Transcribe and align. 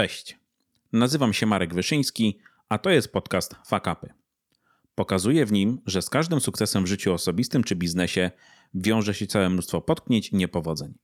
Cześć. 0.00 0.38
Nazywam 0.92 1.32
się 1.32 1.46
Marek 1.46 1.74
Wyszyński, 1.74 2.38
a 2.68 2.78
to 2.78 2.90
jest 2.90 3.12
podcast 3.12 3.54
Fakapy. 3.66 4.12
Pokazuję 4.94 5.46
w 5.46 5.52
nim, 5.52 5.80
że 5.86 6.02
z 6.02 6.10
każdym 6.10 6.40
sukcesem 6.40 6.84
w 6.84 6.86
życiu 6.86 7.12
osobistym 7.12 7.64
czy 7.64 7.76
biznesie 7.76 8.30
wiąże 8.74 9.14
się 9.14 9.26
całe 9.26 9.50
mnóstwo 9.50 9.80
potknięć 9.80 10.28
i 10.28 10.36
niepowodzeń. 10.36 10.94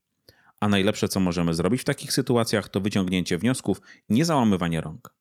A 0.59 0.67
najlepsze, 0.67 1.07
co 1.07 1.19
możemy 1.19 1.53
zrobić 1.53 1.81
w 1.81 1.85
takich 1.85 2.13
sytuacjach, 2.13 2.69
to 2.69 2.81
wyciągnięcie 2.81 3.37
wniosków, 3.37 3.81
nie 4.09 4.25
załamywanie 4.25 4.81
rąk. 4.81 5.13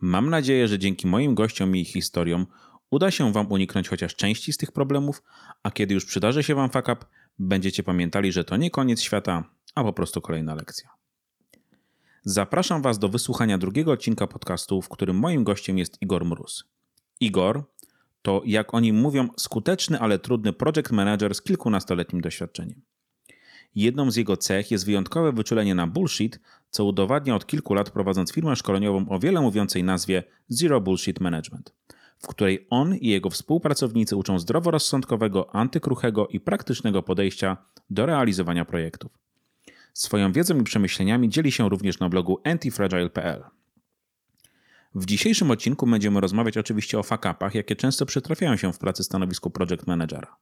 Mam 0.00 0.30
nadzieję, 0.30 0.68
że 0.68 0.78
dzięki 0.78 1.06
moim 1.06 1.34
gościom 1.34 1.76
i 1.76 1.80
ich 1.80 1.88
historiom 1.88 2.46
uda 2.90 3.10
się 3.10 3.32
Wam 3.32 3.52
uniknąć 3.52 3.88
chociaż 3.88 4.16
części 4.16 4.52
z 4.52 4.56
tych 4.56 4.72
problemów, 4.72 5.22
a 5.62 5.70
kiedy 5.70 5.94
już 5.94 6.04
przydarzy 6.04 6.42
się 6.42 6.54
Wam 6.54 6.70
fuck 6.70 6.88
up, 6.88 6.96
będziecie 7.38 7.82
pamiętali, 7.82 8.32
że 8.32 8.44
to 8.44 8.56
nie 8.56 8.70
koniec 8.70 9.00
świata, 9.00 9.44
a 9.74 9.84
po 9.84 9.92
prostu 9.92 10.20
kolejna 10.20 10.54
lekcja. 10.54 11.03
Zapraszam 12.26 12.82
Was 12.82 12.98
do 12.98 13.08
wysłuchania 13.08 13.58
drugiego 13.58 13.92
odcinka 13.92 14.26
podcastu, 14.26 14.82
w 14.82 14.88
którym 14.88 15.16
moim 15.16 15.44
gościem 15.44 15.78
jest 15.78 16.02
Igor 16.02 16.24
Mróz. 16.24 16.64
Igor 17.20 17.64
to, 18.22 18.42
jak 18.44 18.74
oni 18.74 18.92
mówią, 18.92 19.28
skuteczny, 19.36 20.00
ale 20.00 20.18
trudny 20.18 20.52
project 20.52 20.90
manager 20.90 21.34
z 21.34 21.42
kilkunastoletnim 21.42 22.22
doświadczeniem. 22.22 22.82
Jedną 23.74 24.10
z 24.10 24.16
jego 24.16 24.36
cech 24.36 24.70
jest 24.70 24.86
wyjątkowe 24.86 25.32
wyczulenie 25.32 25.74
na 25.74 25.86
bullshit, 25.86 26.40
co 26.70 26.84
udowadnia 26.84 27.34
od 27.34 27.46
kilku 27.46 27.74
lat 27.74 27.90
prowadząc 27.90 28.32
firmę 28.32 28.56
szkoleniową 28.56 29.08
o 29.08 29.18
wiele 29.18 29.40
mówiącej 29.40 29.84
nazwie 29.84 30.22
Zero 30.48 30.80
Bullshit 30.80 31.20
Management, 31.20 31.74
w 32.18 32.26
której 32.26 32.66
on 32.70 32.94
i 32.94 33.08
jego 33.08 33.30
współpracownicy 33.30 34.16
uczą 34.16 34.38
zdroworozsądkowego, 34.38 35.54
antykruchego 35.54 36.28
i 36.28 36.40
praktycznego 36.40 37.02
podejścia 37.02 37.56
do 37.90 38.06
realizowania 38.06 38.64
projektów. 38.64 39.24
Swoją 39.94 40.32
wiedzą 40.32 40.60
i 40.60 40.62
przemyśleniami 40.62 41.28
dzieli 41.28 41.52
się 41.52 41.68
również 41.68 41.98
na 41.98 42.08
blogu 42.08 42.40
antifragile.pl. 42.44 43.44
W 44.94 45.06
dzisiejszym 45.06 45.50
odcinku 45.50 45.86
będziemy 45.86 46.20
rozmawiać 46.20 46.58
oczywiście 46.58 46.98
o 46.98 47.02
fakapach, 47.02 47.54
jakie 47.54 47.76
często 47.76 48.06
przytrafiają 48.06 48.56
się 48.56 48.72
w 48.72 48.78
pracy 48.78 49.04
stanowisku 49.04 49.50
project 49.50 49.86
managera. 49.86 50.36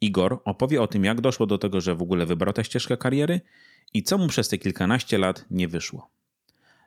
Igor 0.00 0.40
opowie 0.44 0.82
o 0.82 0.86
tym, 0.86 1.04
jak 1.04 1.20
doszło 1.20 1.46
do 1.46 1.58
tego, 1.58 1.80
że 1.80 1.94
w 1.94 2.02
ogóle 2.02 2.26
wybrał 2.26 2.52
tę 2.52 2.64
ścieżkę 2.64 2.96
kariery 2.96 3.40
i 3.94 4.02
co 4.02 4.18
mu 4.18 4.28
przez 4.28 4.48
te 4.48 4.58
kilkanaście 4.58 5.18
lat 5.18 5.44
nie 5.50 5.68
wyszło. 5.68 6.10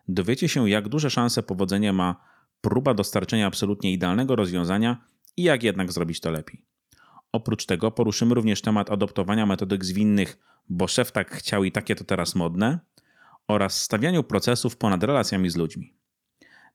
Dowiecie 0.08 0.50
się, 0.50 0.70
jak 0.70 0.90
duże 0.90 1.10
szanse 1.10 1.44
powodzenia 1.44 1.94
ma 1.94 2.16
próba 2.62 2.94
dostarczenia 2.94 3.48
absolutnie 3.48 3.92
idealnego 3.92 4.36
rozwiązania 4.36 5.06
i 5.38 5.44
jak 5.44 5.64
jednak 5.64 5.92
zrobić 5.92 6.20
to 6.20 6.32
lepiej. 6.32 6.62
Oprócz 7.38 7.66
tego 7.66 7.92
poruszymy 7.92 8.36
również 8.36 8.62
temat 8.62 8.92
adoptowania 8.92 9.46
metodyk 9.46 9.86
zwinnych, 9.86 10.38
bo 10.70 10.88
szef 10.88 11.12
tak 11.12 11.32
chciał 11.32 11.64
i 11.64 11.72
takie 11.72 11.96
to 11.96 12.04
teraz 12.04 12.36
modne, 12.36 12.80
oraz 13.48 13.82
stawianiu 13.82 14.24
procesów 14.24 14.78
ponad 14.78 15.04
relacjami 15.04 15.50
z 15.50 15.56
ludźmi. 15.56 15.94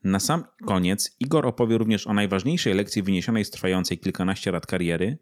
Na 0.05 0.21
sam 0.21 0.45
koniec 0.67 1.17
Igor 1.21 1.47
opowie 1.47 1.79
również 1.79 2.07
o 2.07 2.13
najważniejszej 2.15 2.75
lekcji 2.75 3.03
wyniesionej 3.03 3.45
z 3.45 3.51
trwającej 3.51 3.99
kilkanaście 3.99 4.53
lat 4.53 4.67
kariery, 4.67 5.19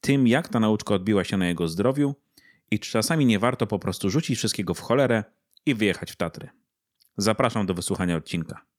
tym 0.00 0.28
jak 0.28 0.48
ta 0.48 0.60
nauczka 0.60 0.94
odbiła 0.94 1.24
się 1.24 1.36
na 1.36 1.48
jego 1.48 1.68
zdrowiu 1.68 2.14
i 2.70 2.78
czy 2.78 2.90
czasami 2.90 3.26
nie 3.26 3.38
warto 3.38 3.66
po 3.66 3.78
prostu 3.78 4.10
rzucić 4.10 4.38
wszystkiego 4.38 4.74
w 4.74 4.80
cholerę 4.80 5.24
i 5.66 5.74
wyjechać 5.74 6.12
w 6.12 6.16
Tatry. 6.16 6.48
Zapraszam 7.16 7.66
do 7.66 7.74
wysłuchania 7.74 8.16
odcinka. 8.16 8.69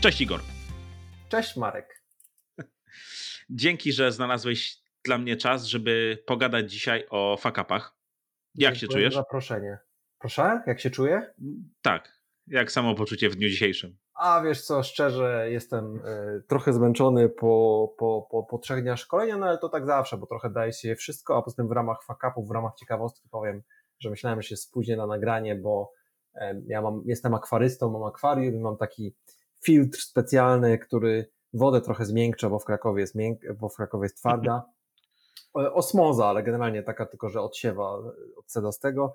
Cześć 0.00 0.20
Igor. 0.20 0.40
Cześć 1.28 1.56
Marek. 1.56 2.02
Dzięki, 3.50 3.92
że 3.92 4.12
znalazłeś 4.12 4.78
dla 5.04 5.18
mnie 5.18 5.36
czas, 5.36 5.64
żeby 5.64 6.22
pogadać 6.26 6.70
dzisiaj 6.70 7.06
o 7.10 7.36
fakapach. 7.36 7.96
Jak 8.54 8.76
się 8.76 8.88
czujesz? 8.88 9.14
zaproszenie. 9.14 9.78
Proszę, 10.18 10.62
jak 10.66 10.80
się 10.80 10.90
czuję? 10.90 11.34
Tak. 11.82 12.20
Jak 12.46 12.72
samopoczucie 12.72 13.30
w 13.30 13.36
dniu 13.36 13.48
dzisiejszym? 13.48 13.96
A 14.14 14.42
wiesz 14.42 14.62
co, 14.62 14.82
szczerze 14.82 15.50
jestem 15.50 15.96
y, 15.96 16.42
trochę 16.48 16.72
zmęczony 16.72 17.28
po, 17.28 17.94
po, 17.98 18.28
po, 18.30 18.42
po 18.42 18.58
trzech 18.58 18.82
dniach 18.82 18.98
szkolenia, 18.98 19.36
no 19.36 19.46
ale 19.46 19.58
to 19.58 19.68
tak 19.68 19.86
zawsze, 19.86 20.16
bo 20.16 20.26
trochę 20.26 20.50
daje 20.50 20.72
się 20.72 20.96
wszystko, 20.96 21.36
a 21.36 21.42
poza 21.42 21.56
tym 21.56 21.68
w 21.68 21.72
ramach 21.72 22.04
fakapów, 22.04 22.48
w 22.48 22.50
ramach 22.50 22.74
ciekawostki 22.74 23.28
powiem, 23.28 23.62
że 23.98 24.10
myślałem, 24.10 24.42
że 24.42 24.48
się 24.48 24.56
spóźnię 24.56 24.96
na 24.96 25.06
nagranie, 25.06 25.54
bo 25.54 25.92
y, 26.34 26.40
ja 26.66 26.82
mam, 26.82 27.02
jestem 27.04 27.34
akwarystą, 27.34 27.90
mam 27.90 28.04
akwarium 28.04 28.54
i 28.54 28.58
mam 28.58 28.76
taki 28.76 29.14
filtr 29.64 29.98
specjalny, 29.98 30.78
który 30.78 31.30
wodę 31.52 31.80
trochę 31.80 32.04
zmiękcza, 32.04 32.50
bo 32.50 32.58
w 32.58 32.64
Krakowie 32.64 33.00
jest, 33.00 33.14
mięk, 33.14 33.40
bo 33.60 33.68
w 33.68 33.76
Krakowie 33.76 34.04
jest 34.04 34.16
twarda. 34.16 34.64
Osmoza, 35.52 36.26
ale 36.26 36.42
generalnie 36.42 36.82
taka 36.82 37.06
tylko, 37.06 37.28
że 37.28 37.40
odsiewa 37.40 37.98
od 38.64 38.80
tego. 38.80 39.14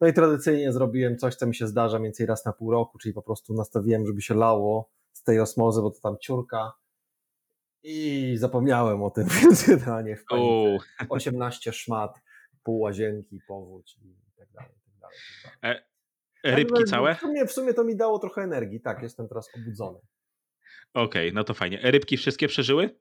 No 0.00 0.08
i 0.08 0.12
tradycyjnie 0.12 0.72
zrobiłem 0.72 1.18
coś, 1.18 1.34
co 1.34 1.46
mi 1.46 1.54
się 1.54 1.66
zdarza 1.66 1.98
mniej 1.98 2.08
więcej 2.08 2.26
raz 2.26 2.44
na 2.44 2.52
pół 2.52 2.70
roku, 2.70 2.98
czyli 2.98 3.14
po 3.14 3.22
prostu 3.22 3.54
nastawiłem, 3.54 4.06
żeby 4.06 4.22
się 4.22 4.34
lało 4.34 4.90
z 5.12 5.22
tej 5.22 5.40
osmozy, 5.40 5.82
bo 5.82 5.90
to 5.90 6.00
tam 6.00 6.16
ciurka. 6.20 6.72
I 7.82 8.34
zapomniałem 8.38 9.02
o 9.02 9.10
tym, 9.10 9.28
więc 9.42 9.66
generalnie 9.66 10.16
w 10.16 10.24
panice 10.24 10.78
18 11.08 11.72
szmat, 11.72 12.20
pół 12.62 12.80
łazienki, 12.80 13.40
powódź 13.48 13.98
i 14.02 14.36
tak 14.36 14.50
dalej. 14.52 14.74
Tak 14.84 14.94
dalej, 15.00 15.18
tak 15.44 15.60
dalej. 15.62 15.91
Rybki 16.44 16.84
całe? 16.84 17.14
W 17.14 17.18
sumie, 17.18 17.46
w 17.46 17.52
sumie 17.52 17.74
to 17.74 17.84
mi 17.84 17.96
dało 17.96 18.18
trochę 18.18 18.42
energii. 18.42 18.80
Tak, 18.80 19.02
jestem 19.02 19.28
teraz 19.28 19.48
obudzony. 19.56 19.98
Okej, 20.94 21.28
okay, 21.28 21.32
no 21.34 21.44
to 21.44 21.54
fajnie. 21.54 21.80
Rybki 21.82 22.16
wszystkie 22.16 22.48
przeżyły? 22.48 22.98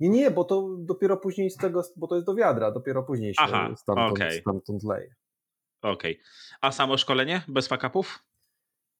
Nie, 0.00 0.08
nie, 0.08 0.30
bo 0.30 0.44
to 0.44 0.76
dopiero 0.78 1.16
później 1.16 1.50
z 1.50 1.56
tego, 1.56 1.82
bo 1.96 2.06
to 2.06 2.14
jest 2.14 2.26
do 2.26 2.34
wiadra, 2.34 2.70
dopiero 2.70 3.02
później 3.02 3.34
się 3.34 3.42
Aha, 3.42 3.70
stamtąd, 3.76 4.12
okay. 4.12 4.32
stamtąd 4.32 4.82
leje. 4.82 5.14
Okej. 5.82 6.12
Okay. 6.12 6.24
A 6.60 6.72
samo 6.72 6.96
szkolenie 6.96 7.42
bez 7.48 7.68
fakapów? 7.68 8.24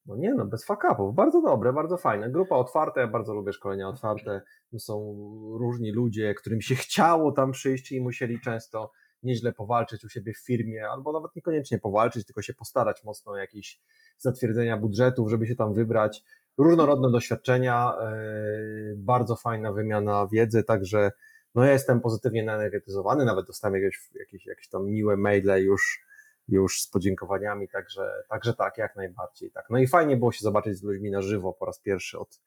No 0.05 0.15
nie 0.15 0.33
no, 0.33 0.45
bez 0.45 0.65
fakapów. 0.65 1.15
Bardzo 1.15 1.41
dobre, 1.41 1.73
bardzo 1.73 1.97
fajne. 1.97 2.29
Grupa 2.29 2.55
otwarta, 2.55 3.01
ja 3.01 3.07
bardzo 3.07 3.33
lubię 3.33 3.53
szkolenia 3.53 3.89
otwarte. 3.89 4.41
Są 4.77 5.15
różni 5.59 5.91
ludzie, 5.91 6.33
którym 6.33 6.61
się 6.61 6.75
chciało 6.75 7.31
tam 7.31 7.51
przyjść 7.51 7.91
i 7.91 8.01
musieli 8.01 8.41
często 8.41 8.91
nieźle 9.23 9.53
powalczyć 9.53 10.05
u 10.05 10.09
siebie 10.09 10.33
w 10.33 10.45
firmie, 10.45 10.89
albo 10.89 11.11
nawet 11.11 11.35
niekoniecznie 11.35 11.79
powalczyć, 11.79 12.25
tylko 12.25 12.41
się 12.41 12.53
postarać 12.53 13.03
mocno 13.03 13.31
o 13.31 13.37
jakieś 13.37 13.81
zatwierdzenia 14.17 14.77
budżetów, 14.77 15.29
żeby 15.29 15.47
się 15.47 15.55
tam 15.55 15.73
wybrać. 15.73 16.23
Różnorodne 16.57 17.11
doświadczenia, 17.11 17.93
yy, 18.01 18.95
bardzo 18.97 19.35
fajna 19.35 19.71
wymiana 19.71 20.27
wiedzy, 20.31 20.63
także 20.63 21.11
no 21.55 21.65
ja 21.65 21.71
jestem 21.71 22.01
pozytywnie 22.01 22.43
naenergetyzowany, 22.43 23.25
nawet 23.25 23.47
dostałem 23.47 23.81
jakieś, 23.81 24.09
jakieś, 24.15 24.45
jakieś 24.45 24.67
tam 24.67 24.85
miłe 24.85 25.17
maile 25.17 25.63
już, 25.63 26.05
już 26.47 26.81
z 26.81 26.87
podziękowaniami, 26.87 27.67
także, 27.67 28.11
także 28.29 28.53
tak, 28.53 28.77
jak 28.77 28.95
najbardziej 28.95 29.51
tak. 29.51 29.65
No 29.69 29.77
i 29.77 29.87
fajnie 29.87 30.17
było 30.17 30.31
się 30.31 30.43
zobaczyć 30.43 30.77
z 30.77 30.83
ludźmi 30.83 31.11
na 31.11 31.21
żywo 31.21 31.53
po 31.53 31.65
raz 31.65 31.79
pierwszy 31.79 32.19
od, 32.19 32.41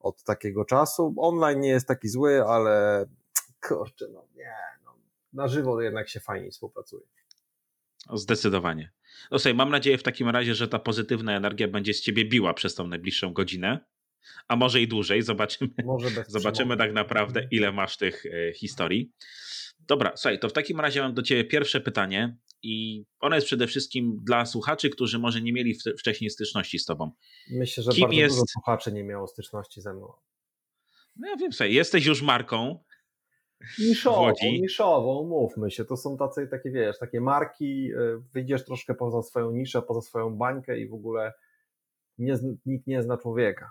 od 0.00 0.22
takiego 0.22 0.64
czasu. 0.64 1.14
Online 1.16 1.60
nie 1.60 1.68
jest 1.68 1.88
taki 1.88 2.08
zły, 2.08 2.44
ale 2.46 3.04
kurczę, 3.68 4.06
no 4.12 4.24
nie, 4.34 4.54
na 5.36 5.48
żywo 5.48 5.82
jednak 5.82 6.08
się 6.08 6.20
fajniej 6.20 6.50
współpracuje. 6.50 7.06
Zdecydowanie. 8.14 8.92
No 9.30 9.38
sobie, 9.38 9.54
mam 9.54 9.70
nadzieję 9.70 9.98
w 9.98 10.02
takim 10.02 10.28
razie, 10.28 10.54
że 10.54 10.68
ta 10.68 10.78
pozytywna 10.78 11.36
energia 11.36 11.68
będzie 11.68 11.94
z 11.94 12.00
ciebie 12.00 12.24
biła 12.24 12.54
przez 12.54 12.74
tą 12.74 12.86
najbliższą 12.86 13.32
godzinę, 13.32 13.84
a 14.48 14.56
może 14.56 14.80
i 14.80 14.88
dłużej. 14.88 15.22
Zobaczymy, 15.22 15.70
zobaczymy 16.28 16.76
tak 16.76 16.92
naprawdę, 16.92 17.48
ile 17.50 17.72
masz 17.72 17.96
tych 17.96 18.26
e, 18.26 18.52
historii. 18.52 19.12
Dobra, 19.80 20.12
słuchaj, 20.16 20.38
to 20.38 20.48
w 20.48 20.52
takim 20.52 20.80
razie 20.80 21.02
mam 21.02 21.14
do 21.14 21.22
ciebie 21.22 21.44
pierwsze 21.44 21.80
pytanie 21.80 22.36
i 22.62 23.04
ono 23.20 23.34
jest 23.34 23.46
przede 23.46 23.66
wszystkim 23.66 24.20
dla 24.22 24.46
słuchaczy, 24.46 24.90
którzy 24.90 25.18
może 25.18 25.42
nie 25.42 25.52
mieli 25.52 25.74
wcześniej 25.98 26.30
styczności 26.30 26.78
z 26.78 26.84
tobą. 26.84 27.10
Myślę, 27.50 27.82
że 27.82 27.92
Kim 27.92 28.00
bardzo 28.00 28.16
jest... 28.16 28.34
dużo 28.34 28.46
słuchaczy 28.46 28.92
nie 28.92 29.04
miało 29.04 29.26
styczności 29.26 29.80
ze 29.80 29.94
mną. 29.94 30.12
No 31.16 31.28
ja 31.28 31.36
wiem, 31.36 31.52
słuchaj, 31.52 31.74
jesteś 31.74 32.06
już 32.06 32.22
marką, 32.22 32.84
Niszową, 33.78 34.32
niszową, 34.42 35.24
mówmy 35.24 35.70
się. 35.70 35.84
To 35.84 35.96
są 35.96 36.16
tacy, 36.16 36.48
takie, 36.48 36.70
wiesz, 36.70 36.98
takie 36.98 37.20
marki, 37.20 37.90
e, 37.92 38.22
wyjdziesz 38.32 38.64
troszkę 38.64 38.94
poza 38.94 39.22
swoją 39.22 39.50
niszę, 39.50 39.82
poza 39.82 40.00
swoją 40.00 40.36
bańkę 40.36 40.78
i 40.78 40.88
w 40.88 40.94
ogóle 40.94 41.32
nie, 42.18 42.34
nikt 42.66 42.86
nie 42.86 43.02
zna 43.02 43.16
człowieka. 43.16 43.70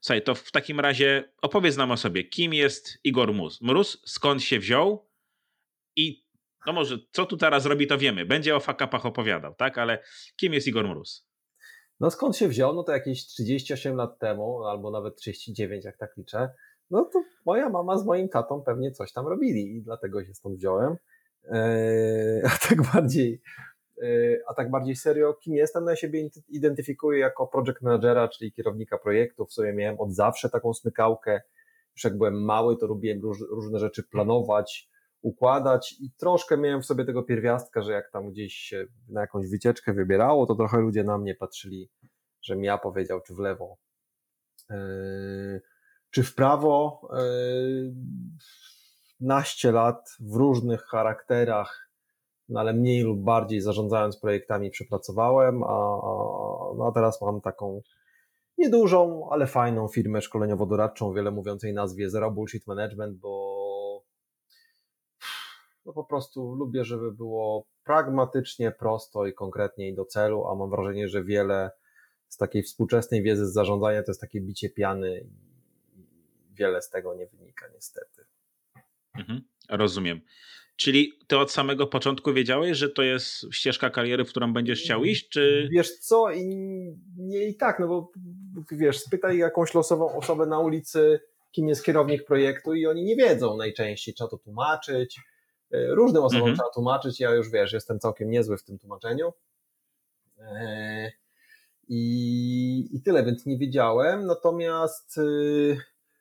Słuchaj, 0.00 0.22
to 0.22 0.34
w 0.34 0.50
takim 0.50 0.80
razie 0.80 1.32
opowiedz 1.42 1.76
nam 1.76 1.90
o 1.90 1.96
sobie. 1.96 2.24
Kim 2.24 2.54
jest 2.54 2.98
Igor 3.04 3.34
Mróz? 3.34 3.60
Mróz, 3.60 4.02
skąd 4.04 4.42
się 4.42 4.58
wziął 4.58 5.08
i 5.96 6.24
no 6.66 6.72
może 6.72 6.98
co 7.12 7.26
tu 7.26 7.36
teraz 7.36 7.66
robi, 7.66 7.86
to 7.86 7.98
wiemy. 7.98 8.26
Będzie 8.26 8.56
o 8.56 8.60
fakapach 8.60 9.06
opowiadał, 9.06 9.54
tak? 9.54 9.78
Ale 9.78 10.02
kim 10.36 10.52
jest 10.52 10.66
Igor 10.66 10.88
Mróz? 10.88 11.28
No 12.00 12.10
skąd 12.10 12.36
się 12.36 12.48
wziął? 12.48 12.74
No 12.74 12.82
to 12.82 12.92
jakieś 12.92 13.26
38 13.26 13.96
lat 13.96 14.18
temu, 14.18 14.64
albo 14.64 14.90
nawet 14.90 15.16
39, 15.16 15.84
jak 15.84 15.96
tak 15.96 16.16
liczę 16.16 16.48
no 16.90 17.04
to 17.04 17.22
moja 17.46 17.68
mama 17.68 17.98
z 17.98 18.04
moim 18.04 18.28
tatą 18.28 18.62
pewnie 18.62 18.92
coś 18.92 19.12
tam 19.12 19.26
robili 19.26 19.76
i 19.76 19.82
dlatego 19.82 20.24
się 20.24 20.34
stąd 20.34 20.56
wziąłem. 20.56 20.96
Eee, 21.50 22.42
a 22.52 22.68
tak 22.68 22.82
bardziej, 22.92 23.42
Y, 24.02 24.42
a 24.48 24.54
tak 24.54 24.70
bardziej 24.70 24.96
serio, 24.96 25.34
kim 25.34 25.54
jestem, 25.54 25.84
no 25.84 25.90
ja 25.90 25.96
siebie 25.96 26.30
identyfikuję 26.48 27.18
jako 27.18 27.46
project 27.46 27.82
managera, 27.82 28.28
czyli 28.28 28.52
kierownika 28.52 28.98
projektu. 28.98 29.46
W 29.46 29.52
sobie 29.52 29.72
miałem 29.72 30.00
od 30.00 30.14
zawsze 30.14 30.50
taką 30.50 30.74
smykałkę. 30.74 31.40
Już 31.96 32.04
jak 32.04 32.18
byłem 32.18 32.44
mały, 32.44 32.76
to 32.76 32.86
lubiłem 32.86 33.22
róż, 33.22 33.38
różne 33.50 33.78
rzeczy 33.78 34.02
planować, 34.02 34.88
układać 35.22 35.94
i 36.00 36.12
troszkę 36.18 36.56
miałem 36.56 36.82
w 36.82 36.86
sobie 36.86 37.04
tego 37.04 37.22
pierwiastka, 37.22 37.82
że 37.82 37.92
jak 37.92 38.10
tam 38.10 38.30
gdzieś 38.30 38.54
się 38.54 38.86
na 39.08 39.20
jakąś 39.20 39.50
wycieczkę 39.50 39.92
wybierało, 39.92 40.46
to 40.46 40.54
trochę 40.54 40.78
ludzie 40.78 41.04
na 41.04 41.18
mnie 41.18 41.34
patrzyli, 41.34 41.90
że 42.42 42.56
ja 42.56 42.78
powiedział, 42.78 43.20
czy 43.20 43.34
w 43.34 43.38
lewo, 43.38 43.76
yy, 44.70 45.60
czy 46.10 46.22
w 46.22 46.34
prawo. 46.34 47.08
Yy, 47.12 47.94
naście 49.20 49.72
lat 49.72 50.16
w 50.20 50.34
różnych 50.34 50.82
charakterach, 50.82 51.90
no 52.48 52.60
ale 52.60 52.72
mniej 52.72 53.02
lub 53.02 53.20
bardziej 53.20 53.60
zarządzając 53.60 54.20
projektami 54.20 54.70
przepracowałem, 54.70 55.62
a, 55.62 55.66
no 56.76 56.86
a 56.88 56.92
teraz 56.94 57.22
mam 57.22 57.40
taką 57.40 57.82
niedużą, 58.58 59.28
ale 59.30 59.46
fajną 59.46 59.88
firmę 59.88 60.18
szkoleniowo-doradczą, 60.20 61.14
wiele 61.14 61.30
mówiącej 61.30 61.74
nazwie 61.74 62.10
Zero 62.10 62.30
Bullshit 62.30 62.66
Management, 62.66 63.18
bo 63.18 63.58
no 65.86 65.92
po 65.92 66.04
prostu 66.04 66.54
lubię, 66.54 66.84
żeby 66.84 67.12
było 67.12 67.66
pragmatycznie, 67.84 68.70
prosto 68.70 69.26
i 69.26 69.34
konkretnie 69.34 69.88
i 69.88 69.94
do 69.94 70.04
celu, 70.04 70.46
a 70.46 70.54
mam 70.54 70.70
wrażenie, 70.70 71.08
że 71.08 71.24
wiele 71.24 71.70
z 72.28 72.36
takiej 72.36 72.62
współczesnej 72.62 73.22
wiedzy 73.22 73.46
z 73.46 73.52
zarządzania 73.52 74.02
to 74.02 74.10
jest 74.10 74.20
takie 74.20 74.40
bicie 74.40 74.70
piany 74.70 75.26
wiele 76.58 76.82
z 76.82 76.90
tego 76.90 77.14
nie 77.14 77.26
wynika 77.26 77.66
niestety. 77.74 78.24
Mhm, 79.14 79.42
rozumiem. 79.68 80.20
Czyli 80.76 81.12
ty 81.26 81.38
od 81.38 81.52
samego 81.52 81.86
początku 81.86 82.32
wiedziałeś, 82.32 82.78
że 82.78 82.88
to 82.88 83.02
jest 83.02 83.46
ścieżka 83.52 83.90
kariery, 83.90 84.24
w 84.24 84.28
którą 84.28 84.52
będziesz 84.52 84.82
chciał 84.82 85.04
iść, 85.04 85.28
czy... 85.28 85.68
Wiesz 85.72 85.98
co, 85.98 86.32
i 86.32 86.46
nie 87.16 87.48
i 87.48 87.56
tak, 87.56 87.78
no 87.78 87.88
bo 87.88 88.12
wiesz, 88.72 89.00
spytaj 89.00 89.38
jakąś 89.38 89.74
losową 89.74 90.16
osobę 90.16 90.46
na 90.46 90.58
ulicy, 90.58 91.20
kim 91.52 91.68
jest 91.68 91.84
kierownik 91.84 92.24
projektu 92.24 92.74
i 92.74 92.86
oni 92.86 93.04
nie 93.04 93.16
wiedzą 93.16 93.56
najczęściej, 93.56 94.14
trzeba 94.14 94.30
to 94.30 94.38
tłumaczyć. 94.38 95.20
E, 95.72 95.86
różnym 95.86 96.22
osobom 96.22 96.48
mhm. 96.48 96.56
trzeba 96.56 96.70
tłumaczyć, 96.74 97.20
ja 97.20 97.30
już 97.30 97.50
wiesz, 97.50 97.72
jestem 97.72 97.98
całkiem 97.98 98.30
niezły 98.30 98.58
w 98.58 98.64
tym 98.64 98.78
tłumaczeniu. 98.78 99.32
E, 100.38 101.12
I, 101.88 102.88
i 102.92 103.02
tyle, 103.02 103.24
więc 103.24 103.46
nie 103.46 103.58
wiedziałem, 103.58 104.26
natomiast 104.26 105.18
y, 105.18 105.76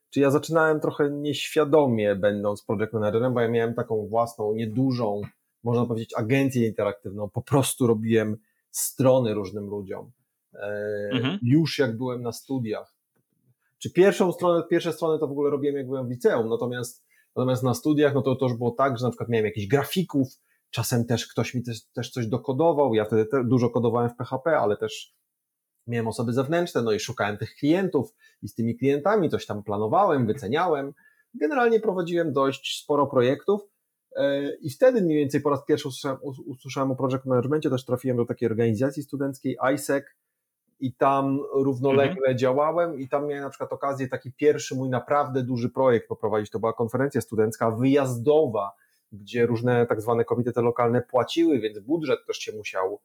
czy 0.09 0.19
ja 0.19 0.31
zaczynałem 0.31 0.79
trochę 0.79 1.09
nieświadomie, 1.11 2.15
będąc 2.15 2.63
project 2.63 2.93
managerem, 2.93 3.33
bo 3.33 3.39
ja 3.39 3.47
miałem 3.47 3.73
taką 3.73 4.07
własną, 4.07 4.53
niedużą, 4.53 5.21
można 5.63 5.85
powiedzieć, 5.85 6.13
agencję 6.17 6.67
interaktywną. 6.67 7.29
Po 7.29 7.41
prostu 7.41 7.87
robiłem 7.87 8.37
strony 8.71 9.33
różnym 9.33 9.65
ludziom. 9.65 10.11
E, 10.53 11.09
mhm. 11.11 11.39
Już 11.41 11.79
jak 11.79 11.97
byłem 11.97 12.21
na 12.21 12.31
studiach. 12.31 12.93
Czy 13.77 13.93
pierwszą 13.93 14.31
stronę, 14.31 14.63
pierwsze 14.69 14.93
strony 14.93 15.19
to 15.19 15.27
w 15.27 15.31
ogóle 15.31 15.51
robiłem, 15.51 15.75
jak 15.75 15.87
byłem 15.87 16.07
w 16.07 16.09
liceum, 16.09 16.49
natomiast, 16.49 17.05
natomiast 17.35 17.63
na 17.63 17.73
studiach, 17.73 18.13
no 18.13 18.21
to, 18.21 18.35
to 18.35 18.45
już 18.45 18.57
było 18.57 18.71
tak, 18.71 18.97
że 18.97 19.05
na 19.05 19.09
przykład 19.09 19.29
miałem 19.29 19.45
jakichś 19.45 19.67
grafików, 19.67 20.27
czasem 20.69 21.05
też 21.05 21.27
ktoś 21.27 21.53
mi 21.53 21.63
też, 21.63 21.85
też 21.85 22.11
coś 22.11 22.27
dokodował. 22.27 22.93
Ja 22.93 23.05
wtedy 23.05 23.27
dużo 23.45 23.69
kodowałem 23.69 24.09
w 24.09 24.15
PHP, 24.15 24.57
ale 24.57 24.77
też 24.77 25.16
miałem 25.87 26.07
osoby 26.07 26.33
zewnętrzne, 26.33 26.81
no 26.81 26.91
i 26.91 26.99
szukałem 26.99 27.37
tych 27.37 27.55
klientów 27.55 28.15
i 28.41 28.47
z 28.47 28.55
tymi 28.55 28.77
klientami 28.77 29.29
coś 29.29 29.45
tam 29.45 29.63
planowałem, 29.63 30.27
wyceniałem. 30.27 30.93
Generalnie 31.33 31.79
prowadziłem 31.79 32.33
dość 32.33 32.83
sporo 32.83 33.07
projektów 33.07 33.61
e, 34.15 34.55
i 34.55 34.69
wtedy 34.69 35.01
mniej 35.01 35.17
więcej 35.17 35.41
po 35.41 35.49
raz 35.49 35.65
pierwszy 35.65 35.87
usłyszałem, 35.87 36.17
usłyszałem 36.45 36.91
o 36.91 36.95
project 36.95 37.25
managementie, 37.25 37.69
też 37.69 37.85
trafiłem 37.85 38.17
do 38.17 38.25
takiej 38.25 38.49
organizacji 38.49 39.03
studenckiej 39.03 39.57
ISEC 39.73 40.05
i 40.79 40.93
tam 40.93 41.39
równolegle 41.53 42.17
mhm. 42.17 42.37
działałem 42.37 42.99
i 42.99 43.09
tam 43.09 43.27
miałem 43.27 43.43
na 43.43 43.49
przykład 43.49 43.73
okazję 43.73 44.07
taki 44.07 44.31
pierwszy 44.31 44.75
mój 44.75 44.89
naprawdę 44.89 45.43
duży 45.43 45.69
projekt 45.69 46.07
poprowadzić. 46.07 46.51
To 46.51 46.59
była 46.59 46.73
konferencja 46.73 47.21
studencka 47.21 47.71
wyjazdowa, 47.71 48.71
gdzie 49.11 49.45
różne 49.45 49.85
tak 49.85 50.01
zwane 50.01 50.25
komitety 50.25 50.61
lokalne 50.61 51.01
płaciły, 51.01 51.59
więc 51.59 51.79
budżet 51.79 52.19
też 52.27 52.37
się 52.37 52.51
musiał 52.51 52.99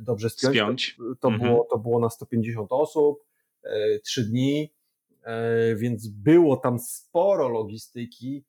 dobrze 0.00 0.30
spiąć. 0.30 0.56
spiąć. 0.56 0.96
To, 1.20 1.28
mhm. 1.28 1.50
było, 1.50 1.66
to 1.70 1.78
było 1.78 2.00
na 2.00 2.10
150 2.10 2.68
osób, 2.72 3.24
e, 3.62 3.98
trzy 3.98 4.24
dni, 4.24 4.74
e, 5.22 5.76
więc 5.76 6.08
było 6.08 6.56
tam 6.56 6.78
sporo 6.78 7.48
logistyki, 7.48 8.44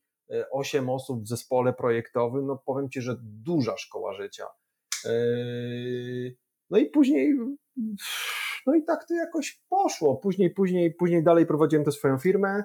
osiem 0.51 0.89
osób 0.89 1.23
w 1.23 1.27
zespole 1.27 1.73
projektowym, 1.73 2.45
no 2.45 2.63
powiem 2.65 2.89
Ci, 2.89 3.01
że 3.01 3.15
duża 3.21 3.77
szkoła 3.77 4.13
życia. 4.13 4.45
No 6.69 6.77
i 6.77 6.85
później, 6.85 7.33
no 8.65 8.75
i 8.75 8.83
tak 8.83 9.07
to 9.07 9.13
jakoś 9.13 9.61
poszło. 9.69 10.15
Później, 10.17 10.49
później, 10.49 10.93
później 10.93 11.23
dalej 11.23 11.45
prowadziłem 11.45 11.85
tę 11.85 11.91
swoją 11.91 12.17
firmę. 12.17 12.63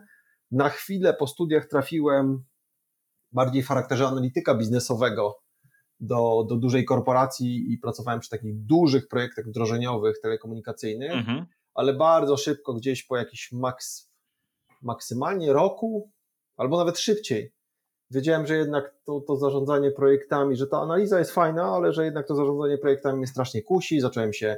Na 0.50 0.68
chwilę 0.68 1.14
po 1.14 1.26
studiach 1.26 1.66
trafiłem 1.66 2.44
bardziej 3.32 3.62
w 3.62 3.66
charakterze 3.66 4.06
analityka 4.06 4.54
biznesowego 4.54 5.41
do, 6.02 6.46
do 6.48 6.56
dużej 6.56 6.84
korporacji 6.84 7.72
i 7.72 7.78
pracowałem 7.78 8.20
przy 8.20 8.30
takich 8.30 8.64
dużych 8.64 9.08
projektach 9.08 9.46
wdrożeniowych, 9.46 10.20
telekomunikacyjnych, 10.20 11.12
mhm. 11.12 11.46
ale 11.74 11.94
bardzo 11.94 12.36
szybko, 12.36 12.74
gdzieś 12.74 13.02
po 13.02 13.16
jakiś 13.16 13.52
maks, 13.52 14.10
maksymalnie 14.82 15.52
roku, 15.52 16.10
albo 16.56 16.78
nawet 16.78 16.98
szybciej, 16.98 17.52
wiedziałem, 18.10 18.46
że 18.46 18.56
jednak 18.56 18.94
to, 19.04 19.20
to 19.20 19.36
zarządzanie 19.36 19.90
projektami, 19.90 20.56
że 20.56 20.66
ta 20.66 20.80
analiza 20.80 21.18
jest 21.18 21.30
fajna, 21.30 21.64
ale 21.64 21.92
że 21.92 22.04
jednak 22.04 22.26
to 22.26 22.34
zarządzanie 22.34 22.78
projektami 22.78 23.18
mnie 23.18 23.26
strasznie 23.26 23.62
kusi. 23.62 24.00
Zacząłem 24.00 24.32
się, 24.32 24.56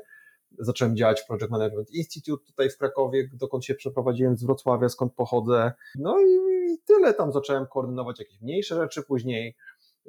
zacząłem 0.58 0.96
działać 0.96 1.20
w 1.20 1.26
Project 1.26 1.50
Management 1.50 1.90
Institute 1.90 2.46
tutaj 2.46 2.70
w 2.70 2.78
Krakowie, 2.78 3.30
dokąd 3.32 3.64
się 3.64 3.74
przeprowadziłem 3.74 4.36
z 4.36 4.44
Wrocławia, 4.44 4.88
skąd 4.88 5.14
pochodzę. 5.14 5.72
No 5.94 6.20
i, 6.20 6.54
i 6.72 6.78
tyle 6.84 7.14
tam 7.14 7.32
zacząłem 7.32 7.66
koordynować 7.66 8.18
jakieś 8.18 8.40
mniejsze 8.40 8.74
rzeczy, 8.74 9.02
później 9.02 9.56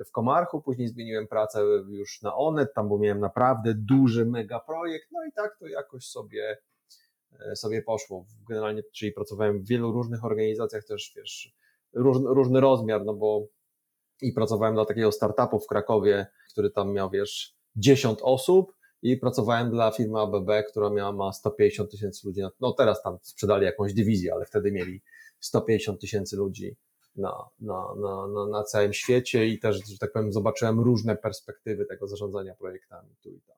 w 0.05 0.11
Komarchu, 0.11 0.61
później 0.61 0.87
zmieniłem 0.87 1.27
pracę 1.27 1.61
już 1.87 2.21
na 2.21 2.35
Onet, 2.35 2.73
tam 2.73 2.89
bo 2.89 2.97
miałem 2.97 3.19
naprawdę 3.19 3.73
duży 3.73 4.25
mega 4.25 4.59
projekt, 4.59 5.07
no 5.11 5.25
i 5.25 5.31
tak 5.31 5.57
to 5.59 5.67
jakoś 5.67 6.05
sobie, 6.05 6.57
e, 7.39 7.55
sobie 7.55 7.81
poszło. 7.81 8.25
Generalnie, 8.49 8.83
czyli 8.93 9.11
pracowałem 9.11 9.63
w 9.63 9.67
wielu 9.67 9.91
różnych 9.91 10.25
organizacjach 10.25 10.85
też, 10.85 11.13
wiesz, 11.15 11.55
róż, 11.93 12.17
różny 12.25 12.61
rozmiar, 12.61 13.05
no 13.05 13.13
bo 13.13 13.47
i 14.21 14.33
pracowałem 14.33 14.75
dla 14.75 14.85
takiego 14.85 15.11
startupu 15.11 15.59
w 15.59 15.67
Krakowie, 15.67 16.27
który 16.51 16.71
tam 16.71 16.93
miał, 16.93 17.09
wiesz, 17.09 17.55
10 17.75 18.19
osób 18.21 18.75
i 19.01 19.17
pracowałem 19.17 19.71
dla 19.71 19.91
firmy 19.91 20.19
ABB, 20.19 20.49
która 20.69 20.89
miała 20.89 21.11
ma 21.11 21.33
150 21.33 21.91
tysięcy 21.91 22.27
ludzi. 22.27 22.41
No 22.59 22.73
teraz 22.73 23.03
tam 23.03 23.17
sprzedali 23.21 23.65
jakąś 23.65 23.93
dywizję, 23.93 24.33
ale 24.33 24.45
wtedy 24.45 24.71
mieli 24.71 25.01
150 25.39 26.01
tysięcy 26.01 26.35
ludzi 26.37 26.77
na, 27.15 27.49
na, 27.59 27.85
na, 28.01 28.27
na, 28.27 28.47
na 28.47 28.63
całym 28.63 28.93
świecie 28.93 29.47
i 29.47 29.59
też, 29.59 29.75
że 29.75 29.97
tak 29.99 30.11
powiem, 30.11 30.33
zobaczyłem 30.33 30.79
różne 30.79 31.15
perspektywy 31.15 31.85
tego 31.85 32.07
zarządzania 32.07 32.55
projektami 32.55 33.15
tu 33.23 33.29
i 33.29 33.41
tam. 33.41 33.55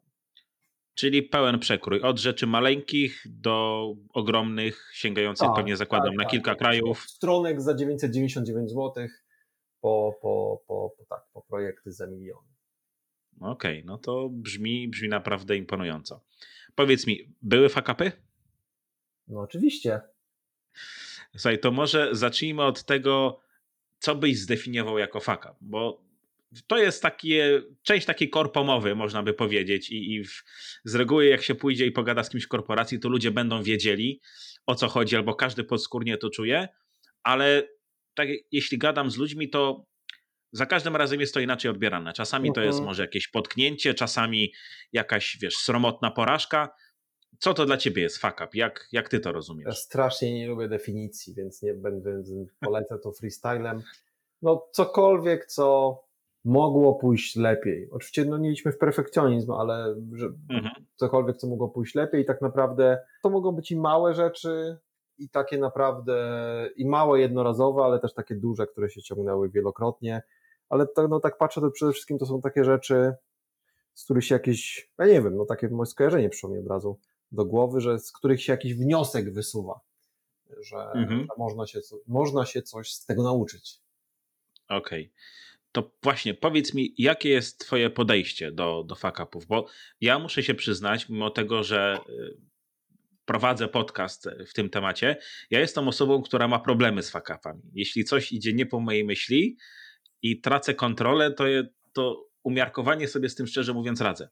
Czyli 0.95 1.23
pełen 1.23 1.59
przekrój, 1.59 2.01
od 2.01 2.19
rzeczy 2.19 2.47
maleńkich 2.47 3.23
do 3.25 3.87
ogromnych, 4.13 4.89
sięgających 4.93 5.47
tak, 5.47 5.55
pewnie 5.55 5.77
zakładam 5.77 6.09
tak, 6.09 6.17
na 6.17 6.23
tak, 6.23 6.31
kilka 6.31 6.51
tak, 6.51 6.57
krajów. 6.57 6.99
Stronek 6.99 7.61
za 7.61 7.73
999 7.73 8.69
zł 8.69 9.07
po, 9.81 10.13
po, 10.21 10.61
po, 10.67 10.93
po, 10.97 11.05
tak, 11.09 11.21
po 11.33 11.41
projekty 11.41 11.91
za 11.91 12.07
miliony. 12.07 12.47
Okej, 13.41 13.79
okay, 13.79 13.83
no 13.85 13.97
to 13.97 14.29
brzmi, 14.31 14.87
brzmi 14.87 15.09
naprawdę 15.09 15.57
imponująco. 15.57 16.23
Powiedz 16.75 17.07
mi, 17.07 17.35
były 17.41 17.69
fakapy? 17.69 18.11
No 19.27 19.39
oczywiście. 19.39 20.01
Słuchaj, 21.31 21.59
to 21.59 21.71
może 21.71 22.09
zacznijmy 22.11 22.63
od 22.63 22.83
tego, 22.83 23.39
co 23.99 24.15
byś 24.15 24.39
zdefiniował 24.39 24.97
jako 24.97 25.19
faka? 25.19 25.55
Bo 25.61 26.07
to 26.67 26.77
jest 26.77 27.01
takie, 27.01 27.61
część 27.83 28.05
takiej 28.05 28.29
korpomowy, 28.29 28.95
można 28.95 29.23
by 29.23 29.33
powiedzieć, 29.33 29.89
i, 29.89 30.13
i 30.13 30.23
w, 30.23 30.43
z 30.85 30.95
reguły, 30.95 31.25
jak 31.25 31.43
się 31.43 31.55
pójdzie 31.55 31.85
i 31.85 31.91
pogada 31.91 32.23
z 32.23 32.29
kimś 32.29 32.43
w 32.43 32.47
korporacji, 32.47 32.99
to 32.99 33.09
ludzie 33.09 33.31
będą 33.31 33.63
wiedzieli 33.63 34.21
o 34.65 34.75
co 34.75 34.87
chodzi, 34.87 35.15
albo 35.15 35.35
każdy 35.35 35.63
podskórnie 35.63 36.17
to 36.17 36.29
czuje, 36.29 36.67
ale 37.23 37.67
tak, 38.13 38.27
jeśli 38.51 38.77
gadam 38.77 39.11
z 39.11 39.17
ludźmi, 39.17 39.49
to 39.49 39.85
za 40.51 40.65
każdym 40.65 40.95
razem 40.95 41.19
jest 41.19 41.33
to 41.33 41.39
inaczej 41.39 41.71
odbierane. 41.71 42.13
Czasami 42.13 42.53
to 42.53 42.61
jest 42.61 42.75
mhm. 42.75 42.85
może 42.85 43.01
jakieś 43.01 43.27
potknięcie, 43.27 43.93
czasami 43.93 44.53
jakaś, 44.93 45.37
wiesz, 45.41 45.55
sromotna 45.55 46.11
porażka, 46.11 46.69
co 47.39 47.53
to 47.53 47.65
dla 47.65 47.77
ciebie 47.77 48.01
jest 48.01 48.17
fuck 48.17 48.35
up? 48.35 48.47
Jak, 48.53 48.87
jak 48.91 49.09
ty 49.09 49.19
to 49.19 49.31
rozumiesz? 49.31 49.65
Ja 49.65 49.73
strasznie 49.73 50.33
nie 50.33 50.47
lubię 50.47 50.67
definicji, 50.67 51.33
więc 51.33 51.61
nie 51.61 51.73
będę 51.73 52.23
polecał 52.59 52.99
to 52.99 53.11
freestylem. 53.11 53.81
No 54.41 54.67
cokolwiek, 54.71 55.45
co 55.45 55.97
mogło 56.45 56.95
pójść 56.95 57.35
lepiej. 57.35 57.89
Oczywiście 57.91 58.25
no 58.25 58.37
nie 58.37 58.51
idźmy 58.51 58.71
w 58.71 58.77
perfekcjonizm, 58.77 59.51
ale 59.51 59.95
że 60.13 60.25
mhm. 60.49 60.85
cokolwiek, 60.95 61.37
co 61.37 61.47
mogło 61.47 61.69
pójść 61.69 61.95
lepiej, 61.95 62.25
tak 62.25 62.41
naprawdę 62.41 62.99
to 63.23 63.29
mogą 63.29 63.51
być 63.51 63.71
i 63.71 63.75
małe 63.75 64.13
rzeczy, 64.13 64.77
i 65.17 65.29
takie 65.29 65.57
naprawdę, 65.57 66.15
i 66.75 66.85
małe 66.85 67.19
jednorazowe, 67.19 67.83
ale 67.83 67.99
też 67.99 68.13
takie 68.13 68.35
duże, 68.35 68.67
które 68.67 68.89
się 68.89 69.01
ciągnęły 69.01 69.49
wielokrotnie. 69.49 70.23
Ale 70.69 70.87
to, 70.87 71.07
no, 71.07 71.19
tak 71.19 71.37
patrzę, 71.37 71.61
to 71.61 71.71
przede 71.71 71.91
wszystkim 71.91 72.17
to 72.17 72.25
są 72.25 72.41
takie 72.41 72.63
rzeczy, 72.63 73.13
z 73.93 74.03
których 74.03 74.25
się 74.25 74.35
jakieś, 74.35 74.89
ja 74.97 75.05
nie 75.05 75.21
wiem, 75.21 75.37
no 75.37 75.45
takie 75.45 75.69
moje 75.69 75.85
skojarzenie 75.85 76.29
przyszło 76.29 76.49
mi 76.49 76.59
od 76.59 76.67
razu 76.67 76.99
do 77.31 77.45
głowy, 77.45 77.81
że 77.81 77.99
z 77.99 78.11
których 78.11 78.43
się 78.43 78.53
jakiś 78.53 78.73
wniosek 78.73 79.33
wysuwa, 79.33 79.79
że, 80.61 80.77
mhm. 80.77 81.19
że 81.21 81.27
można, 81.37 81.67
się, 81.67 81.79
można 82.07 82.45
się 82.45 82.61
coś 82.61 82.91
z 82.91 83.05
tego 83.05 83.23
nauczyć. 83.23 83.79
Okej. 84.69 85.01
Okay. 85.01 85.13
To 85.71 85.91
właśnie 86.03 86.33
powiedz 86.33 86.73
mi, 86.73 86.93
jakie 86.97 87.29
jest 87.29 87.59
Twoje 87.59 87.89
podejście 87.89 88.51
do, 88.51 88.83
do 88.83 88.95
fuck-upów? 88.95 89.45
Bo 89.45 89.67
ja 90.01 90.19
muszę 90.19 90.43
się 90.43 90.53
przyznać, 90.53 91.09
mimo 91.09 91.29
tego, 91.29 91.63
że 91.63 91.99
y, 92.09 92.37
prowadzę 93.25 93.67
podcast 93.67 94.29
w 94.47 94.53
tym 94.53 94.69
temacie, 94.69 95.17
ja 95.49 95.59
jestem 95.59 95.87
osobą, 95.87 96.21
która 96.21 96.47
ma 96.47 96.59
problemy 96.59 97.03
z 97.03 97.11
fuck-upami. 97.11 97.61
Jeśli 97.73 98.05
coś 98.05 98.31
idzie 98.31 98.53
nie 98.53 98.65
po 98.65 98.79
mojej 98.79 99.03
myśli 99.03 99.57
i 100.21 100.41
tracę 100.41 100.73
kontrolę, 100.73 101.31
to, 101.31 101.47
je, 101.47 101.67
to 101.93 102.27
umiarkowanie 102.43 103.07
sobie 103.07 103.29
z 103.29 103.35
tym 103.35 103.47
szczerze 103.47 103.73
mówiąc 103.73 104.01
radzę. 104.01 104.29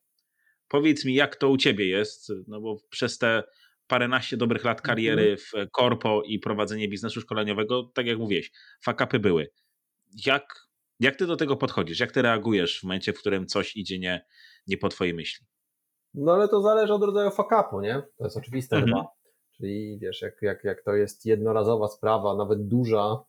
Powiedz 0.68 1.06
mi, 1.06 1.14
jak 1.14 1.36
to 1.36 1.50
u 1.50 1.58
ciebie 1.58 1.88
jest, 1.88 2.32
no 2.48 2.62
bo 2.62 2.78
przez 2.90 3.18
te 3.18 3.44
paręnaście 3.88 4.38
dobrych 4.38 4.64
lat 4.64 4.82
kariery 4.82 5.32
mhm. 5.32 5.68
w 5.68 5.72
korpo 5.72 6.22
i 6.26 6.40
prowadzenie 6.40 6.88
biznesu 6.88 7.22
szkoleniowego, 7.22 7.92
tak 7.94 8.06
jak 8.06 8.18
mówiłeś, 8.18 8.52
fakapy 8.82 9.20
były. 9.20 9.52
Jak, 10.26 10.68
jak 11.00 11.16
ty 11.16 11.28
do 11.28 11.36
tego 11.36 11.56
podchodzisz? 11.56 12.00
Jak 12.00 12.12
ty 12.12 12.22
reagujesz 12.22 12.80
w 12.80 12.84
momencie, 12.84 13.14
w 13.14 13.20
którym 13.20 13.48
coś 13.48 13.76
idzie 13.76 14.00
nie, 14.00 14.26
nie 14.68 14.78
po 14.78 14.90
twojej 14.90 15.14
myśli? 15.14 15.46
No 16.14 16.34
ale 16.34 16.48
to 16.48 16.62
zależy 16.62 16.94
od 16.94 17.04
rodzaju 17.04 17.32
fakapu, 17.32 17.82
nie? 17.82 18.04
To 18.18 18.24
jest 18.24 18.38
oczywiste 18.38 18.76
mhm. 18.76 18.94
chyba. 18.94 19.08
Czyli 19.58 20.00
wiesz, 20.00 20.22
jak, 20.22 20.42
jak, 20.42 20.64
jak 20.64 20.84
to 20.84 20.94
jest 20.96 21.26
jednorazowa 21.26 21.88
sprawa, 21.88 22.36
nawet 22.36 22.68
duża, 22.68 23.24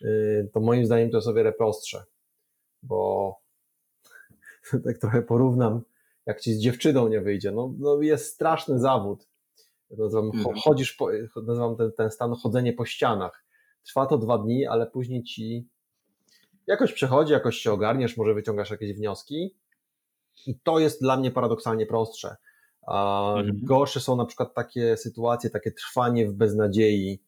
yy, 0.00 0.50
to 0.52 0.60
moim 0.60 0.86
zdaniem 0.86 1.10
to 1.10 1.16
jest 1.16 1.28
o 1.28 1.34
wiele 1.34 1.52
prostsze, 1.52 2.04
bo 2.82 3.34
tak 4.84 4.98
trochę 4.98 5.22
porównam 5.22 5.82
jak 6.30 6.40
ci 6.40 6.54
z 6.54 6.60
dziewczyną 6.60 7.08
nie 7.08 7.20
wyjdzie. 7.20 7.52
No, 7.52 7.74
no 7.78 8.02
jest 8.02 8.34
straszny 8.34 8.80
zawód. 8.80 9.28
Nazywam, 9.90 10.30
mhm. 10.34 10.56
chodzisz 10.56 10.92
po, 10.92 11.10
nazywam 11.46 11.76
ten, 11.76 11.92
ten 11.92 12.10
stan 12.10 12.34
chodzenie 12.34 12.72
po 12.72 12.84
ścianach. 12.84 13.44
Trwa 13.84 14.06
to 14.06 14.18
dwa 14.18 14.38
dni, 14.38 14.66
ale 14.66 14.86
później 14.86 15.22
ci 15.22 15.68
jakoś 16.66 16.92
przechodzi, 16.92 17.32
jakoś 17.32 17.56
się 17.56 17.72
ogarniesz, 17.72 18.16
może 18.16 18.34
wyciągasz 18.34 18.70
jakieś 18.70 18.92
wnioski. 18.92 19.56
I 20.46 20.58
to 20.62 20.78
jest 20.78 21.00
dla 21.00 21.16
mnie 21.16 21.30
paradoksalnie 21.30 21.86
prostsze. 21.86 22.36
A 22.86 23.28
mhm. 23.36 23.60
Gorsze 23.62 24.00
są 24.00 24.16
na 24.16 24.24
przykład 24.24 24.54
takie 24.54 24.96
sytuacje, 24.96 25.50
takie 25.50 25.72
trwanie 25.72 26.28
w 26.28 26.32
beznadziei 26.32 27.22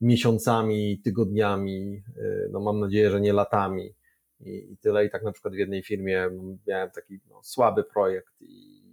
miesiącami, 0.00 1.00
tygodniami, 1.04 2.02
y, 2.16 2.48
no 2.52 2.60
mam 2.60 2.80
nadzieję, 2.80 3.10
że 3.10 3.20
nie 3.20 3.32
latami 3.32 3.94
i, 4.40 4.72
i 4.72 4.76
tyle. 4.76 5.04
I 5.04 5.10
tak 5.10 5.22
na 5.22 5.32
przykład 5.32 5.54
w 5.54 5.58
jednej 5.58 5.82
firmie 5.82 6.28
miałem 6.66 6.90
taki 6.90 7.20
no, 7.30 7.40
słaby 7.42 7.84
projekt 7.84 8.34
i, 8.40 8.84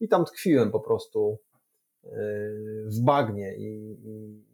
i 0.00 0.08
tam 0.08 0.24
tkwiłem 0.24 0.70
po 0.70 0.80
prostu 0.80 1.38
yy, 2.04 2.10
w 2.86 3.00
bagnie 3.04 3.56
i, 3.56 3.98
i, 4.04 4.44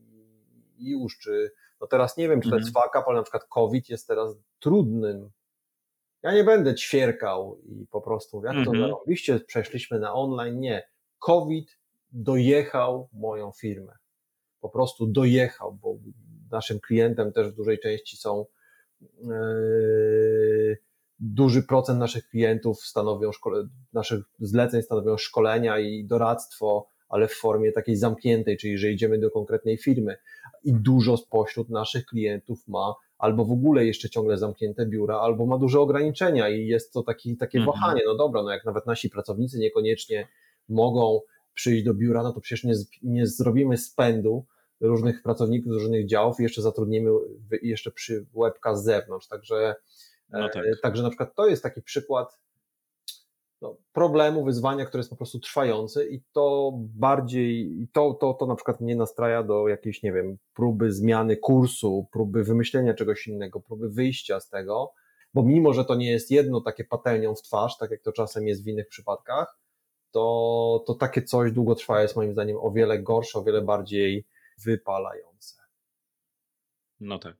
i 0.78 0.90
już, 0.90 1.18
czy 1.18 1.52
no 1.80 1.86
teraz 1.86 2.16
nie 2.16 2.28
wiem, 2.28 2.40
czy 2.40 2.50
to 2.50 2.56
jest 2.56 2.72
faka, 2.72 3.04
ale 3.06 3.16
na 3.16 3.22
przykład 3.22 3.44
COVID 3.44 3.88
jest 3.88 4.08
teraz 4.08 4.36
trudnym. 4.58 5.30
Ja 6.22 6.34
nie 6.34 6.44
będę 6.44 6.74
ćwierkał 6.74 7.58
i 7.64 7.86
po 7.86 8.00
prostu, 8.00 8.44
jak 8.44 8.54
to 8.54 8.60
mhm. 8.60 8.80
zarobiliście, 8.80 9.40
przeszliśmy 9.40 9.98
na 9.98 10.14
online. 10.14 10.60
Nie. 10.60 10.88
COVID 11.18 11.78
dojechał 12.12 13.08
moją 13.12 13.52
firmę. 13.52 13.92
Po 14.60 14.68
prostu 14.68 15.06
dojechał, 15.06 15.72
bo 15.72 15.96
naszym 16.50 16.80
klientem 16.80 17.32
też 17.32 17.48
w 17.48 17.54
dużej 17.54 17.78
części 17.78 18.16
są 18.16 18.46
duży 21.18 21.62
procent 21.62 21.98
naszych 21.98 22.28
klientów 22.28 22.80
stanowią 22.80 23.32
szkole, 23.32 23.68
naszych 23.92 24.24
zleceń 24.38 24.82
stanowią 24.82 25.16
szkolenia 25.16 25.78
i 25.78 26.04
doradztwo, 26.04 26.88
ale 27.08 27.28
w 27.28 27.34
formie 27.34 27.72
takiej 27.72 27.96
zamkniętej, 27.96 28.56
czyli 28.56 28.78
że 28.78 28.90
idziemy 28.90 29.18
do 29.18 29.30
konkretnej 29.30 29.78
firmy 29.78 30.16
i 30.64 30.72
dużo 30.72 31.16
spośród 31.16 31.68
naszych 31.68 32.06
klientów 32.06 32.68
ma 32.68 32.94
albo 33.18 33.44
w 33.44 33.52
ogóle 33.52 33.86
jeszcze 33.86 34.10
ciągle 34.10 34.38
zamknięte 34.38 34.86
biura, 34.86 35.18
albo 35.18 35.46
ma 35.46 35.58
duże 35.58 35.80
ograniczenia 35.80 36.48
i 36.48 36.66
jest 36.66 36.92
to 36.92 37.02
taki, 37.02 37.36
takie 37.36 37.58
mhm. 37.58 37.76
wahanie, 37.76 38.02
no 38.06 38.16
dobra, 38.16 38.42
no 38.42 38.50
jak 38.50 38.64
nawet 38.64 38.86
nasi 38.86 39.10
pracownicy 39.10 39.58
niekoniecznie 39.58 40.28
mogą 40.68 41.20
przyjść 41.54 41.84
do 41.84 41.94
biura, 41.94 42.22
no 42.22 42.32
to 42.32 42.40
przecież 42.40 42.64
nie, 42.64 42.74
nie 43.02 43.26
zrobimy 43.26 43.76
spędu, 43.76 44.44
różnych 44.80 45.22
pracowników 45.22 45.72
z 45.72 45.76
różnych 45.76 46.06
działów 46.06 46.40
i 46.40 46.42
jeszcze 46.42 46.62
zatrudnimy 46.62 47.10
jeszcze 47.62 47.90
przy 47.90 48.26
łebka 48.34 48.76
z 48.76 48.84
zewnątrz. 48.84 49.28
Także, 49.28 49.74
no 50.28 50.46
e, 50.46 50.50
tak. 50.50 50.62
także 50.82 51.02
na 51.02 51.08
przykład 51.08 51.34
to 51.34 51.46
jest 51.46 51.62
taki 51.62 51.82
przykład 51.82 52.38
no, 53.64 53.76
problemu, 53.92 54.44
wyzwania, 54.44 54.84
które 54.84 55.00
jest 55.00 55.10
po 55.10 55.16
prostu 55.16 55.38
trwające 55.38 56.06
i 56.06 56.22
to 56.32 56.72
bardziej, 56.76 57.70
to, 57.92 58.14
to, 58.14 58.34
to 58.34 58.46
na 58.46 58.54
przykład 58.54 58.80
mnie 58.80 58.96
nastraja 58.96 59.42
do 59.42 59.68
jakiejś, 59.68 60.02
nie 60.02 60.12
wiem, 60.12 60.38
próby 60.54 60.92
zmiany 60.92 61.36
kursu, 61.36 62.06
próby 62.12 62.44
wymyślenia 62.44 62.94
czegoś 62.94 63.26
innego, 63.26 63.60
próby 63.60 63.88
wyjścia 63.88 64.40
z 64.40 64.48
tego, 64.48 64.92
bo 65.34 65.42
mimo, 65.42 65.72
że 65.72 65.84
to 65.84 65.94
nie 65.94 66.10
jest 66.10 66.30
jedno 66.30 66.60
takie 66.60 66.84
patelnią 66.84 67.34
w 67.34 67.42
twarz, 67.42 67.78
tak 67.78 67.90
jak 67.90 68.02
to 68.02 68.12
czasem 68.12 68.46
jest 68.48 68.64
w 68.64 68.68
innych 68.68 68.88
przypadkach, 68.88 69.58
to, 70.10 70.84
to 70.86 70.94
takie 70.94 71.22
coś 71.22 71.52
długotrwałe 71.52 72.02
jest 72.02 72.16
moim 72.16 72.32
zdaniem 72.32 72.56
o 72.60 72.70
wiele 72.70 72.98
gorsze, 72.98 73.38
o 73.38 73.42
wiele 73.42 73.62
bardziej 73.62 74.26
wypalające. 74.64 75.56
No 77.00 77.18
tak. 77.18 77.36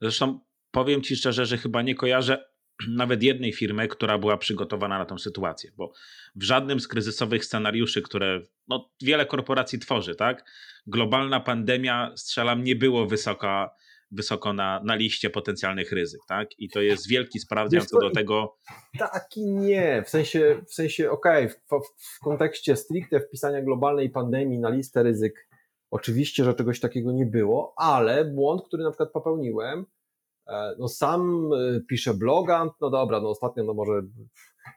Zresztą 0.00 0.40
powiem 0.70 1.02
Ci 1.02 1.16
szczerze, 1.16 1.46
że 1.46 1.58
chyba 1.58 1.82
nie 1.82 1.94
kojarzę 1.94 2.48
nawet 2.88 3.22
jednej 3.22 3.52
firmy, 3.52 3.88
która 3.88 4.18
była 4.18 4.36
przygotowana 4.36 4.98
na 4.98 5.04
tę 5.04 5.18
sytuację, 5.18 5.70
bo 5.76 5.92
w 6.34 6.42
żadnym 6.42 6.80
z 6.80 6.88
kryzysowych 6.88 7.44
scenariuszy, 7.44 8.02
które 8.02 8.40
no, 8.68 8.90
wiele 9.02 9.26
korporacji 9.26 9.78
tworzy, 9.78 10.14
tak? 10.14 10.44
Globalna 10.86 11.40
pandemia, 11.40 12.12
strzelam, 12.16 12.64
nie 12.64 12.76
było 12.76 13.06
wysoka, 13.06 13.70
wysoko 14.10 14.52
na, 14.52 14.80
na 14.84 14.94
liście 14.94 15.30
potencjalnych 15.30 15.92
ryzyk, 15.92 16.20
tak? 16.28 16.48
I 16.58 16.68
to 16.68 16.80
jest 16.80 17.08
wielki 17.08 17.38
sprawdzian 17.38 17.86
co 17.86 18.00
do 18.00 18.10
tego. 18.10 18.58
Taki 18.98 19.46
nie, 19.46 20.02
w 20.06 20.08
sensie, 20.08 20.62
w 20.68 20.74
sensie 20.74 21.10
okej, 21.10 21.46
okay, 21.46 21.60
w, 21.80 22.16
w 22.16 22.18
kontekście 22.18 22.76
stricte 22.76 23.20
wpisania 23.20 23.62
globalnej 23.62 24.10
pandemii 24.10 24.58
na 24.58 24.70
listę 24.70 25.02
ryzyk 25.02 25.47
Oczywiście, 25.90 26.44
że 26.44 26.54
czegoś 26.54 26.80
takiego 26.80 27.12
nie 27.12 27.26
było, 27.26 27.74
ale 27.76 28.24
błąd, 28.24 28.62
który 28.64 28.84
na 28.84 28.90
przykład 28.90 29.12
popełniłem, 29.12 29.86
e, 30.46 30.74
no 30.78 30.88
sam 30.88 31.50
e, 31.52 31.80
piszę 31.80 32.14
bloga, 32.14 32.70
no 32.80 32.90
dobra, 32.90 33.20
no 33.20 33.28
ostatnio 33.28 33.64
no 33.64 33.74
może, 33.74 34.02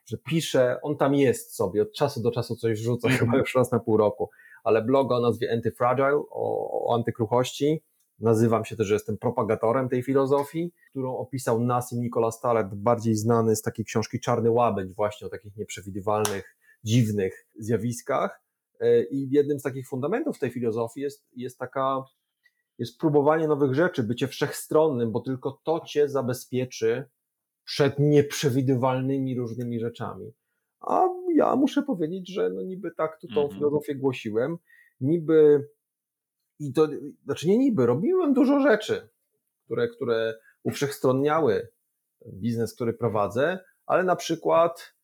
że 0.06 0.18
piszę, 0.18 0.80
on 0.82 0.98
tam 0.98 1.16
jest 1.16 1.56
sobie, 1.56 1.82
od 1.82 1.94
czasu 1.94 2.22
do 2.22 2.32
czasu 2.32 2.56
coś 2.56 2.80
wrzucę, 2.80 3.08
mhm. 3.08 3.26
chyba 3.26 3.38
już 3.38 3.56
raz 3.56 3.72
na 3.72 3.80
pół 3.80 3.98
roku, 3.98 4.30
ale 4.64 4.82
bloga 4.82 5.16
o 5.16 5.22
nazwie 5.22 5.54
Antifragile, 5.54 6.16
o, 6.30 6.88
o 6.88 6.96
antykruchości, 6.96 7.84
nazywam 8.20 8.66
się 8.66 8.76
też, 8.76 8.88
że 8.88 8.94
jestem 8.94 9.18
propagatorem 9.18 9.90
tej 9.90 10.04
filozofii, 10.04 10.74
którą 10.90 11.18
opisał 11.18 11.60
Nassim 11.60 12.02
Nicholas 12.02 12.40
Taleb, 12.40 12.68
bardziej 12.74 13.16
znany 13.16 13.56
z 13.56 13.62
takiej 13.62 13.86
książki 13.86 14.20
Czarny 14.20 14.52
Łabędź, 14.52 14.94
właśnie 14.94 15.28
o 15.28 15.30
takich 15.30 15.58
nieprzewidywalnych, 15.58 16.56
dziwnych 16.84 17.48
zjawiskach, 17.60 18.42
I 19.12 19.30
jednym 19.32 19.60
z 19.60 19.64
takich 19.64 19.88
fundamentów 19.88 20.40
tej 20.40 20.52
filozofii 20.52 21.02
jest, 21.02 21.28
jest 21.36 21.58
taka, 21.60 22.04
jest 22.78 23.00
próbowanie 23.00 23.48
nowych 23.48 23.74
rzeczy, 23.74 24.04
bycie 24.04 24.28
wszechstronnym, 24.28 25.12
bo 25.12 25.20
tylko 25.20 25.62
to 25.64 25.80
cię 25.80 26.10
zabezpieczy 26.10 27.10
przed 27.64 28.00
nieprzewidywalnymi 28.00 29.38
różnymi 29.38 29.80
rzeczami. 29.80 30.32
A 30.82 31.08
ja 31.36 31.56
muszę 31.56 31.84
powiedzieć, 31.84 32.34
że 32.34 32.50
no 32.50 32.62
niby 32.62 32.92
tak 32.92 33.20
tu 33.20 33.28
tą 33.28 33.42
mhm. 33.42 33.50
filozofię 33.52 33.96
głosiłem, 33.96 34.58
niby 35.02 35.70
i 36.60 36.74
to, 36.74 36.88
znaczy 37.26 37.48
nie 37.48 37.58
niby, 37.58 37.86
robiłem 37.86 38.34
dużo 38.34 38.60
rzeczy, 38.60 39.10
które, 39.66 39.88
które 39.88 40.40
uwszechstronniały 40.64 41.68
biznes, 42.28 42.76
który 42.76 42.94
prowadzę, 42.94 43.60
ale 43.86 44.04
na 44.04 44.16
przykład 44.16 44.96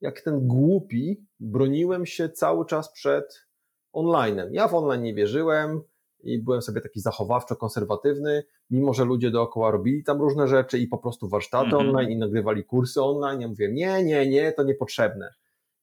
jak 0.00 0.20
ten 0.20 0.46
głupi 0.46 1.26
broniłem 1.40 2.06
się 2.06 2.28
cały 2.28 2.66
czas 2.66 2.92
przed 2.92 3.46
onlinem. 3.92 4.54
Ja 4.54 4.68
w 4.68 4.74
online 4.74 5.02
nie 5.02 5.14
wierzyłem 5.14 5.82
i 6.22 6.38
byłem 6.38 6.62
sobie 6.62 6.80
taki 6.80 7.00
zachowawczo 7.00 7.56
konserwatywny, 7.56 8.44
mimo 8.70 8.94
że 8.94 9.04
ludzie 9.04 9.30
dookoła 9.30 9.70
robili 9.70 10.04
tam 10.04 10.20
różne 10.20 10.48
rzeczy 10.48 10.78
i 10.78 10.86
po 10.86 10.98
prostu 10.98 11.28
warsztaty 11.28 11.66
mm 11.66 11.78
-hmm. 11.78 11.88
online 11.88 12.10
i 12.10 12.16
nagrywali 12.16 12.64
kursy 12.64 13.02
online. 13.02 13.40
Ja 13.40 13.48
mówię, 13.48 13.72
nie, 13.72 14.04
nie, 14.04 14.28
nie, 14.28 14.52
to 14.52 14.62
niepotrzebne. 14.62 15.34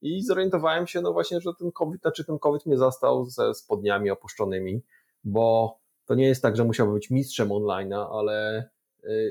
I 0.02 0.24
zorientowałem 0.24 0.88
się, 0.88 1.02
no 1.02 1.14
właśnie, 1.14 1.42
że 1.42 1.52
ten 1.60 1.72
COVID, 1.72 2.02
znaczy 2.02 2.26
ten 2.26 2.40
COVID 2.40 2.66
mnie 2.66 2.78
zastał 2.78 3.26
ze 3.26 3.54
spodniami 3.54 4.10
opuszczonymi, 4.10 4.84
bo 5.24 5.78
to 6.06 6.16
nie 6.16 6.28
jest 6.28 6.42
tak, 6.42 6.56
że 6.56 6.64
musiałby 6.64 6.94
być 6.94 7.10
mistrzem 7.10 7.52
online, 7.52 7.94
ale 7.94 8.70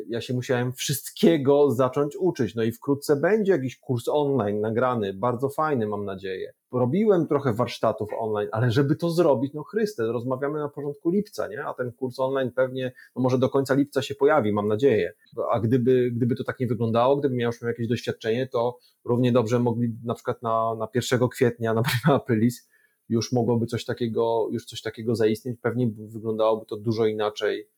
ja 0.08 0.20
się 0.20 0.35
musiałem 0.35 0.73
wszystkiego 0.73 1.70
zacząć 1.70 2.16
uczyć. 2.16 2.54
No 2.54 2.62
i 2.62 2.73
wkrótce 2.73 3.16
będzie 3.16 3.52
jakiś 3.52 3.78
kurs 3.78 4.08
online 4.08 4.61
nagrany, 4.61 5.14
bardzo 5.14 5.49
fajny, 5.49 5.87
mam 5.87 6.04
nadzieję. 6.04 6.52
robiłem 6.73 7.26
trochę 7.26 7.52
warsztatów 7.52 8.08
online, 8.18 8.49
ale 8.52 8.70
żeby 8.70 8.96
to 8.96 9.11
zrobić, 9.11 9.52
no 9.54 9.62
Chryste, 9.62 10.06
rozmawiamy 10.06 10.58
na 10.58 10.68
porządku 10.68 11.11
lipca, 11.11 11.49
nie? 11.49 11.64
A 11.64 11.75
ten 11.75 11.92
kurs 11.92 12.18
online 12.18 12.50
pewnie, 12.50 12.92
no 13.16 13.23
może 13.23 13.38
do 13.38 13.49
końca 13.49 13.75
lipca 13.75 14.02
się 14.02 14.14
pojawi, 14.14 14.52
mam 14.52 14.68
nadzieję. 14.68 15.12
A 15.50 15.61
gdyby, 15.61 16.11
gdyby 16.11 16.37
to 16.37 16.44
tak 16.44 16.61
nie 16.61 16.66
wyglądało, 16.66 17.16
gdyby 17.16 17.35
miał 17.35 17.46
już 17.52 17.62
jakieś 17.62 17.88
doświadczenie, 17.88 18.46
to 18.46 18.78
równie 19.04 19.32
dobrze 19.32 19.58
mogli 19.58 19.96
na 20.04 20.14
przykład 20.14 20.42
na, 20.42 20.75
na 20.78 20.88
1 20.94 21.28
kwietnia, 21.28 21.75
na 21.75 21.82
prima 21.82 22.16
aprilis, 22.23 22.68
już 23.08 23.32
mogłoby 23.32 23.66
coś 23.66 23.85
takiego, 23.85 24.49
już 24.50 24.64
coś 24.64 24.82
takiego 24.82 25.14
zaistnieć, 25.14 25.58
pewnie 25.62 25.90
wyglądałoby 25.96 26.66
to 26.66 26.76
dużo 26.76 27.06
inaczej, 27.06 27.68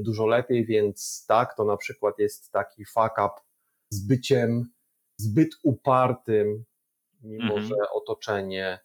dużo 0.00 0.26
lepiej, 0.26 0.66
więc 0.66 1.24
tak, 1.28 1.56
to 1.56 1.64
na 1.64 1.76
przykład 1.76 2.18
jest 2.18 2.52
taki 2.52 2.84
fuck 2.84 3.12
up 3.12 3.34
z 3.90 4.06
byciem 4.06 4.64
zbyt 5.16 5.50
upartym, 5.62 6.64
mimo 7.22 7.54
mhm. 7.54 7.62
że 7.62 7.74
otoczenie 7.92 8.78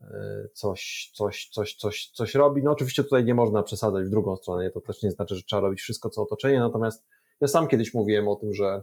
e, 0.00 0.48
coś, 0.52 1.10
coś, 1.14 1.48
coś, 1.52 1.74
coś, 1.74 2.10
coś 2.14 2.34
robi. 2.34 2.62
No 2.62 2.70
oczywiście 2.70 3.04
tutaj 3.04 3.24
nie 3.24 3.34
można 3.34 3.62
przesadzać 3.62 4.06
w 4.06 4.10
drugą 4.10 4.36
stronę, 4.36 4.70
to 4.70 4.80
też 4.80 5.02
nie 5.02 5.10
znaczy, 5.10 5.36
że 5.36 5.42
trzeba 5.42 5.62
robić 5.62 5.80
wszystko, 5.80 6.10
co 6.10 6.22
otoczenie, 6.22 6.58
natomiast 6.58 7.06
ja 7.40 7.48
sam 7.48 7.68
kiedyś 7.68 7.94
mówiłem 7.94 8.28
o 8.28 8.36
tym, 8.36 8.54
że 8.54 8.82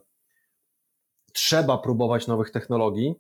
trzeba 1.34 1.78
próbować 1.78 2.28
nowych 2.28 2.52
technologii, 2.52 3.16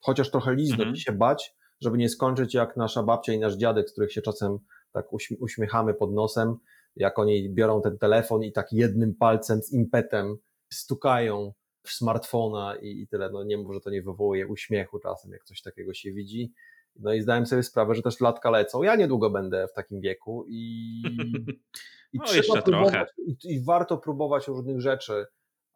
chociaż 0.00 0.30
trochę 0.30 0.54
lizdno 0.54 0.84
mhm. 0.84 0.96
się 0.96 1.12
bać, 1.12 1.54
żeby 1.80 1.98
nie 1.98 2.08
skończyć 2.08 2.54
jak 2.54 2.76
nasza 2.76 3.02
babcia 3.02 3.32
i 3.32 3.38
nasz 3.38 3.56
dziadek, 3.56 3.88
z 3.88 3.92
których 3.92 4.12
się 4.12 4.22
czasem 4.22 4.58
tak 4.92 5.06
uśmiechamy 5.40 5.94
pod 5.94 6.12
nosem, 6.12 6.56
jak 6.98 7.18
oni 7.18 7.50
biorą 7.50 7.82
ten 7.82 7.98
telefon 7.98 8.42
i 8.42 8.52
tak 8.52 8.72
jednym 8.72 9.14
palcem 9.14 9.62
z 9.62 9.72
impetem 9.72 10.36
stukają 10.72 11.52
w 11.82 11.92
smartfona 11.92 12.76
i, 12.76 13.00
i 13.00 13.08
tyle. 13.08 13.30
No 13.30 13.44
nie 13.44 13.58
mów, 13.58 13.74
że 13.74 13.80
to 13.80 13.90
nie 13.90 14.02
wywołuje 14.02 14.46
uśmiechu 14.46 14.98
czasem, 14.98 15.32
jak 15.32 15.44
coś 15.44 15.62
takiego 15.62 15.94
się 15.94 16.12
widzi. 16.12 16.52
No 16.96 17.12
i 17.12 17.22
zdałem 17.22 17.46
sobie 17.46 17.62
sprawę, 17.62 17.94
że 17.94 18.02
też 18.02 18.20
latka 18.20 18.50
lecą. 18.50 18.82
Ja 18.82 18.96
niedługo 18.96 19.30
będę 19.30 19.68
w 19.68 19.72
takim 19.72 20.00
wieku 20.00 20.44
i, 20.48 21.02
i 22.12 22.18
no 22.18 22.24
trzeba 22.24 22.62
próbować, 22.62 23.08
i, 23.26 23.36
i, 23.44 23.64
warto 23.64 23.98
próbować 23.98 24.48
różnych 24.48 24.80
rzeczy, 24.80 25.26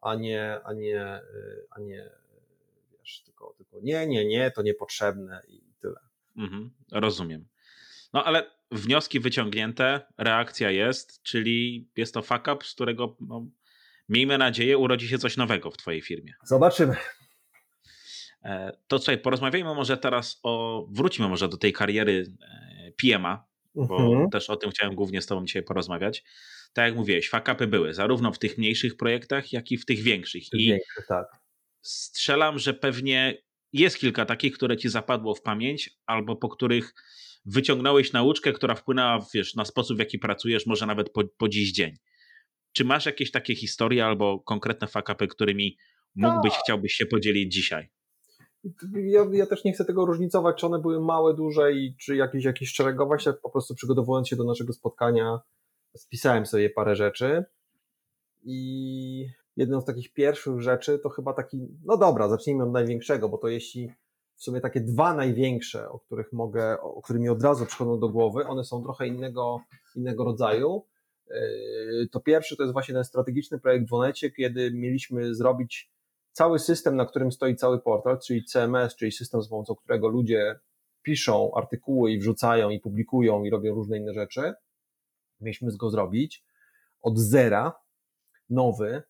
a 0.01 0.15
nie, 0.15 0.59
a 0.63 0.73
nie, 0.73 1.21
a 1.69 1.79
nie 1.79 2.09
wiesz, 2.91 3.21
tylko, 3.25 3.53
tylko 3.57 3.79
nie, 3.81 4.07
nie, 4.07 4.25
nie, 4.25 4.51
to 4.51 4.61
niepotrzebne 4.61 5.41
i 5.47 5.61
tyle. 5.79 5.99
Mhm, 6.37 6.71
rozumiem. 6.91 7.45
No 8.13 8.23
ale 8.23 8.51
wnioski 8.73 9.19
wyciągnięte, 9.19 10.01
reakcja 10.17 10.71
jest, 10.71 11.23
czyli 11.23 11.89
jest 11.97 12.13
to 12.13 12.21
fuck 12.21 12.41
up, 12.41 12.57
z 12.63 12.73
którego 12.73 13.17
no, 13.19 13.47
miejmy 14.09 14.37
nadzieję, 14.37 14.77
urodzi 14.77 15.07
się 15.07 15.17
coś 15.17 15.37
nowego 15.37 15.71
w 15.71 15.77
Twojej 15.77 16.01
firmie. 16.01 16.33
Zobaczymy. 16.43 16.95
E, 18.43 18.77
to 18.87 18.99
tutaj 18.99 19.17
porozmawiajmy 19.17 19.75
może 19.75 19.97
teraz 19.97 20.39
o, 20.43 20.85
wróćmy 20.91 21.27
może 21.27 21.49
do 21.49 21.57
tej 21.57 21.73
kariery 21.73 22.25
e, 22.41 22.91
PMA, 22.91 23.45
bo 23.75 23.97
mhm. 23.97 24.29
też 24.29 24.49
o 24.49 24.55
tym 24.55 24.71
chciałem 24.71 24.95
głównie 24.95 25.21
z 25.21 25.25
Tobą 25.25 25.45
dzisiaj 25.45 25.63
porozmawiać. 25.63 26.23
Tak 26.73 26.85
jak 26.85 26.95
mówiłeś, 26.95 27.29
fakapy 27.29 27.67
były 27.67 27.93
zarówno 27.93 28.31
w 28.31 28.39
tych 28.39 28.57
mniejszych 28.57 28.97
projektach, 28.97 29.53
jak 29.53 29.71
i 29.71 29.77
w 29.77 29.85
tych 29.85 29.99
większych. 29.99 30.53
I 30.53 30.67
większych, 30.67 31.05
tak. 31.07 31.25
strzelam, 31.81 32.59
że 32.59 32.73
pewnie 32.73 33.37
jest 33.73 33.97
kilka 33.97 34.25
takich, 34.25 34.53
które 34.53 34.77
Ci 34.77 34.89
zapadło 34.89 35.35
w 35.35 35.41
pamięć, 35.41 35.89
albo 36.05 36.35
po 36.35 36.49
których 36.49 36.93
wyciągnąłeś 37.45 38.13
nauczkę, 38.13 38.53
która 38.53 38.75
wpłynęła 38.75 39.25
wiesz, 39.33 39.55
na 39.55 39.65
sposób, 39.65 39.97
w 39.97 39.99
jaki 39.99 40.19
pracujesz, 40.19 40.65
może 40.65 40.85
nawet 40.85 41.09
po, 41.09 41.23
po 41.37 41.49
dziś 41.49 41.71
dzień. 41.71 41.95
Czy 42.71 42.85
masz 42.85 43.05
jakieś 43.05 43.31
takie 43.31 43.55
historie 43.55 44.05
albo 44.05 44.39
konkretne 44.39 44.87
fakapy, 44.87 45.27
którymi 45.27 45.77
mógłbyś, 46.15 46.53
no. 46.53 46.59
chciałbyś 46.63 46.93
się 46.93 47.05
podzielić 47.05 47.53
dzisiaj? 47.53 47.89
Ja, 48.93 49.25
ja, 49.31 49.45
też 49.45 49.63
nie 49.63 49.73
chcę 49.73 49.85
tego 49.85 50.05
różnicować, 50.05 50.57
czy 50.57 50.65
one 50.65 50.79
były 50.79 51.05
małe, 51.05 51.33
duże 51.33 51.73
i 51.73 51.95
czy 51.97 52.15
jakieś, 52.15 52.45
jakieś 52.45 52.73
szeregować. 52.73 53.25
Ja 53.25 53.33
po 53.33 53.49
prostu 53.49 53.75
przygotowując 53.75 54.27
się 54.27 54.35
do 54.35 54.43
naszego 54.43 54.73
spotkania, 54.73 55.39
spisałem 55.95 56.45
sobie 56.45 56.69
parę 56.69 56.95
rzeczy 56.95 57.43
i 58.43 59.27
jedną 59.55 59.81
z 59.81 59.85
takich 59.85 60.13
pierwszych 60.13 60.61
rzeczy 60.61 60.99
to 60.99 61.09
chyba 61.09 61.33
taki, 61.33 61.57
no 61.85 61.97
dobra, 61.97 62.29
zacznijmy 62.29 62.63
od 62.63 62.71
największego, 62.71 63.29
bo 63.29 63.37
to 63.37 63.47
jeśli 63.47 63.91
w 64.43 64.45
sumie 64.45 64.61
takie 64.61 64.81
dwa 64.81 65.13
największe, 65.13 65.89
o 65.89 65.99
których 65.99 66.33
mogę, 66.33 66.81
o 66.81 67.01
którymi 67.01 67.29
od 67.29 67.43
razu 67.43 67.65
przychodzą 67.65 67.99
do 67.99 68.09
głowy, 68.09 68.47
one 68.47 68.63
są 68.63 68.83
trochę 68.83 69.07
innego, 69.07 69.61
innego 69.95 70.23
rodzaju. 70.23 70.85
Yy, 71.29 72.07
to 72.11 72.19
pierwszy 72.19 72.57
to 72.57 72.63
jest 72.63 72.73
właśnie 72.73 72.93
ten 72.93 73.03
strategiczny 73.03 73.59
projekt 73.59 73.89
w 73.89 73.93
Onecie, 73.93 74.31
kiedy 74.31 74.71
mieliśmy 74.71 75.35
zrobić 75.35 75.91
cały 76.31 76.59
system, 76.59 76.95
na 76.95 77.05
którym 77.05 77.31
stoi 77.31 77.55
cały 77.55 77.81
portal, 77.81 78.19
czyli 78.19 78.45
CMS, 78.45 78.95
czyli 78.95 79.11
system, 79.11 79.41
z 79.41 79.49
pomocą 79.49 79.75
którego 79.75 80.07
ludzie 80.07 80.59
piszą 81.01 81.51
artykuły 81.55 82.11
i 82.11 82.19
wrzucają 82.19 82.69
i 82.69 82.79
publikują 82.79 83.43
i 83.43 83.49
robią 83.49 83.75
różne 83.75 83.97
inne 83.97 84.13
rzeczy. 84.13 84.53
Mieliśmy 85.41 85.77
go 85.77 85.89
zrobić 85.89 86.45
od 87.01 87.19
zera, 87.19 87.73
nowy, 88.49 89.03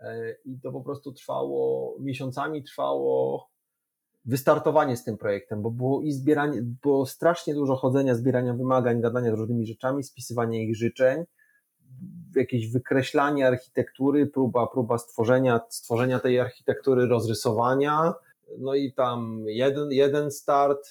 yy, 0.00 0.38
i 0.44 0.60
to 0.60 0.72
po 0.72 0.80
prostu 0.80 1.12
trwało, 1.12 1.94
miesiącami 2.00 2.62
trwało 2.62 3.55
wystartowanie 4.26 4.96
z 4.96 5.04
tym 5.04 5.18
projektem, 5.18 5.62
bo 5.62 5.70
było 5.70 6.02
i 6.02 6.12
zbieranie, 6.12 6.62
było 6.62 7.06
strasznie 7.06 7.54
dużo 7.54 7.76
chodzenia, 7.76 8.14
zbierania 8.14 8.54
wymagań, 8.54 9.00
gadania 9.00 9.30
z 9.30 9.38
różnymi 9.38 9.66
rzeczami, 9.66 10.04
spisywania 10.04 10.62
ich 10.62 10.76
życzeń, 10.76 11.24
jakieś 12.36 12.72
wykreślanie 12.72 13.46
architektury, 13.46 14.26
próba, 14.26 14.66
próba 14.66 14.98
stworzenia, 14.98 15.60
stworzenia 15.68 16.18
tej 16.18 16.40
architektury, 16.40 17.06
rozrysowania, 17.06 18.14
no 18.58 18.74
i 18.74 18.92
tam 18.92 19.44
jeden, 19.46 19.92
jeden 19.92 20.30
start, 20.30 20.88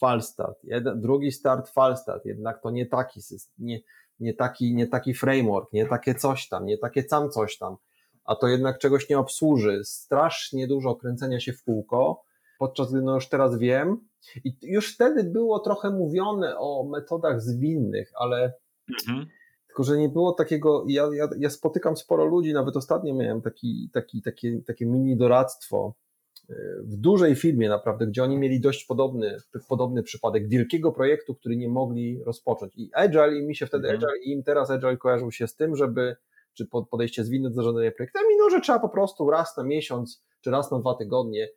fal 0.00 0.22
start, 0.22 0.58
jeden, 0.64 1.00
drugi 1.00 1.32
start, 1.32 1.68
fal 1.68 1.96
start, 1.96 2.24
jednak 2.24 2.62
to 2.62 2.70
nie 2.70 2.86
taki 2.86 3.22
system, 3.22 3.66
nie, 3.66 3.80
nie, 4.20 4.34
taki, 4.34 4.74
nie 4.74 4.86
taki 4.86 5.14
framework, 5.14 5.72
nie 5.72 5.86
takie 5.86 6.14
coś 6.14 6.48
tam, 6.48 6.66
nie 6.66 6.78
takie 6.78 7.02
sam 7.02 7.30
coś 7.30 7.58
tam, 7.58 7.76
a 8.24 8.36
to 8.36 8.48
jednak 8.48 8.78
czegoś 8.78 9.08
nie 9.08 9.18
obsłuży, 9.18 9.80
strasznie 9.84 10.66
dużo 10.66 10.94
kręcenia 10.94 11.40
się 11.40 11.52
w 11.52 11.64
kółko, 11.64 12.22
podczas 12.62 12.92
gdy 12.92 13.02
no 13.02 13.14
już 13.14 13.28
teraz 13.28 13.58
wiem 13.58 14.08
i 14.44 14.56
już 14.62 14.94
wtedy 14.94 15.24
było 15.24 15.58
trochę 15.58 15.90
mówione 15.90 16.58
o 16.58 16.88
metodach 16.92 17.40
zwinnych, 17.40 18.12
ale 18.14 18.52
mhm 19.00 19.26
tylko, 19.72 19.84
że 19.84 19.98
nie 19.98 20.08
było 20.08 20.32
takiego, 20.32 20.84
ja, 20.88 21.08
ja, 21.14 21.28
ja 21.38 21.50
spotykam 21.50 21.96
sporo 21.96 22.24
ludzi, 22.24 22.52
nawet 22.52 22.76
ostatnio 22.76 23.14
miałem 23.14 23.42
taki, 23.42 23.90
taki, 23.92 24.22
takie, 24.22 24.62
takie 24.66 24.86
mini 24.86 25.16
doradztwo 25.16 25.94
e, 26.50 26.54
w 26.82 26.96
dużej 26.96 27.34
firmie 27.34 27.68
naprawdę, 27.68 28.06
gdzie 28.06 28.22
oni 28.22 28.38
mieli 28.38 28.60
dość 28.60 28.84
podobny, 28.84 29.36
podobny 29.68 30.02
przypadek 30.02 30.48
wielkiego 30.48 30.92
projektu, 30.92 31.34
który 31.34 31.56
nie 31.56 31.68
mogli 31.68 32.22
rozpocząć. 32.24 32.72
I 32.76 32.90
Agile, 32.94 33.38
i 33.38 33.42
mi 33.42 33.56
się 33.56 33.66
wtedy 33.66 33.88
mhm. 33.88 33.96
Agile, 33.96 34.24
i 34.24 34.30
im 34.30 34.42
teraz 34.42 34.70
Agile 34.70 34.96
kojarzył 34.96 35.32
się 35.32 35.46
z 35.46 35.56
tym, 35.56 35.76
żeby, 35.76 36.16
czy 36.54 36.66
podejście 36.90 37.24
zwinne 37.24 37.48
do 37.48 37.54
zarządzania 37.54 37.92
projektami, 37.92 38.28
no, 38.38 38.50
że 38.50 38.60
trzeba 38.60 38.78
po 38.78 38.88
prostu 38.88 39.30
raz 39.30 39.56
na 39.56 39.64
miesiąc, 39.64 40.24
czy 40.40 40.50
raz 40.50 40.70
na 40.70 40.78
dwa 40.78 40.94
tygodnie 40.94 41.48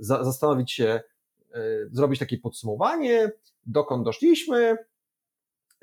zastanowić 0.00 0.72
się, 0.72 1.00
e, 1.54 1.60
zrobić 1.90 2.20
takie 2.20 2.38
podsumowanie, 2.38 3.32
dokąd 3.66 4.04
doszliśmy, 4.04 4.76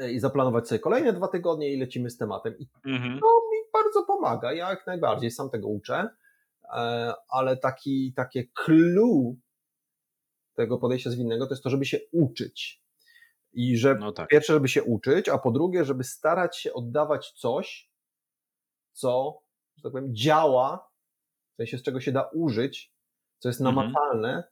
i 0.07 0.19
zaplanować 0.19 0.67
sobie 0.67 0.79
kolejne 0.79 1.13
dwa 1.13 1.27
tygodnie 1.27 1.73
i 1.73 1.79
lecimy 1.79 2.09
z 2.09 2.17
tematem. 2.17 2.57
I 2.59 2.69
mhm. 2.85 3.19
to 3.19 3.27
mi 3.51 3.57
bardzo 3.73 4.03
pomaga. 4.03 4.53
Ja 4.53 4.69
jak 4.69 4.87
najbardziej 4.87 5.31
sam 5.31 5.49
tego 5.49 5.67
uczę, 5.67 6.09
e, 6.63 7.13
ale 7.29 7.57
taki, 7.57 8.13
takie 8.15 8.43
clue 8.53 9.35
tego 10.53 10.77
podejścia 10.77 11.09
zwinnego 11.09 11.47
to 11.47 11.53
jest 11.53 11.63
to, 11.63 11.69
żeby 11.69 11.85
się 11.85 11.99
uczyć. 12.11 12.83
I 13.53 13.77
że 13.77 13.95
no 13.95 14.11
tak. 14.11 14.27
pierwsze, 14.27 14.53
żeby 14.53 14.67
się 14.67 14.83
uczyć, 14.83 15.29
a 15.29 15.37
po 15.37 15.51
drugie, 15.51 15.85
żeby 15.85 16.03
starać 16.03 16.57
się 16.57 16.73
oddawać 16.73 17.31
coś, 17.31 17.91
co, 18.93 19.41
że 19.77 19.83
tak 19.83 19.91
powiem, 19.91 20.15
działa, 20.15 20.89
w 21.53 21.55
sensie 21.55 21.77
z 21.77 21.83
czego 21.83 22.01
się 22.01 22.11
da 22.11 22.29
użyć, 22.33 22.93
co 23.39 23.49
jest 23.49 23.61
mhm. 23.61 23.75
namacalne, 23.75 24.29
mhm 24.29 24.43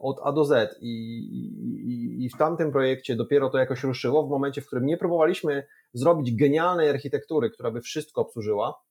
od 0.00 0.20
A 0.22 0.32
do 0.32 0.44
Z 0.44 0.78
I, 0.80 0.88
i, 0.88 2.24
i 2.24 2.30
w 2.30 2.36
tamtym 2.36 2.72
projekcie 2.72 3.16
dopiero 3.16 3.50
to 3.50 3.58
jakoś 3.58 3.82
ruszyło, 3.82 4.26
w 4.26 4.30
momencie, 4.30 4.60
w 4.60 4.66
którym 4.66 4.86
nie 4.86 4.96
próbowaliśmy 4.96 5.66
zrobić 5.92 6.36
genialnej 6.36 6.90
architektury, 6.90 7.50
która 7.50 7.70
by 7.70 7.80
wszystko 7.80 8.20
obsłużyła. 8.20 8.82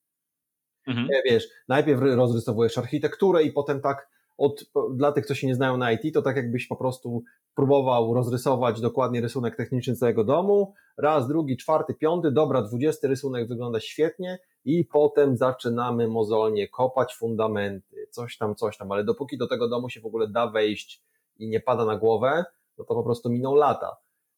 Mhm. 0.87 1.07
Wiesz, 1.25 1.47
najpierw 1.67 2.01
rozrysowujesz 2.01 2.77
architekturę 2.77 3.43
i 3.43 3.51
potem 3.51 3.81
tak 3.81 4.09
od, 4.39 4.65
dla 4.95 5.11
tych, 5.11 5.25
co 5.25 5.35
się 5.35 5.47
nie 5.47 5.55
znają 5.55 5.77
na 5.77 5.91
IT, 5.91 6.13
to 6.13 6.21
tak 6.21 6.35
jakbyś 6.35 6.67
po 6.67 6.75
prostu 6.75 7.23
próbował 7.55 8.13
rozrysować 8.13 8.81
dokładnie 8.81 9.21
rysunek 9.21 9.55
techniczny 9.55 9.95
całego 9.95 10.23
domu, 10.23 10.73
raz, 10.97 11.27
drugi, 11.27 11.57
czwarty, 11.57 11.93
piąty, 11.93 12.31
dobra, 12.31 12.61
dwudziesty 12.61 13.07
rysunek 13.07 13.47
wygląda 13.47 13.79
świetnie 13.79 14.39
i 14.65 14.85
potem 14.85 15.37
zaczynamy 15.37 16.07
mozolnie 16.07 16.67
kopać 16.67 17.15
fundamenty, 17.15 18.07
coś 18.11 18.37
tam, 18.37 18.55
coś 18.55 18.77
tam, 18.77 18.91
ale 18.91 19.03
dopóki 19.03 19.37
do 19.37 19.47
tego 19.47 19.69
domu 19.69 19.89
się 19.89 20.01
w 20.01 20.05
ogóle 20.05 20.27
da 20.27 20.47
wejść 20.47 21.03
i 21.37 21.49
nie 21.49 21.59
pada 21.59 21.85
na 21.85 21.97
głowę, 21.97 22.45
no 22.77 22.85
to 22.85 22.95
po 22.95 23.03
prostu 23.03 23.29
miną 23.29 23.55
lata. 23.55 23.97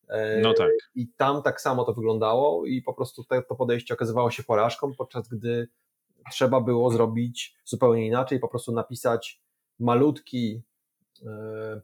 E, 0.09 0.41
no 0.41 0.53
tak. 0.53 0.71
I 0.95 1.07
tam 1.17 1.41
tak 1.41 1.61
samo 1.61 1.83
to 1.83 1.93
wyglądało 1.93 2.65
i 2.65 2.81
po 2.81 2.93
prostu 2.93 3.23
to 3.49 3.55
podejście 3.55 3.93
okazywało 3.93 4.31
się 4.31 4.43
porażką, 4.43 4.93
podczas 4.97 5.27
gdy 5.27 5.67
trzeba 6.31 6.61
było 6.61 6.91
zrobić 6.91 7.55
zupełnie 7.65 8.07
inaczej, 8.07 8.39
po 8.39 8.47
prostu 8.47 8.71
napisać 8.71 9.41
malutki, 9.81 10.63
e, 11.25 11.81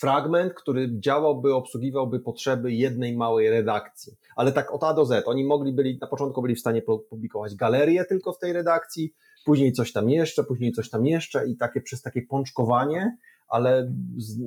fragment, 0.00 0.54
który 0.54 1.00
działałby, 1.00 1.54
obsługiwałby 1.54 2.20
potrzeby 2.20 2.72
jednej 2.72 3.16
małej 3.16 3.50
redakcji. 3.50 4.16
Ale 4.36 4.52
tak 4.52 4.74
od 4.74 4.84
A 4.84 4.94
do 4.94 5.04
Z. 5.04 5.28
Oni 5.28 5.44
mogli 5.44 5.72
byli, 5.72 5.98
na 6.00 6.06
początku 6.06 6.42
byli 6.42 6.54
w 6.54 6.60
stanie 6.60 6.82
publikować 6.82 7.54
galerię 7.54 8.04
tylko 8.04 8.32
w 8.32 8.38
tej 8.38 8.52
redakcji, 8.52 9.14
później 9.44 9.72
coś 9.72 9.92
tam 9.92 10.10
jeszcze, 10.10 10.44
później 10.44 10.72
coś 10.72 10.90
tam 10.90 11.06
jeszcze 11.06 11.48
i 11.48 11.56
takie 11.56 11.80
przez 11.80 12.02
takie 12.02 12.22
pączkowanie, 12.22 13.16
ale 13.48 13.92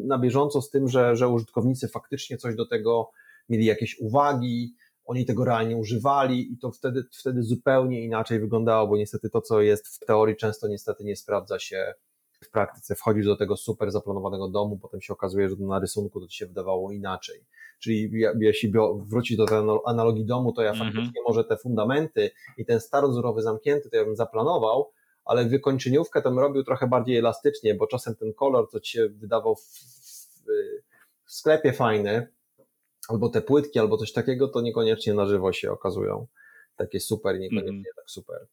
na 0.05 0.19
bieżąco 0.19 0.62
z 0.62 0.69
tym, 0.69 0.88
że, 0.88 1.15
że 1.15 1.29
użytkownicy 1.29 1.88
faktycznie 1.88 2.38
coś 2.38 2.55
do 2.55 2.65
tego 2.65 3.12
mieli 3.49 3.65
jakieś 3.65 3.99
uwagi, 3.99 4.75
oni 5.05 5.25
tego 5.25 5.45
realnie 5.45 5.77
używali 5.77 6.53
i 6.53 6.57
to 6.57 6.71
wtedy, 6.71 7.03
wtedy 7.19 7.43
zupełnie 7.43 8.05
inaczej 8.05 8.39
wyglądało, 8.39 8.88
bo 8.88 8.97
niestety 8.97 9.29
to, 9.29 9.41
co 9.41 9.62
jest 9.62 9.88
w 9.88 9.99
teorii, 10.05 10.36
często 10.36 10.67
niestety 10.67 11.03
nie 11.03 11.15
sprawdza 11.15 11.60
się 11.60 11.93
w 12.43 12.49
praktyce. 12.49 12.95
Wchodzisz 12.95 13.25
do 13.25 13.36
tego 13.36 13.58
super 13.58 13.91
zaplanowanego 13.91 14.47
domu, 14.47 14.77
potem 14.77 15.01
się 15.01 15.13
okazuje, 15.13 15.49
że 15.49 15.56
na 15.60 15.80
rysunku 15.80 16.21
to 16.21 16.27
ci 16.27 16.38
się 16.38 16.45
wydawało 16.45 16.91
inaczej. 16.91 17.45
Czyli 17.80 18.12
jeśli 18.39 18.73
wrócić 18.95 19.38
do 19.38 19.45
tej 19.45 19.58
analogii 19.86 20.25
domu, 20.25 20.54
to 20.54 20.62
ja 20.62 20.73
-hmm. 20.73 20.80
faktycznie 20.80 21.21
może 21.27 21.43
te 21.43 21.58
fundamenty 21.58 22.32
i 22.58 22.65
ten 22.65 22.80
starozurowy 22.80 23.41
zamknięty 23.41 23.89
to 23.89 23.97
ja 23.97 24.06
bym 24.06 24.15
zaplanował, 24.15 24.91
ale 25.25 25.45
wykończeniówkę 25.45 26.21
to 26.21 26.30
bym 26.30 26.39
robił 26.39 26.63
trochę 26.63 26.88
bardziej 26.88 27.17
elastycznie, 27.17 27.75
bo 27.75 27.88
czasem 27.88 28.15
ten 28.15 28.34
kolor, 28.34 28.69
co 28.69 28.80
ci 28.80 28.91
się 28.91 29.10
wydawał 29.10 29.56
w, 29.56 29.62
w, 29.62 30.45
w 31.25 31.34
sklepie 31.34 31.73
fajny, 31.73 32.27
albo 33.10 33.30
te 33.30 33.41
płytki, 33.41 33.80
albo 33.80 33.97
coś 33.97 34.13
takiego, 34.13 34.47
to 34.47 34.62
niekoniecznie 34.62 35.13
na 35.13 35.25
żywo 35.25 35.54
się 35.54 35.71
okazują 35.71 36.27
takie 36.82 36.99
super 36.99 37.39
niekoniecznie 37.39 37.69
mm. 37.69 37.84
tak 37.95 38.10
super. 38.10 38.47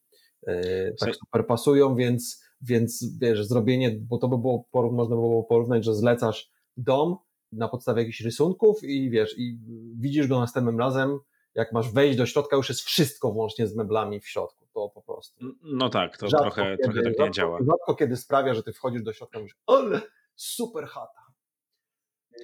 Yy, 0.47 0.95
tak 1.01 1.15
super 1.17 1.47
pasują, 1.47 1.97
więc, 1.97 2.45
więc 2.61 3.19
wiesz, 3.19 3.47
zrobienie, 3.47 3.99
bo 4.01 4.19
to 4.19 4.29
by 4.29 4.39
było, 4.39 4.69
można 4.75 5.17
by 5.17 5.21
było 5.21 5.45
porównać, 5.45 5.85
że 5.85 5.95
zlecasz 5.95 6.51
dom 6.77 7.17
na 7.53 7.69
podstawie 7.69 8.03
jakichś 8.03 8.21
rysunków 8.21 8.85
i 8.85 9.11
wiesz, 9.11 9.35
i 9.39 9.59
widzisz 9.97 10.27
go 10.27 10.41
następnym 10.41 10.79
razem, 10.79 11.19
jak 11.55 11.73
masz 11.73 11.93
wejść 11.93 12.19
do 12.19 12.27
środka, 12.27 12.57
już 12.57 12.69
jest 12.69 12.81
wszystko 12.81 13.33
włącznie 13.33 13.67
z 13.67 13.77
meblami 13.77 14.21
w 14.21 14.29
środku, 14.29 14.67
to 14.75 14.89
po 14.89 15.03
prostu. 15.03 15.45
No 15.63 15.89
tak, 15.89 16.17
to 16.17 16.29
rzadko 16.29 16.45
trochę, 16.45 16.77
kiedy, 16.77 16.83
trochę 16.83 17.03
tak 17.03 17.13
nie 17.13 17.19
rzadko, 17.19 17.31
działa. 17.31 17.59
Rzadko 17.59 17.95
kiedy 17.95 18.17
sprawia, 18.17 18.55
że 18.55 18.63
ty 18.63 18.73
wchodzisz 18.73 19.03
do 19.03 19.13
środka 19.13 19.39
i 19.39 19.41
mówisz, 19.41 19.57
ale 19.67 20.01
super 20.35 20.87
chata. 20.87 21.21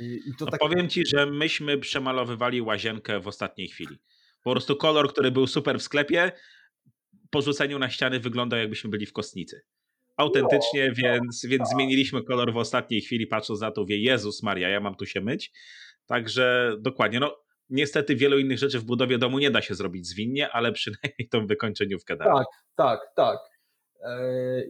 I, 0.01 0.05
i 0.05 0.33
no 0.41 0.47
tak... 0.47 0.61
Powiem 0.61 0.89
ci, 0.89 1.07
że 1.07 1.27
myśmy 1.27 1.79
przemalowywali 1.79 2.63
łazienkę 2.63 3.21
w 3.21 3.29
ostatniej 3.29 3.69
chwili. 3.69 3.99
Po 4.45 4.51
prostu 4.51 4.77
kolor, 4.77 5.13
który 5.13 5.31
był 5.31 5.47
super 5.47 5.79
w 5.79 5.83
sklepie, 5.83 6.33
po 7.31 7.43
rzuceniu 7.43 7.79
na 7.79 7.91
ściany 7.91 8.21
wyglądał 8.21 8.61
jakbyśmy 8.61 8.91
byli 8.91 9.07
w 9.07 9.13
kostnicy. 9.13 9.63
Autentycznie, 10.17 10.89
no, 10.89 10.95
więc, 10.95 11.41
tak, 11.43 11.51
więc 11.51 11.63
tak. 11.63 11.77
zmieniliśmy 11.77 12.23
kolor 12.23 12.53
w 12.53 12.57
ostatniej 12.57 13.01
chwili, 13.01 13.27
patrząc 13.27 13.61
na 13.61 13.71
to, 13.71 13.85
wie 13.85 13.99
Jezus 13.99 14.43
Maria, 14.43 14.69
ja 14.69 14.81
mam 14.81 14.95
tu 14.95 15.07
się 15.07 15.21
myć. 15.21 15.53
Także 16.07 16.77
dokładnie, 16.81 17.21
no 17.21 17.37
niestety 17.71 18.17
wielu 18.17 18.39
innych 18.39 18.59
rzeczy 18.59 18.79
w 18.79 18.85
budowie 18.85 19.19
domu 19.19 19.39
nie 19.39 19.51
da 19.51 19.63
się 19.63 19.75
zrobić 19.75 20.07
zwinnie, 20.07 20.51
ale 20.51 20.73
przynajmniej 20.79 21.29
tą 21.31 21.47
wykończeniówkę 21.47 22.17
da. 22.17 22.25
Tak, 22.25 22.47
tak, 22.77 23.01
tak. 23.17 23.39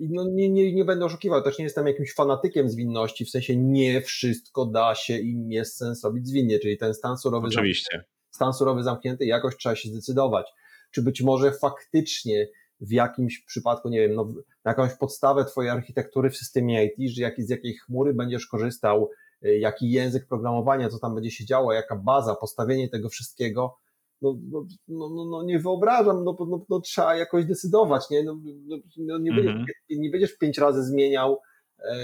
I 0.00 0.08
no 0.10 0.24
nie, 0.28 0.50
nie, 0.50 0.72
nie 0.72 0.84
będę 0.84 1.04
oszukiwał, 1.04 1.42
też 1.42 1.58
nie 1.58 1.64
jestem 1.64 1.86
jakimś 1.86 2.14
fanatykiem 2.14 2.68
zwinności, 2.68 3.24
w 3.24 3.30
sensie 3.30 3.56
nie 3.56 4.00
wszystko 4.00 4.66
da 4.66 4.94
się 4.94 5.18
i 5.18 5.46
jest 5.48 5.76
sens 5.76 6.04
robić 6.04 6.26
zwinnie, 6.26 6.58
czyli 6.58 6.78
ten 6.78 6.94
stan 6.94 7.18
surowy, 7.18 7.46
Oczywiście. 7.46 7.90
Zamknięty, 7.90 8.10
stan 8.30 8.52
surowy 8.52 8.82
zamknięty, 8.82 9.24
jakoś 9.24 9.56
trzeba 9.56 9.76
się 9.76 9.88
zdecydować. 9.88 10.46
Czy 10.90 11.02
być 11.02 11.22
może 11.22 11.52
faktycznie 11.52 12.48
w 12.80 12.92
jakimś 12.92 13.44
przypadku, 13.44 13.88
nie 13.88 14.00
wiem, 14.00 14.14
no, 14.14 14.24
na 14.64 14.70
jakąś 14.70 14.94
podstawę 14.94 15.44
twojej 15.44 15.70
architektury 15.70 16.30
w 16.30 16.36
systemie 16.36 16.84
IT, 16.84 17.12
że 17.12 17.22
jak, 17.22 17.34
z 17.38 17.48
jakiej 17.48 17.74
chmury 17.74 18.14
będziesz 18.14 18.46
korzystał, 18.46 19.10
y, 19.44 19.58
jaki 19.58 19.90
język 19.90 20.26
programowania, 20.26 20.88
co 20.88 20.98
tam 20.98 21.14
będzie 21.14 21.30
się 21.30 21.44
działo, 21.44 21.72
jaka 21.72 21.96
baza, 21.96 22.34
postawienie 22.34 22.88
tego 22.88 23.08
wszystkiego, 23.08 23.76
no, 24.22 24.38
no, 24.50 24.66
no, 24.88 25.10
no, 25.10 25.24
no 25.24 25.42
nie 25.42 25.58
wyobrażam, 25.58 26.24
no, 26.24 26.36
no, 26.40 26.66
no, 26.68 26.80
trzeba 26.80 27.16
jakoś 27.16 27.44
decydować, 27.44 28.10
nie? 28.10 28.24
No, 28.24 28.38
no, 28.66 28.76
no 28.96 29.18
nie, 29.18 29.32
będziesz, 29.32 29.54
-hmm. 29.54 29.98
nie 29.98 30.10
będziesz 30.10 30.38
pięć 30.38 30.58
razy 30.58 30.84
zmieniał 30.84 31.40
e, 31.78 31.94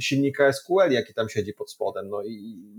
silnika 0.00 0.52
SQL, 0.52 0.90
jaki 0.90 1.14
tam 1.14 1.28
siedzi 1.28 1.52
pod 1.52 1.70
spodem, 1.70 2.08
no 2.08 2.22
i, 2.22 2.32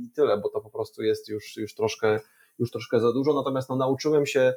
i 0.04 0.10
tyle, 0.16 0.38
bo 0.38 0.50
to 0.50 0.62
po 0.62 0.70
prostu 0.70 1.04
jest 1.04 1.30
już, 1.30 1.58
już, 1.58 1.76
troszkę, 1.76 2.20
już 2.60 2.72
troszkę 2.72 3.00
za 3.00 3.14
dużo, 3.14 3.34
natomiast 3.34 3.70
no, 3.70 3.76
nauczyłem 3.76 4.26
się 4.26 4.54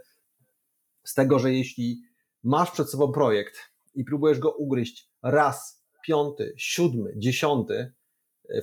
z 1.04 1.14
tego, 1.14 1.38
że 1.38 1.52
jeśli 1.52 2.02
masz 2.42 2.70
przed 2.70 2.90
sobą 2.90 3.12
projekt 3.12 3.58
i 3.94 4.04
próbujesz 4.04 4.38
go 4.38 4.50
ugryźć 4.50 5.10
raz, 5.22 5.84
piąty, 6.06 6.54
siódmy, 6.56 7.12
dziesiąty, 7.16 7.92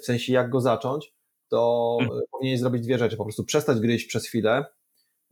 w 0.01 0.05
sensie 0.05 0.33
jak 0.33 0.49
go 0.49 0.61
zacząć, 0.61 1.13
to 1.49 1.97
hmm. 1.99 2.21
powinieneś 2.31 2.59
zrobić 2.59 2.83
dwie 2.83 2.97
rzeczy. 2.97 3.17
Po 3.17 3.23
prostu 3.23 3.43
przestać 3.43 3.79
gryźć 3.79 4.07
przez 4.07 4.27
chwilę, 4.27 4.65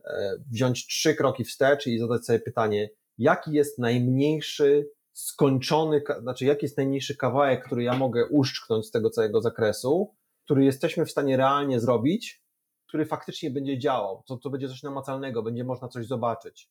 e, 0.04 0.36
wziąć 0.50 0.86
trzy 0.86 1.14
kroki 1.14 1.44
wstecz 1.44 1.86
i 1.86 1.98
zadać 1.98 2.26
sobie 2.26 2.38
pytanie, 2.38 2.90
jaki 3.18 3.52
jest 3.52 3.78
najmniejszy 3.78 4.90
skończony, 5.12 6.02
znaczy 6.20 6.44
jaki 6.44 6.64
jest 6.64 6.76
najmniejszy 6.76 7.16
kawałek, 7.16 7.64
który 7.64 7.82
ja 7.82 7.96
mogę 7.96 8.26
uszczknąć 8.26 8.86
z 8.86 8.90
tego 8.90 9.10
całego 9.10 9.40
zakresu, 9.40 10.14
który 10.44 10.64
jesteśmy 10.64 11.06
w 11.06 11.10
stanie 11.10 11.36
realnie 11.36 11.80
zrobić, 11.80 12.42
który 12.86 13.06
faktycznie 13.06 13.50
będzie 13.50 13.78
działał, 13.78 14.22
to, 14.26 14.36
to 14.36 14.50
będzie 14.50 14.68
coś 14.68 14.82
namacalnego, 14.82 15.42
będzie 15.42 15.64
można 15.64 15.88
coś 15.88 16.06
zobaczyć. 16.06 16.70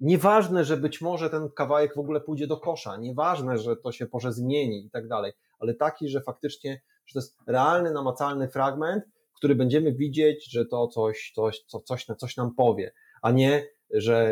Nieważne, 0.00 0.64
że 0.64 0.76
być 0.76 1.00
może 1.00 1.30
ten 1.30 1.50
kawałek 1.50 1.94
w 1.94 1.98
ogóle 1.98 2.20
pójdzie 2.20 2.46
do 2.46 2.56
kosza, 2.56 2.96
nieważne, 2.96 3.58
że 3.58 3.76
to 3.76 3.92
się 3.92 4.06
może 4.12 4.32
zmieni 4.32 4.86
i 4.86 4.90
tak 4.90 5.08
dalej, 5.08 5.32
ale 5.58 5.74
taki, 5.74 6.08
że 6.08 6.20
faktycznie 6.20 6.80
że 7.08 7.12
to 7.12 7.18
jest 7.18 7.36
realny, 7.46 7.92
namacalny 7.92 8.48
fragment, 8.48 9.04
który 9.34 9.54
będziemy 9.54 9.92
widzieć, 9.92 10.50
że 10.50 10.66
to 10.66 10.88
coś, 10.88 11.32
coś, 11.34 11.64
coś, 11.84 12.06
coś 12.18 12.36
nam 12.36 12.54
powie, 12.54 12.92
a 13.22 13.30
nie, 13.30 13.66
że 13.90 14.30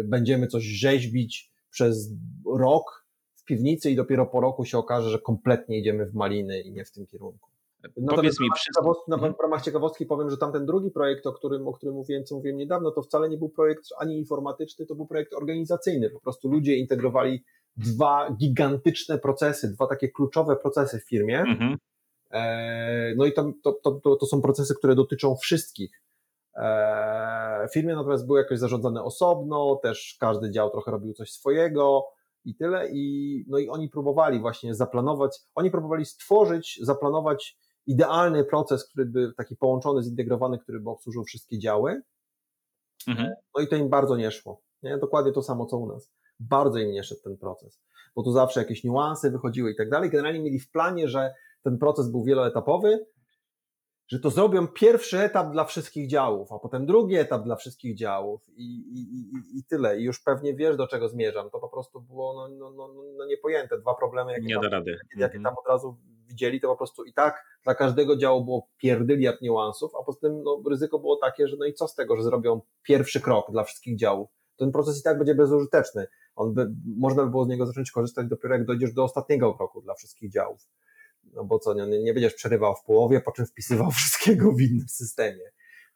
y, 0.00 0.04
będziemy 0.04 0.46
coś 0.46 0.64
rzeźbić 0.64 1.52
przez 1.70 2.12
rok 2.58 3.06
w 3.34 3.44
piwnicy 3.44 3.90
i 3.90 3.96
dopiero 3.96 4.26
po 4.26 4.40
roku 4.40 4.64
się 4.64 4.78
okaże, 4.78 5.10
że 5.10 5.18
kompletnie 5.18 5.78
idziemy 5.78 6.06
w 6.06 6.14
maliny 6.14 6.60
i 6.60 6.72
nie 6.72 6.84
w 6.84 6.92
tym 6.92 7.06
kierunku. 7.06 7.53
Natomiast 7.96 8.40
mi, 8.40 8.48
na 9.08 9.16
mhm. 9.16 9.34
w 9.34 9.40
ramach 9.42 9.62
ciekawostki 9.62 10.06
powiem, 10.06 10.30
że 10.30 10.36
tamten 10.36 10.66
drugi 10.66 10.90
projekt, 10.90 11.26
o 11.26 11.32
którym, 11.32 11.68
o 11.68 11.72
którym 11.72 11.94
mówiłem, 11.94 12.24
co 12.24 12.34
mówiłem 12.34 12.56
niedawno, 12.56 12.90
to 12.90 13.02
wcale 13.02 13.28
nie 13.28 13.38
był 13.38 13.48
projekt 13.48 13.84
ani 13.98 14.18
informatyczny, 14.18 14.86
to 14.86 14.94
był 14.94 15.06
projekt 15.06 15.34
organizacyjny. 15.34 16.10
Po 16.10 16.20
prostu 16.20 16.48
ludzie 16.48 16.76
integrowali 16.76 17.44
dwa 17.76 18.30
gigantyczne 18.38 19.18
procesy, 19.18 19.72
dwa 19.72 19.86
takie 19.86 20.08
kluczowe 20.08 20.56
procesy 20.56 21.00
w 21.00 21.08
firmie. 21.08 21.40
Mhm. 21.40 21.76
E, 22.30 23.14
no 23.16 23.26
i 23.26 23.32
to, 23.32 23.52
to, 23.62 23.72
to, 24.04 24.16
to 24.16 24.26
są 24.26 24.42
procesy, 24.42 24.74
które 24.74 24.94
dotyczą 24.94 25.36
wszystkich. 25.36 26.02
E, 26.56 27.68
firmy 27.72 27.94
natomiast 27.94 28.26
były 28.26 28.38
jakoś 28.38 28.58
zarządzane 28.58 29.02
osobno, 29.02 29.80
też 29.82 30.16
każdy 30.20 30.50
dział 30.50 30.70
trochę 30.70 30.90
robił 30.90 31.12
coś 31.12 31.32
swojego 31.32 32.04
i 32.44 32.54
tyle. 32.54 32.88
I, 32.92 33.44
no 33.48 33.58
i 33.58 33.68
oni 33.68 33.88
próbowali 33.88 34.40
właśnie 34.40 34.74
zaplanować, 34.74 35.38
oni 35.54 35.70
próbowali 35.70 36.04
stworzyć, 36.04 36.78
zaplanować 36.82 37.58
idealny 37.86 38.44
proces, 38.44 38.88
który 38.88 39.06
by 39.06 39.32
taki 39.36 39.56
połączony, 39.56 40.02
zintegrowany, 40.02 40.58
który 40.58 40.80
by 40.80 40.90
obsłużył 40.90 41.24
wszystkie 41.24 41.58
działy. 41.58 42.02
Mhm. 43.08 43.32
No 43.56 43.62
i 43.62 43.68
to 43.68 43.76
im 43.76 43.88
bardzo 43.88 44.16
nie 44.16 44.30
szło. 44.30 44.62
Nie? 44.82 44.98
Dokładnie 44.98 45.32
to 45.32 45.42
samo, 45.42 45.66
co 45.66 45.78
u 45.78 45.86
nas. 45.86 46.10
Bardzo 46.40 46.78
im 46.78 46.90
nie 46.90 47.04
szedł 47.04 47.20
ten 47.24 47.36
proces, 47.36 47.80
bo 48.16 48.22
tu 48.22 48.32
zawsze 48.32 48.60
jakieś 48.60 48.84
niuanse 48.84 49.30
wychodziły 49.30 49.70
i 49.70 49.76
tak 49.76 49.90
dalej. 49.90 50.10
Generalnie 50.10 50.40
mieli 50.40 50.60
w 50.60 50.70
planie, 50.70 51.08
że 51.08 51.34
ten 51.62 51.78
proces 51.78 52.10
był 52.10 52.24
wieloetapowy, 52.24 53.06
że 54.08 54.18
to 54.20 54.30
zrobią 54.30 54.68
pierwszy 54.68 55.18
etap 55.20 55.52
dla 55.52 55.64
wszystkich 55.64 56.08
działów, 56.08 56.52
a 56.52 56.58
potem 56.58 56.86
drugi 56.86 57.16
etap 57.16 57.44
dla 57.44 57.56
wszystkich 57.56 57.96
działów 57.96 58.48
i, 58.48 58.62
i, 58.64 59.00
i, 59.16 59.58
i 59.58 59.64
tyle. 59.64 60.00
I 60.00 60.04
już 60.04 60.20
pewnie 60.20 60.54
wiesz, 60.54 60.76
do 60.76 60.86
czego 60.86 61.08
zmierzam. 61.08 61.50
To 61.50 61.58
po 61.60 61.68
prostu 61.68 62.00
było 62.00 62.34
no, 62.34 62.48
no, 62.48 62.70
no, 62.70 62.94
no 63.16 63.26
niepojęte. 63.26 63.78
Dwa 63.78 63.94
problemy, 63.94 64.32
jakie, 64.32 64.44
Nie 64.46 64.54
tam, 64.54 64.62
da 64.62 64.68
rady. 64.68 64.98
jakie, 65.16 65.40
tam 65.40 65.54
od 65.58 65.68
razu 65.68 65.96
widzieli, 66.28 66.60
to 66.60 66.68
po 66.68 66.76
prostu 66.76 67.04
i 67.04 67.12
tak 67.12 67.44
dla 67.64 67.74
każdego 67.74 68.16
działu 68.16 68.44
było 68.44 68.68
pierdyliard 68.78 69.40
niuansów, 69.40 69.92
a 70.00 70.04
poza 70.04 70.18
tym 70.20 70.42
no, 70.42 70.62
ryzyko 70.70 70.98
było 70.98 71.16
takie, 71.16 71.48
że 71.48 71.56
no 71.56 71.66
i 71.66 71.74
co 71.74 71.88
z 71.88 71.94
tego, 71.94 72.16
że 72.16 72.22
zrobią 72.22 72.60
pierwszy 72.82 73.20
krok 73.20 73.50
dla 73.50 73.64
wszystkich 73.64 73.98
działów. 73.98 74.30
Ten 74.56 74.72
proces 74.72 75.00
i 75.00 75.02
tak 75.02 75.18
będzie 75.18 75.34
bezużyteczny. 75.34 76.06
On 76.34 76.54
by, 76.54 76.74
można 76.96 77.24
by 77.24 77.30
było 77.30 77.44
z 77.44 77.48
niego 77.48 77.66
zacząć 77.66 77.90
korzystać 77.90 78.26
dopiero 78.26 78.54
jak 78.54 78.64
dojdziesz 78.64 78.92
do 78.92 79.04
ostatniego 79.04 79.54
kroku 79.54 79.82
dla 79.82 79.94
wszystkich 79.94 80.32
działów 80.32 80.68
no 81.32 81.44
bo 81.44 81.58
co, 81.58 81.74
nie, 81.74 82.02
nie 82.02 82.14
będziesz 82.14 82.34
przerywał 82.34 82.74
w 82.74 82.84
połowie, 82.84 83.20
po 83.20 83.32
czym 83.32 83.46
wpisywał 83.46 83.90
wszystkiego 84.00 84.52
w 84.52 84.60
innym 84.60 84.88
systemie. 84.88 85.44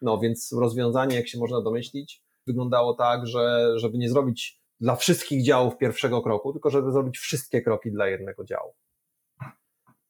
No 0.00 0.18
więc 0.18 0.52
rozwiązanie, 0.52 1.16
jak 1.16 1.28
się 1.28 1.38
można 1.38 1.62
domyślić, 1.62 2.22
wyglądało 2.46 2.94
tak, 2.94 3.26
że 3.26 3.72
żeby 3.78 3.98
nie 3.98 4.10
zrobić 4.10 4.62
dla 4.80 4.96
wszystkich 4.96 5.44
działów 5.44 5.78
pierwszego 5.78 6.22
kroku, 6.22 6.52
tylko 6.52 6.70
żeby 6.70 6.92
zrobić 6.92 7.18
wszystkie 7.18 7.62
kroki 7.62 7.92
dla 7.92 8.08
jednego 8.08 8.44
działu. 8.44 8.74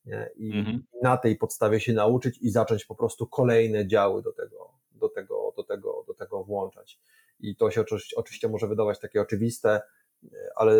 Nie? 0.08 0.30
I 0.36 0.58
mhm. 0.58 0.82
na 1.02 1.16
tej 1.16 1.36
podstawie 1.36 1.80
się 1.80 1.92
nauczyć 1.92 2.38
i 2.38 2.50
zacząć 2.50 2.84
po 2.84 2.94
prostu 2.94 3.26
kolejne 3.26 3.86
działy 3.86 4.22
do 4.22 4.32
tego, 4.32 4.70
do 4.92 5.08
tego, 5.08 5.52
do 5.56 5.62
tego, 5.62 6.04
do 6.06 6.14
tego 6.14 6.44
włączać. 6.44 7.00
I 7.40 7.56
to 7.56 7.70
się 7.70 7.80
oczywiście, 7.80 8.16
oczywiście 8.16 8.48
może 8.48 8.68
wydawać 8.68 8.98
takie 8.98 9.20
oczywiste, 9.20 9.80
ale 10.56 10.74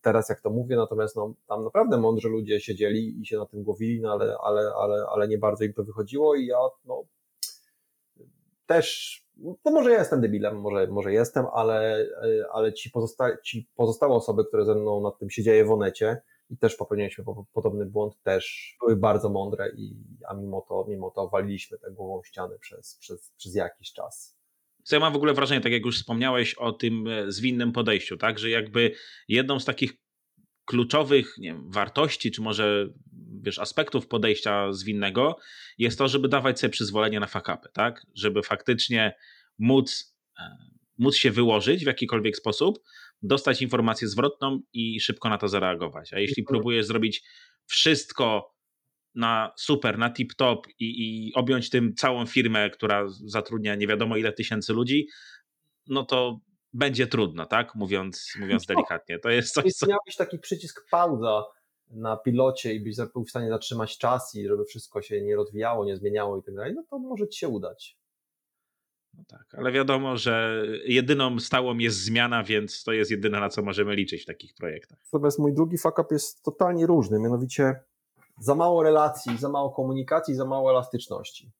teraz 0.00 0.28
jak 0.28 0.40
to 0.40 0.50
mówię, 0.50 0.76
natomiast 0.76 1.16
no, 1.16 1.34
tam 1.48 1.64
naprawdę 1.64 1.98
mądrzy 1.98 2.28
ludzie 2.28 2.60
siedzieli 2.60 3.20
i 3.20 3.26
się 3.26 3.38
na 3.38 3.46
tym 3.46 3.62
głowili, 3.62 4.00
no 4.00 4.12
ale, 4.12 4.36
ale, 4.44 4.72
ale, 4.82 5.06
ale 5.06 5.28
nie 5.28 5.38
bardzo 5.38 5.64
im 5.64 5.72
to 5.72 5.84
wychodziło 5.84 6.34
i 6.34 6.46
ja 6.46 6.58
no, 6.84 7.04
też, 8.66 9.16
no 9.36 9.70
może 9.70 9.90
ja 9.90 9.98
jestem 9.98 10.20
debilem, 10.20 10.60
może, 10.60 10.86
może 10.86 11.12
jestem, 11.12 11.46
ale, 11.52 12.06
ale 12.52 12.72
ci, 12.72 12.90
pozosta 12.90 13.36
ci 13.36 13.68
pozostałe 13.76 14.14
osoby, 14.14 14.44
które 14.44 14.64
ze 14.64 14.74
mną 14.74 15.00
nad 15.00 15.18
tym 15.18 15.30
siedziały 15.30 15.64
w 15.64 15.70
onecie 15.70 16.22
i 16.50 16.58
też 16.58 16.76
popełniliśmy 16.76 17.24
podobny 17.52 17.86
błąd, 17.86 18.22
też 18.22 18.76
były 18.80 18.96
bardzo 18.96 19.28
mądre 19.28 19.70
i, 19.76 19.96
a 20.28 20.34
mimo 20.34 20.66
to, 20.68 20.86
mimo 20.88 21.10
to 21.10 21.28
waliliśmy 21.28 21.78
tę 21.78 21.90
głową 21.90 22.22
ścianę 22.22 22.58
przez, 22.58 22.98
przez, 23.00 23.32
przez 23.36 23.54
jakiś 23.54 23.92
czas. 23.92 24.36
Co 24.82 24.96
ja 24.96 25.00
mam 25.00 25.12
w 25.12 25.16
ogóle 25.16 25.34
wrażenie, 25.34 25.60
tak 25.60 25.72
jak 25.72 25.84
już 25.84 25.98
wspomniałeś 25.98 26.54
o 26.54 26.72
tym 26.72 27.06
e, 27.06 27.32
zwinnym 27.32 27.72
podejściu, 27.72 28.16
tak, 28.16 28.38
że 28.38 28.50
jakby 28.50 28.92
jedną 29.28 29.60
z 29.60 29.64
takich 29.64 29.92
kluczowych 30.64 31.34
wiem, 31.38 31.70
wartości, 31.70 32.30
czy 32.30 32.42
może 32.42 32.88
wiesz, 33.42 33.58
aspektów 33.58 34.08
podejścia 34.08 34.72
zwinnego 34.72 35.36
jest 35.78 35.98
to, 35.98 36.08
żeby 36.08 36.28
dawać 36.28 36.60
sobie 36.60 36.70
przyzwolenie 36.70 37.20
na 37.20 37.26
fakapy, 37.26 37.68
tak? 37.72 38.06
Żeby 38.14 38.42
faktycznie 38.42 39.14
móc, 39.58 40.16
e, 40.38 40.56
móc 40.98 41.16
się 41.16 41.30
wyłożyć 41.30 41.84
w 41.84 41.86
jakikolwiek 41.86 42.36
sposób, 42.36 42.78
dostać 43.22 43.62
informację 43.62 44.08
zwrotną 44.08 44.60
i 44.72 45.00
szybko 45.00 45.28
na 45.28 45.38
to 45.38 45.48
zareagować. 45.48 46.12
A 46.12 46.18
jeśli 46.18 46.42
próbujesz 46.42 46.86
zrobić 46.86 47.22
wszystko 47.66 48.54
na 49.14 49.52
super, 49.56 49.98
na 49.98 50.10
tip-top 50.10 50.56
i, 50.78 51.28
i 51.28 51.34
objąć 51.34 51.70
tym 51.70 51.94
całą 51.94 52.26
firmę, 52.26 52.70
która 52.70 53.08
zatrudnia 53.08 53.74
nie 53.74 53.86
wiadomo 53.86 54.16
ile 54.16 54.32
tysięcy 54.32 54.72
ludzi, 54.72 55.08
no 55.86 56.04
to 56.04 56.40
będzie 56.72 57.06
trudno, 57.06 57.46
tak? 57.46 57.74
Mówiąc, 57.74 58.32
mówiąc 58.40 58.66
delikatnie. 58.66 59.18
To 59.18 59.30
jest 59.30 59.54
coś, 59.54 59.72
co... 59.72 59.86
Miałbyś 59.86 60.16
taki 60.16 60.38
przycisk 60.38 60.90
pauza 60.90 61.44
na 61.90 62.16
pilocie 62.16 62.74
i 62.74 62.80
byś 62.80 62.96
był 63.14 63.24
w 63.24 63.30
stanie 63.30 63.48
zatrzymać 63.48 63.98
czas 63.98 64.34
i 64.34 64.48
żeby 64.48 64.64
wszystko 64.64 65.02
się 65.02 65.22
nie 65.22 65.36
rozwijało, 65.36 65.84
nie 65.84 65.96
zmieniało 65.96 66.38
i 66.38 66.42
tak 66.42 66.54
dalej, 66.54 66.72
no 66.74 66.84
to 66.90 66.98
może 66.98 67.28
ci 67.28 67.38
się 67.38 67.48
udać. 67.48 67.98
No 69.16 69.24
tak, 69.28 69.54
ale 69.54 69.72
wiadomo, 69.72 70.16
że 70.16 70.62
jedyną 70.84 71.38
stałą 71.38 71.78
jest 71.78 71.96
zmiana, 71.96 72.44
więc 72.44 72.84
to 72.84 72.92
jest 72.92 73.10
jedyne, 73.10 73.40
na 73.40 73.48
co 73.48 73.62
możemy 73.62 73.94
liczyć 73.96 74.22
w 74.22 74.26
takich 74.26 74.54
projektach. 74.54 74.98
Natomiast 75.12 75.38
mój 75.38 75.54
drugi 75.54 75.78
fuck 75.78 75.98
up 75.98 76.08
jest 76.10 76.42
totalnie 76.42 76.86
różny, 76.86 77.20
mianowicie 77.20 77.80
za 78.40 78.54
mało 78.54 78.82
relacji, 78.82 79.38
za 79.38 79.48
mało 79.48 79.70
komunikacji, 79.70 80.34
za 80.34 80.44
mało 80.44 80.70
elastyczności. 80.70 81.52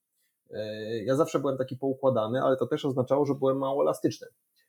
E, 0.50 1.04
ja 1.04 1.16
zawsze 1.16 1.38
byłem 1.38 1.58
taki 1.58 1.76
poukładany, 1.76 2.42
ale 2.42 2.56
to 2.56 2.66
też 2.66 2.84
oznaczało, 2.84 3.26
że 3.26 3.34
byłem 3.34 3.58
mało 3.58 3.82
elastyczny 3.82 4.26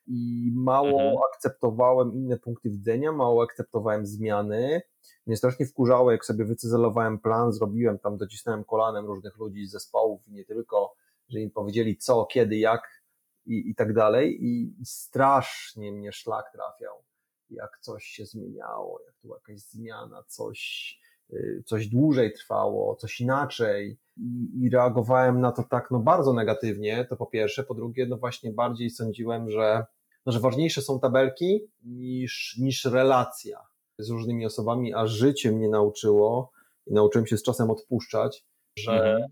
i 0.08 0.52
mało 0.56 1.02
mhm. 1.02 1.17
akceptowałem 1.34 2.13
inne 2.13 2.38
punkty 2.38 2.69
widzenia, 2.69 3.12
mało 3.12 3.43
akceptowałem 3.43 4.06
zmiany. 4.06 4.82
Mnie 5.26 5.38
strasznie 5.38 5.65
wkurzało, 5.65 6.12
jak 6.12 6.26
sobie 6.26 6.45
wycyzelowałem 6.45 7.19
plan, 7.19 7.54
zrobiłem 7.54 8.00
tam, 8.00 8.17
docisnąłem 8.17 8.63
kolanem 8.63 9.06
różnych 9.06 9.38
ludzi 9.38 9.67
z 9.67 9.71
zespołów 9.71 10.28
i 10.28 10.32
nie 10.32 10.45
tylko, 10.45 10.93
że 11.29 11.39
im 11.39 11.51
powiedzieli 11.51 11.97
co, 11.97 12.25
kiedy, 12.25 12.57
jak 12.57 13.03
i, 13.45 13.69
i 13.69 13.75
tak 13.75 13.93
dalej. 13.93 14.37
I 14.41 14.75
strasznie 14.83 15.91
mnie 15.91 16.11
szlak 16.11 16.51
trafiał, 16.51 17.03
jak 17.49 17.79
coś 17.81 18.03
się 18.03 18.25
zmieniało, 18.25 18.99
jak 19.05 19.15
tu 19.15 19.27
jakaś 19.27 19.59
zmiana, 19.59 20.23
coś, 20.27 20.99
y, 21.33 21.63
coś 21.65 21.87
dłużej 21.87 22.33
trwało, 22.33 22.95
coś 22.95 23.21
inaczej. 23.21 23.97
I, 24.17 24.63
i 24.63 24.69
reagowałem 24.69 25.41
na 25.41 25.51
to 25.51 25.63
tak 25.63 25.91
no 25.91 25.99
bardzo 25.99 26.33
negatywnie, 26.33 27.05
to 27.09 27.17
po 27.17 27.25
pierwsze, 27.25 27.63
po 27.63 27.73
drugie 27.73 28.05
no 28.05 28.17
właśnie 28.17 28.51
bardziej 28.51 28.89
sądziłem, 28.89 29.49
że 29.49 29.85
no, 30.25 30.31
że 30.31 30.39
ważniejsze 30.39 30.81
są 30.81 30.99
tabelki 30.99 31.59
niż, 31.83 32.57
niż 32.59 32.85
relacja 32.85 33.59
z 33.97 34.09
różnymi 34.09 34.45
osobami, 34.45 34.93
a 34.93 35.07
życie 35.07 35.51
mnie 35.51 35.69
nauczyło 35.69 36.51
i 36.87 36.93
nauczyłem 36.93 37.27
się 37.27 37.37
z 37.37 37.43
czasem 37.43 37.71
odpuszczać, 37.71 38.45
że 38.77 38.91
mhm. 38.91 39.31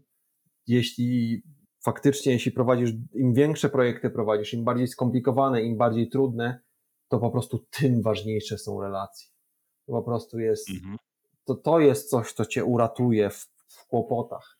jeśli 0.67 1.41
faktycznie, 1.85 2.33
jeśli 2.33 2.51
prowadzisz, 2.51 2.91
im 3.13 3.33
większe 3.33 3.69
projekty 3.69 4.09
prowadzisz, 4.09 4.53
im 4.53 4.63
bardziej 4.63 4.87
skomplikowane, 4.87 5.61
im 5.61 5.77
bardziej 5.77 6.09
trudne, 6.09 6.59
to 7.07 7.19
po 7.19 7.31
prostu 7.31 7.65
tym 7.69 8.01
ważniejsze 8.01 8.57
są 8.57 8.81
relacje. 8.81 9.29
To 9.85 9.91
po 9.91 10.01
prostu 10.01 10.39
jest, 10.39 10.69
mhm. 10.69 10.97
to, 11.45 11.55
to 11.55 11.79
jest 11.79 12.09
coś, 12.09 12.33
co 12.33 12.45
cię 12.45 12.65
uratuje 12.65 13.29
w, 13.29 13.47
w 13.67 13.87
kłopotach. 13.87 14.59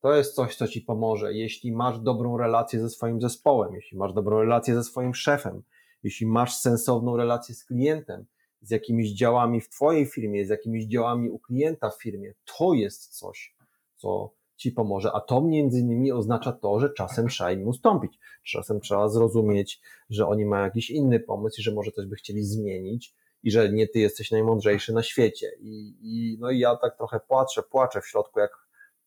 To 0.00 0.14
jest 0.14 0.34
coś, 0.34 0.56
co 0.56 0.68
ci 0.68 0.80
pomoże. 0.80 1.34
Jeśli 1.34 1.72
masz 1.72 1.98
dobrą 2.00 2.36
relację 2.36 2.80
ze 2.80 2.90
swoim 2.90 3.20
zespołem, 3.20 3.74
jeśli 3.74 3.98
masz 3.98 4.12
dobrą 4.12 4.40
relację 4.40 4.74
ze 4.74 4.84
swoim 4.84 5.14
szefem, 5.14 5.62
jeśli 6.02 6.26
masz 6.26 6.56
sensowną 6.56 7.16
relację 7.16 7.54
z 7.54 7.64
klientem, 7.64 8.26
z 8.60 8.70
jakimiś 8.70 9.12
działami 9.12 9.60
w 9.60 9.68
Twojej 9.68 10.06
firmie, 10.06 10.46
z 10.46 10.48
jakimiś 10.48 10.86
działami 10.86 11.30
u 11.30 11.38
klienta 11.38 11.90
w 11.90 12.02
firmie, 12.02 12.34
to 12.58 12.74
jest 12.74 13.18
coś, 13.18 13.56
co 13.96 14.30
Ci 14.56 14.72
pomoże. 14.72 15.12
A 15.12 15.20
to 15.20 15.42
między 15.42 15.80
innymi 15.80 16.12
oznacza 16.12 16.52
to, 16.52 16.80
że 16.80 16.92
czasem 16.92 17.28
trzeba 17.28 17.52
im 17.52 17.68
ustąpić. 17.68 18.18
Czasem 18.44 18.80
trzeba 18.80 19.08
zrozumieć, 19.08 19.80
że 20.10 20.26
oni 20.26 20.44
mają 20.44 20.64
jakiś 20.64 20.90
inny 20.90 21.20
pomysł 21.20 21.60
i 21.60 21.62
że 21.62 21.72
może 21.74 21.90
coś 21.90 22.06
by 22.06 22.16
chcieli 22.16 22.44
zmienić 22.44 23.14
i 23.42 23.50
że 23.50 23.72
nie 23.72 23.88
Ty 23.88 23.98
jesteś 23.98 24.30
najmądrzejszy 24.30 24.92
na 24.92 25.02
świecie. 25.02 25.46
I, 25.60 25.96
i 26.00 26.38
no 26.40 26.50
i 26.50 26.58
ja 26.58 26.76
tak 26.76 26.96
trochę 26.96 27.20
płaczę, 27.20 27.62
płaczę 27.62 28.00
w 28.00 28.06
środku, 28.06 28.40
jak 28.40 28.66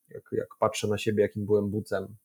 jak, 0.10 0.24
jak 0.32 0.48
patrzę 0.60 0.88
na 0.88 0.98
siebie, 0.98 1.22
jakim 1.22 1.46
byłem 1.46 1.70
bucem. 1.70 2.16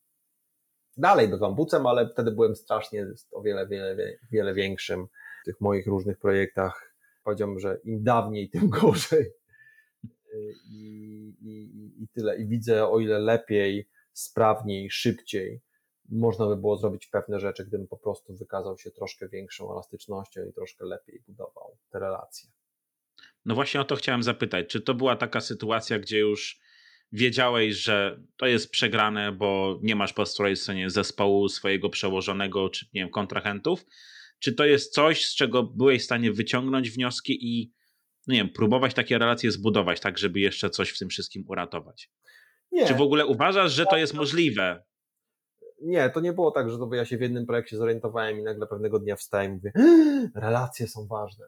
Dalej 0.96 1.28
bywam 1.28 1.54
bucem, 1.54 1.87
ale 1.87 2.08
wtedy 2.08 2.30
byłem 2.30 2.56
strasznie 2.56 3.06
o 3.32 3.42
wiele, 3.42 3.66
wiele, 3.66 3.96
wiele 4.30 4.54
większym 4.54 5.06
w 5.42 5.44
tych 5.44 5.60
moich 5.60 5.87
różnych 5.87 6.18
projektach. 6.18 6.94
Powiedziałbym, 7.24 7.58
że 7.58 7.80
im 7.84 8.02
dawniej, 8.02 8.50
tym 8.50 8.68
gorzej. 8.80 9.32
I, 10.70 11.35
i, 11.42 12.03
i 12.03 12.09
tyle. 12.09 12.37
I 12.37 12.47
widzę, 12.47 12.88
o 12.88 13.01
ile 13.01 13.18
lepiej, 13.18 13.88
sprawniej, 14.12 14.90
szybciej 14.90 15.61
można 16.09 16.47
by 16.47 16.57
było 16.57 16.77
zrobić 16.77 17.07
pewne 17.07 17.40
rzeczy, 17.40 17.64
gdybym 17.64 17.87
po 17.87 17.97
prostu 17.97 18.37
wykazał 18.37 18.79
się 18.79 18.90
troszkę 18.90 19.29
większą 19.29 19.73
elastycznością 19.73 20.40
i 20.51 20.53
troszkę 20.53 20.85
lepiej 20.85 21.23
budował 21.27 21.79
te 21.90 21.99
relacje. 21.99 22.51
No 23.44 23.55
właśnie 23.55 23.81
o 23.81 23.85
to 23.85 23.97
chciałem 23.97 24.23
zapytać. 24.23 24.66
Czy 24.66 24.81
to 24.81 24.94
była 24.94 25.16
taka 25.16 25.40
sytuacja, 25.40 25.99
gdzie 25.99 26.18
już 26.18 26.61
wiedziałeś, 27.12 27.75
że 27.75 28.20
to 28.37 28.47
jest 28.47 28.70
przegrane, 28.70 29.33
bo 29.33 29.79
nie 29.83 29.97
masz 29.97 30.12
po 30.12 30.27
swojej 30.27 30.57
stronie 30.57 30.90
zespołu 30.90 31.49
swojego 31.49 31.90
przełożonego 31.90 32.68
czy 32.68 32.87
nie 32.94 33.01
wiem, 33.01 33.11
kontrahentów? 33.11 33.85
Czy 34.38 34.53
to 34.53 34.64
jest 34.64 34.94
coś, 34.94 35.27
z 35.27 35.35
czego 35.35 35.62
byłeś 35.62 36.03
w 36.03 36.05
stanie 36.05 36.33
wyciągnąć 36.33 36.90
wnioski 36.90 37.38
i 37.40 37.73
no 38.26 38.34
nie 38.34 38.38
wiem, 38.38 38.52
próbować 38.52 38.94
takie 38.94 39.18
relacje 39.18 39.50
zbudować, 39.50 40.00
tak 40.00 40.18
żeby 40.18 40.40
jeszcze 40.40 40.70
coś 40.70 40.90
w 40.90 40.98
tym 40.98 41.08
wszystkim 41.08 41.44
uratować? 41.48 42.10
Nie. 42.72 42.87
Czy 42.87 42.94
w 42.94 43.00
ogóle 43.00 43.26
uważasz, 43.26 43.72
że 43.72 43.87
to 43.87 43.96
jest 43.96 44.14
możliwe? 44.14 44.82
Nie, 45.82 46.10
to 46.10 46.20
nie 46.20 46.32
było 46.32 46.50
tak, 46.50 46.70
że 46.70 46.78
to 46.78 46.94
ja 46.94 47.04
się 47.04 47.18
w 47.18 47.20
jednym 47.20 47.46
projekcie 47.46 47.76
zorientowałem 47.76 48.38
i 48.38 48.42
nagle 48.42 48.66
pewnego 48.66 48.98
dnia 48.98 49.16
wstałem 49.16 49.52
i 49.52 49.54
mówię, 49.54 49.72
relacje 50.34 50.88
są 50.88 51.06
ważne. 51.06 51.46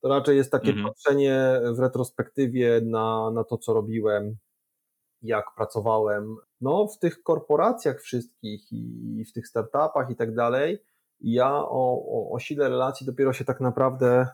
To 0.00 0.08
raczej 0.08 0.36
jest 0.36 0.50
takie 0.50 0.68
mhm. 0.68 0.86
patrzenie 0.86 1.60
w 1.76 1.78
retrospektywie 1.78 2.80
na, 2.84 3.30
na 3.30 3.44
to, 3.44 3.58
co 3.58 3.74
robiłem, 3.74 4.36
jak 5.22 5.44
pracowałem 5.56 6.36
no, 6.60 6.86
w 6.86 6.98
tych 6.98 7.22
korporacjach 7.22 8.00
wszystkich 8.00 8.72
i 8.72 9.24
w 9.30 9.32
tych 9.32 9.48
startupach 9.48 10.10
i 10.10 10.16
tak 10.16 10.34
dalej, 10.34 10.78
ja 11.20 11.54
o, 11.54 12.02
o, 12.10 12.30
o 12.30 12.38
sile 12.38 12.68
relacji 12.68 13.06
dopiero 13.06 13.32
się 13.32 13.44
tak 13.44 13.60
naprawdę 13.60 14.26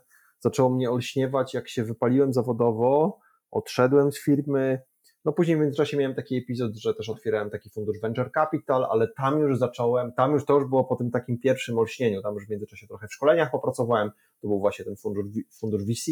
zaczęło 0.44 0.70
mnie 0.70 0.90
olśniewać, 0.90 1.54
jak 1.54 1.68
się 1.68 1.84
wypaliłem 1.84 2.32
zawodowo, 2.32 3.18
odszedłem 3.50 4.12
z 4.12 4.18
firmy. 4.24 4.82
No 5.24 5.32
później 5.32 5.56
w 5.56 5.60
międzyczasie 5.60 5.96
miałem 5.96 6.14
taki 6.14 6.36
epizod, 6.36 6.76
że 6.76 6.94
też 6.94 7.08
otwierałem 7.08 7.50
taki 7.50 7.70
fundusz 7.70 8.00
Venture 8.00 8.30
Capital, 8.32 8.86
ale 8.90 9.08
tam 9.08 9.40
już 9.40 9.58
zacząłem, 9.58 10.12
tam 10.12 10.32
już 10.32 10.44
to 10.44 10.54
już 10.54 10.64
było 10.68 10.84
po 10.84 10.96
tym 10.96 11.10
takim 11.10 11.38
pierwszym 11.38 11.78
olśnieniu, 11.78 12.22
tam 12.22 12.34
już 12.34 12.46
w 12.46 12.50
międzyczasie 12.50 12.86
trochę 12.86 13.08
w 13.08 13.12
szkoleniach 13.12 13.50
popracowałem, 13.50 14.10
to 14.40 14.48
był 14.48 14.60
właśnie 14.60 14.84
ten 14.84 14.96
fundusz, 14.96 15.26
fundusz 15.60 15.82
VC, 15.84 16.10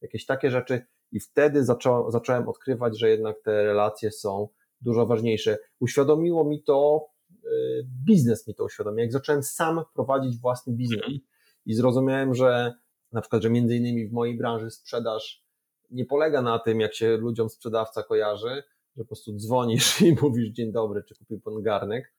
jakieś 0.00 0.26
takie 0.26 0.50
rzeczy 0.50 0.86
i 1.12 1.20
wtedy 1.20 1.64
zaczą, 1.64 2.10
zacząłem 2.10 2.48
odkrywać, 2.48 2.98
że 2.98 3.10
jednak 3.10 3.36
te 3.44 3.64
relacje 3.64 4.10
są 4.10 4.48
dużo 4.80 5.06
ważniejsze. 5.06 5.58
Uświadomiło 5.80 6.44
mi 6.44 6.62
to, 6.62 7.06
y, 7.30 7.86
biznes 8.04 8.48
mi 8.48 8.54
to 8.54 8.64
uświadomił. 8.64 8.98
Jak 8.98 9.12
zacząłem 9.12 9.42
sam 9.42 9.82
prowadzić 9.94 10.38
własny 10.40 10.72
biznes 10.72 10.98
mhm. 10.98 11.20
i 11.66 11.74
zrozumiałem, 11.74 12.34
że 12.34 12.74
na 13.12 13.20
przykład, 13.20 13.42
że 13.42 13.50
między 13.50 13.76
innymi 13.76 14.08
w 14.08 14.12
mojej 14.12 14.36
branży 14.36 14.70
sprzedaż 14.70 15.42
nie 15.90 16.04
polega 16.04 16.42
na 16.42 16.58
tym, 16.58 16.80
jak 16.80 16.94
się 16.94 17.16
ludziom 17.16 17.48
sprzedawca 17.48 18.02
kojarzy, 18.02 18.62
że 18.96 19.02
po 19.02 19.04
prostu 19.04 19.32
dzwonisz 19.36 20.00
i 20.02 20.16
mówisz 20.22 20.48
dzień 20.48 20.72
dobry, 20.72 21.02
czy 21.02 21.14
kupił 21.14 21.40
pan 21.40 21.62
garnek, 21.62 22.14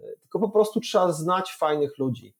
y, 0.00 0.04
tylko 0.20 0.38
po 0.40 0.50
prostu 0.50 0.80
trzeba 0.80 1.12
znać 1.12 1.52
fajnych 1.52 1.98
ludzi. 1.98 2.34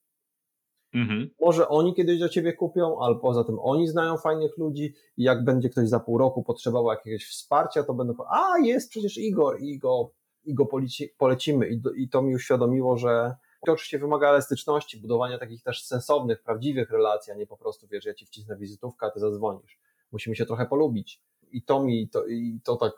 Mhm. 0.95 1.31
Może 1.41 1.69
oni 1.69 1.95
kiedyś 1.95 2.19
do 2.19 2.29
ciebie 2.29 2.53
kupią, 2.53 2.99
ale 3.01 3.17
poza 3.17 3.45
tym 3.45 3.59
oni 3.61 3.89
znają 3.89 4.17
fajnych 4.17 4.59
ludzi 4.59 4.95
i 5.17 5.23
jak 5.23 5.45
będzie 5.45 5.69
ktoś 5.69 5.89
za 5.89 6.01
pół 6.01 6.19
roku 6.19 6.43
potrzebował 6.43 6.93
jakiegoś 6.93 7.27
wsparcia, 7.27 7.83
to 7.83 7.95
będą 7.95 8.15
a 8.31 8.59
jest 8.59 8.91
przecież 8.91 9.19
Igor 9.19 9.61
i 9.61 9.79
go, 9.79 10.11
i 10.45 10.55
go 10.55 10.67
poleci, 10.67 11.09
polecimy 11.19 11.69
I, 11.69 11.83
i 11.97 12.09
to 12.09 12.23
mi 12.23 12.35
uświadomiło, 12.35 12.97
że, 12.97 13.35
To 13.67 13.73
oczywiście 13.73 13.99
wymaga 13.99 14.29
elastyczności, 14.29 15.01
budowania 15.01 15.39
takich 15.39 15.63
też 15.63 15.85
sensownych, 15.85 16.43
prawdziwych 16.43 16.91
relacji, 16.91 17.33
a 17.33 17.37
nie 17.37 17.47
po 17.47 17.57
prostu, 17.57 17.89
wiesz, 17.89 18.05
ja 18.05 18.15
ci 18.15 18.27
wcisnę 18.27 18.57
wizytówkę, 18.57 19.07
a 19.07 19.11
ty 19.11 19.21
zadzwonisz. 19.21 19.79
Musimy 20.13 20.37
się 20.37 20.47
trochę 20.47 20.67
polubić. 20.67 21.21
I 21.51 21.63
to 21.63 21.83
mi, 21.83 22.09
to, 22.09 22.27
i 22.27 22.61
to 22.65 22.77
tak, 22.77 22.93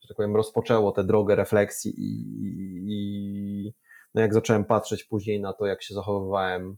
że 0.00 0.08
tak 0.08 0.16
powiem, 0.16 0.36
rozpoczęło 0.36 0.92
tę 0.92 1.04
drogę 1.04 1.34
refleksji 1.34 1.94
i, 1.98 2.12
i 2.88 3.74
no 4.14 4.20
jak 4.20 4.34
zacząłem 4.34 4.64
patrzeć 4.64 5.04
później 5.04 5.40
na 5.40 5.52
to, 5.52 5.66
jak 5.66 5.82
się 5.82 5.94
zachowywałem 5.94 6.76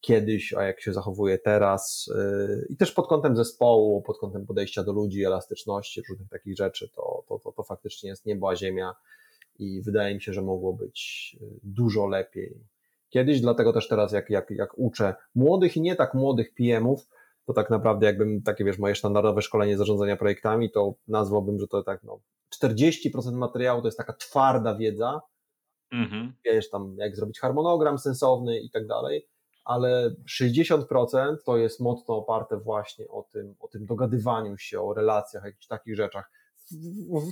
kiedyś, 0.00 0.52
a 0.52 0.62
jak 0.64 0.80
się 0.80 0.92
zachowuję 0.92 1.38
teraz 1.38 2.10
yy, 2.14 2.66
i 2.68 2.76
też 2.76 2.92
pod 2.92 3.08
kątem 3.08 3.36
zespołu, 3.36 4.02
pod 4.02 4.18
kątem 4.18 4.46
podejścia 4.46 4.82
do 4.82 4.92
ludzi, 4.92 5.24
elastyczności, 5.24 6.02
różnych 6.10 6.28
takich 6.28 6.56
rzeczy, 6.56 6.88
to, 6.88 7.24
to, 7.28 7.38
to, 7.38 7.52
to 7.52 7.62
faktycznie 7.62 8.10
jest 8.10 8.26
niebo 8.26 8.50
a 8.50 8.56
ziemia 8.56 8.94
i 9.58 9.82
wydaje 9.82 10.14
mi 10.14 10.22
się, 10.22 10.32
że 10.32 10.42
mogło 10.42 10.72
być 10.72 11.36
yy, 11.40 11.48
dużo 11.62 12.06
lepiej. 12.06 12.60
Kiedyś, 13.08 13.40
dlatego 13.40 13.72
też 13.72 13.88
teraz 13.88 14.12
jak, 14.12 14.30
jak, 14.30 14.50
jak 14.50 14.78
uczę 14.78 15.14
młodych 15.34 15.76
i 15.76 15.80
nie 15.80 15.96
tak 15.96 16.14
młodych 16.14 16.54
PM-ów, 16.54 17.08
to 17.44 17.52
tak 17.52 17.70
naprawdę 17.70 18.06
jakbym 18.06 18.42
takie, 18.42 18.64
wiesz, 18.64 18.78
moje 18.78 18.94
standardowe 18.94 19.42
szkolenie 19.42 19.78
zarządzania 19.78 20.16
projektami, 20.16 20.70
to 20.70 20.94
nazwałbym, 21.08 21.60
że 21.60 21.68
to 21.68 21.82
tak, 21.82 22.04
no, 22.04 22.20
40% 22.62 23.32
materiału 23.32 23.80
to 23.80 23.88
jest 23.88 23.98
taka 23.98 24.12
twarda 24.12 24.74
wiedza, 24.74 25.20
mhm. 25.92 26.32
wiesz, 26.44 26.70
tam 26.70 26.96
jak 26.98 27.16
zrobić 27.16 27.40
harmonogram 27.40 27.98
sensowny 27.98 28.60
i 28.60 28.70
tak 28.70 28.86
dalej, 28.86 29.28
ale 29.64 30.14
60% 30.40 31.36
to 31.46 31.56
jest 31.56 31.80
mocno 31.80 32.16
oparte 32.16 32.56
właśnie 32.56 33.08
o 33.08 33.22
tym, 33.22 33.54
o 33.60 33.68
tym 33.68 33.86
dogadywaniu 33.86 34.58
się, 34.58 34.80
o 34.80 34.94
relacjach, 34.94 35.44
jakichś 35.44 35.66
takich 35.66 35.96
rzeczach. 35.96 36.30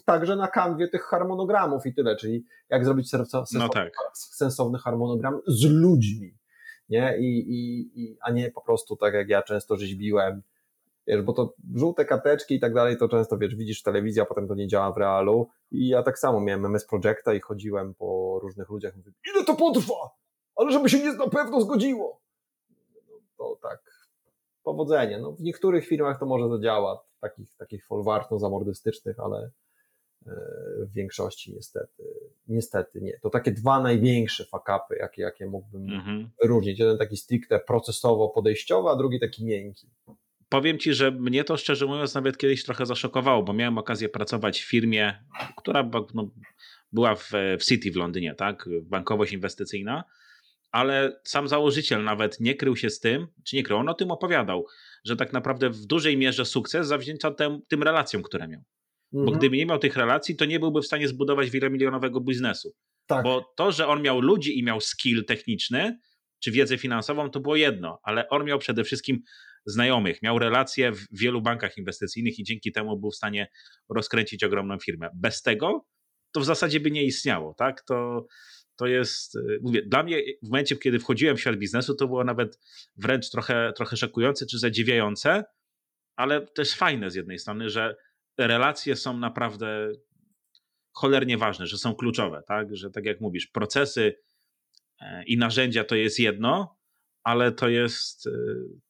Także 0.05 0.37
na 0.37 0.49
kanwie 0.49 0.89
tych 0.89 1.03
harmonogramów 1.03 1.87
i 1.87 1.95
tyle, 1.95 2.17
czyli 2.17 2.45
jak 2.69 2.85
zrobić 2.85 3.11
sensowny, 3.11 3.59
no 3.59 3.69
tak. 3.69 3.93
sensowny 4.15 4.79
harmonogram 4.79 5.41
z 5.47 5.65
ludźmi, 5.65 6.39
nie? 6.89 7.19
I, 7.19 7.39
i, 7.39 7.81
i, 8.03 8.17
a 8.21 8.31
nie 8.31 8.51
po 8.51 8.61
prostu 8.61 8.97
tak 8.97 9.15
jak 9.15 9.29
ja 9.29 9.43
często 9.43 9.77
rzeźbiłem, 9.77 10.43
wiesz, 11.07 11.23
bo 11.23 11.33
to 11.33 11.55
żółte 11.75 12.05
karteczki 12.05 12.55
i 12.55 12.61
tak 12.61 12.75
dalej, 12.75 12.97
to 12.99 13.09
często 13.09 13.39
wiesz, 13.39 13.55
widzisz 13.55 13.83
telewizję, 13.83 14.23
a 14.23 14.27
potem 14.27 14.49
to 14.49 14.55
nie 14.55 14.69
działa 14.69 14.93
w 14.93 14.97
realu. 14.97 15.49
I 15.71 15.89
ja 15.89 16.03
tak 16.03 16.19
samo 16.19 16.41
miałem 16.41 16.67
MS 16.67 16.87
Projecta 16.87 17.35
i 17.35 17.41
chodziłem 17.41 17.95
po 17.95 18.39
różnych 18.43 18.69
ludziach, 18.69 18.97
mówię, 18.97 19.13
ile 19.35 19.45
to 19.45 19.55
potrwa? 19.55 20.11
Ale 20.57 20.73
żeby 20.73 20.89
się 20.89 20.99
nie 20.99 21.13
na 21.13 21.29
pewno 21.29 21.61
zgodziło 21.61 22.27
to 23.37 23.59
tak 23.63 23.81
powodzenie. 24.63 25.19
No, 25.19 25.33
w 25.33 25.41
niektórych 25.41 25.87
firmach 25.87 26.19
to 26.19 26.27
może 26.27 26.49
zadziała, 26.49 27.05
takich, 27.21 27.57
takich 27.57 27.87
folwartno-zamordystycznych, 27.87 29.15
ale 29.25 29.51
e, 30.27 30.31
w 30.87 30.93
większości 30.93 31.55
niestety, 31.55 32.03
niestety 32.49 33.01
nie. 33.01 33.19
To 33.23 33.31
takie 33.31 33.53
dwa 33.53 33.81
największe 33.81 34.45
fakapy, 34.45 34.97
jakie, 35.01 35.23
jakie 35.23 35.47
mógłbym 35.47 35.91
mhm. 35.91 36.31
wyróżnić. 36.43 36.79
Jeden 36.79 36.99
taki 36.99 37.17
stricte 37.17 37.61
procesowo-podejściowy, 37.69 38.91
a 38.91 38.97
drugi 38.97 39.21
taki 39.21 39.45
miękki. 39.45 39.87
Powiem 40.49 40.79
ci, 40.79 40.95
że 40.95 41.11
mnie 41.11 41.45
to 41.45 41.57
szczerze 41.57 41.87
mówiąc 41.87 42.15
nawet 42.15 42.39
kiedyś 42.39 42.65
trochę 42.65 42.87
zaszokowało, 42.87 43.43
bo 43.43 43.53
miałem 43.53 43.79
okazję 43.79 44.09
pracować 44.09 44.61
w 44.61 44.71
firmie, 44.71 45.25
która 45.57 45.91
no, 46.15 46.31
była 46.93 47.15
w, 47.15 47.31
w 47.61 47.65
City 47.65 47.91
w 47.91 47.97
Londynie, 47.97 48.35
tak? 48.35 48.69
Bankowość 48.83 49.33
inwestycyjna 49.33 50.05
ale 50.77 51.21
sam 51.25 51.49
założyciel 51.49 52.05
nawet 52.05 52.41
nie 52.41 52.55
krył 52.55 52.77
się 52.77 52.91
z 52.91 53.01
tym, 53.01 53.27
czy 53.45 53.57
nie 53.57 53.63
krył, 53.63 53.77
on 53.77 53.89
o 53.89 53.95
tym 53.95 54.11
opowiadał, 54.11 54.67
że 55.07 55.17
tak 55.17 55.33
naprawdę 55.33 55.71
w 55.71 55.87
dużej 55.87 56.17
mierze 56.17 56.45
sukces 56.45 56.87
zawdzięcza 56.87 57.31
tym, 57.31 57.61
tym 57.69 57.83
relacjom, 57.83 58.23
które 58.23 58.49
miał. 58.49 58.61
Mhm. 59.15 59.27
Bo 59.27 59.39
gdyby 59.39 59.57
nie 59.57 59.67
miał 59.67 59.79
tych 59.79 59.97
relacji, 59.97 60.37
to 60.37 60.45
nie 60.45 60.61
byłby 60.61 60.83
w 60.83 60.87
stanie 60.87 61.09
zbudować 61.09 61.51
wielomilionowego 61.51 62.21
biznesu. 62.21 62.73
Tak. 63.07 63.25
Bo 63.25 63.53
to, 63.57 63.73
że 63.73 63.87
on 63.87 64.03
miał 64.03 64.21
ludzi 64.21 64.59
i 64.59 64.65
miał 64.65 64.81
skill 64.81 65.25
techniczny, 65.25 65.99
czy 66.43 66.51
wiedzę 66.51 66.79
finansową, 66.79 67.31
to 67.31 67.41
było 67.41 67.57
jedno, 67.57 67.99
ale 68.03 68.29
on 68.29 68.45
miał 68.45 68.59
przede 68.59 68.85
wszystkim 68.85 69.23
znajomych, 69.67 70.23
miał 70.23 70.39
relacje 70.39 70.93
w 70.93 71.07
wielu 71.13 71.43
bankach 71.43 71.79
inwestycyjnych 71.79 72.39
i 72.39 72.45
dzięki 72.45 72.73
temu 72.73 73.01
był 73.01 73.11
w 73.11 73.17
stanie 73.17 73.49
rozkręcić 73.89 74.45
ogromną 74.45 74.79
firmę. 74.79 75.11
Bez 75.15 75.43
tego 75.43 75.87
to 76.33 76.41
w 76.41 76.45
zasadzie 76.45 76.81
by 76.81 76.91
nie 76.91 77.05
istniało, 77.05 77.55
tak? 77.55 77.85
To, 77.85 78.27
to 78.77 78.87
jest, 78.87 79.35
y, 79.35 79.59
mówię, 79.63 79.83
dla 79.83 80.03
mnie 80.03 80.23
w 80.43 80.49
momencie, 80.49 80.77
kiedy 80.77 80.99
wchodziłem 80.99 81.37
w 81.37 81.41
świat 81.41 81.57
biznesu, 81.57 81.95
to 81.95 82.07
było 82.07 82.25
nawet 82.25 82.61
wręcz 82.97 83.31
trochę, 83.31 83.73
trochę 83.77 83.97
szokujące 83.97 84.47
czy 84.47 84.59
zadziwiające, 84.59 85.45
ale 86.17 86.47
też 86.47 86.75
fajne 86.75 87.11
z 87.11 87.15
jednej 87.15 87.39
strony, 87.39 87.71
że 87.71 87.97
relacje 88.39 88.97
są 88.97 89.19
naprawdę 89.19 89.93
cholernie 90.93 91.39
ważne, 91.39 91.67
że 91.67 91.79
są 91.79 91.95
kluczowe, 91.95 92.43
tak? 92.47 92.77
Że 92.77 92.91
tak 92.91 93.05
jak 93.05 93.21
mówisz, 93.21 93.47
procesy 93.47 94.17
e, 95.01 95.25
i 95.25 95.39
narzędzia 95.39 95.85
to 95.85 95.95
jest 95.95 96.19
jedno, 96.19 96.77
ale 97.23 97.53
to 97.53 97.69
jest, 97.69 98.27
y, 98.27 98.31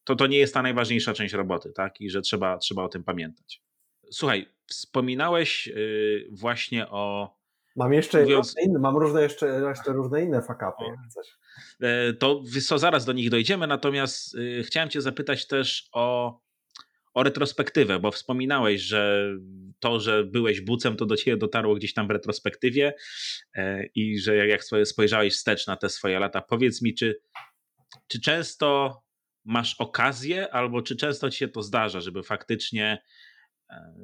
to, 0.05 0.17
to 0.17 0.27
nie 0.27 0.39
jest 0.39 0.55
ta 0.55 0.63
najważniejsza 0.63 1.15
część 1.15 1.35
roboty, 1.35 1.73
tak? 1.73 2.01
I 2.01 2.11
że 2.11 2.21
trzeba, 2.21 2.59
trzeba 2.59 2.83
o 2.83 2.89
tym 2.89 3.05
pamiętać. 3.05 3.63
Słuchaj, 4.11 4.49
wspominałeś 4.67 5.69
y, 5.69 6.29
właśnie 6.31 6.89
o 6.89 7.36
Mam 7.77 7.93
jeszcze 7.93 8.23
Mówiąc... 8.23 8.55
inne, 8.65 8.79
mam 8.79 8.97
różne 8.97 9.23
jeszcze, 9.23 9.47
jeszcze 9.47 9.93
różne 9.93 10.23
inne 10.23 10.43
fakapy. 10.43 10.85
E, 11.81 12.13
to 12.13 12.43
co, 12.67 12.79
zaraz 12.79 13.05
do 13.05 13.13
nich 13.13 13.31
dojdziemy, 13.31 13.67
natomiast 13.67 14.35
y, 14.35 14.63
chciałem 14.67 14.91
cię 14.91 15.01
zapytać 15.01 15.47
też 15.47 15.89
o, 15.93 16.39
o 17.15 17.23
retrospektywę, 17.23 17.99
bo 17.99 18.11
wspominałeś, 18.11 18.81
że 18.81 19.33
to, 19.81 20.01
że 20.01 20.25
byłeś 20.25 20.61
bucem, 20.61 20.97
to 20.97 21.07
do 21.07 21.17
ciebie 21.17 21.37
dotarło 21.37 21.75
gdzieś 21.75 21.95
tam 21.95 22.09
w 22.09 22.11
retrospektywie 22.11 22.95
e, 23.55 23.87
i 23.95 24.19
że 24.19 24.37
jak, 24.37 24.49
jak 24.49 24.87
spojrzałeś 24.89 25.35
wstecz 25.35 25.67
na 25.67 25.77
te 25.77 25.89
swoje 25.89 26.19
lata, 26.19 26.41
powiedz 26.41 26.83
mi, 26.83 26.95
czy, 26.95 27.21
czy 28.07 28.21
często 28.21 29.01
masz 29.45 29.75
okazję, 29.79 30.55
albo 30.55 30.83
czy 30.83 30.97
często 30.97 31.31
ci 31.31 31.39
się 31.39 31.49
to 31.49 31.63
zdarza, 31.63 32.01
żeby 32.01 32.23
faktycznie 32.23 33.03
e, 33.71 33.95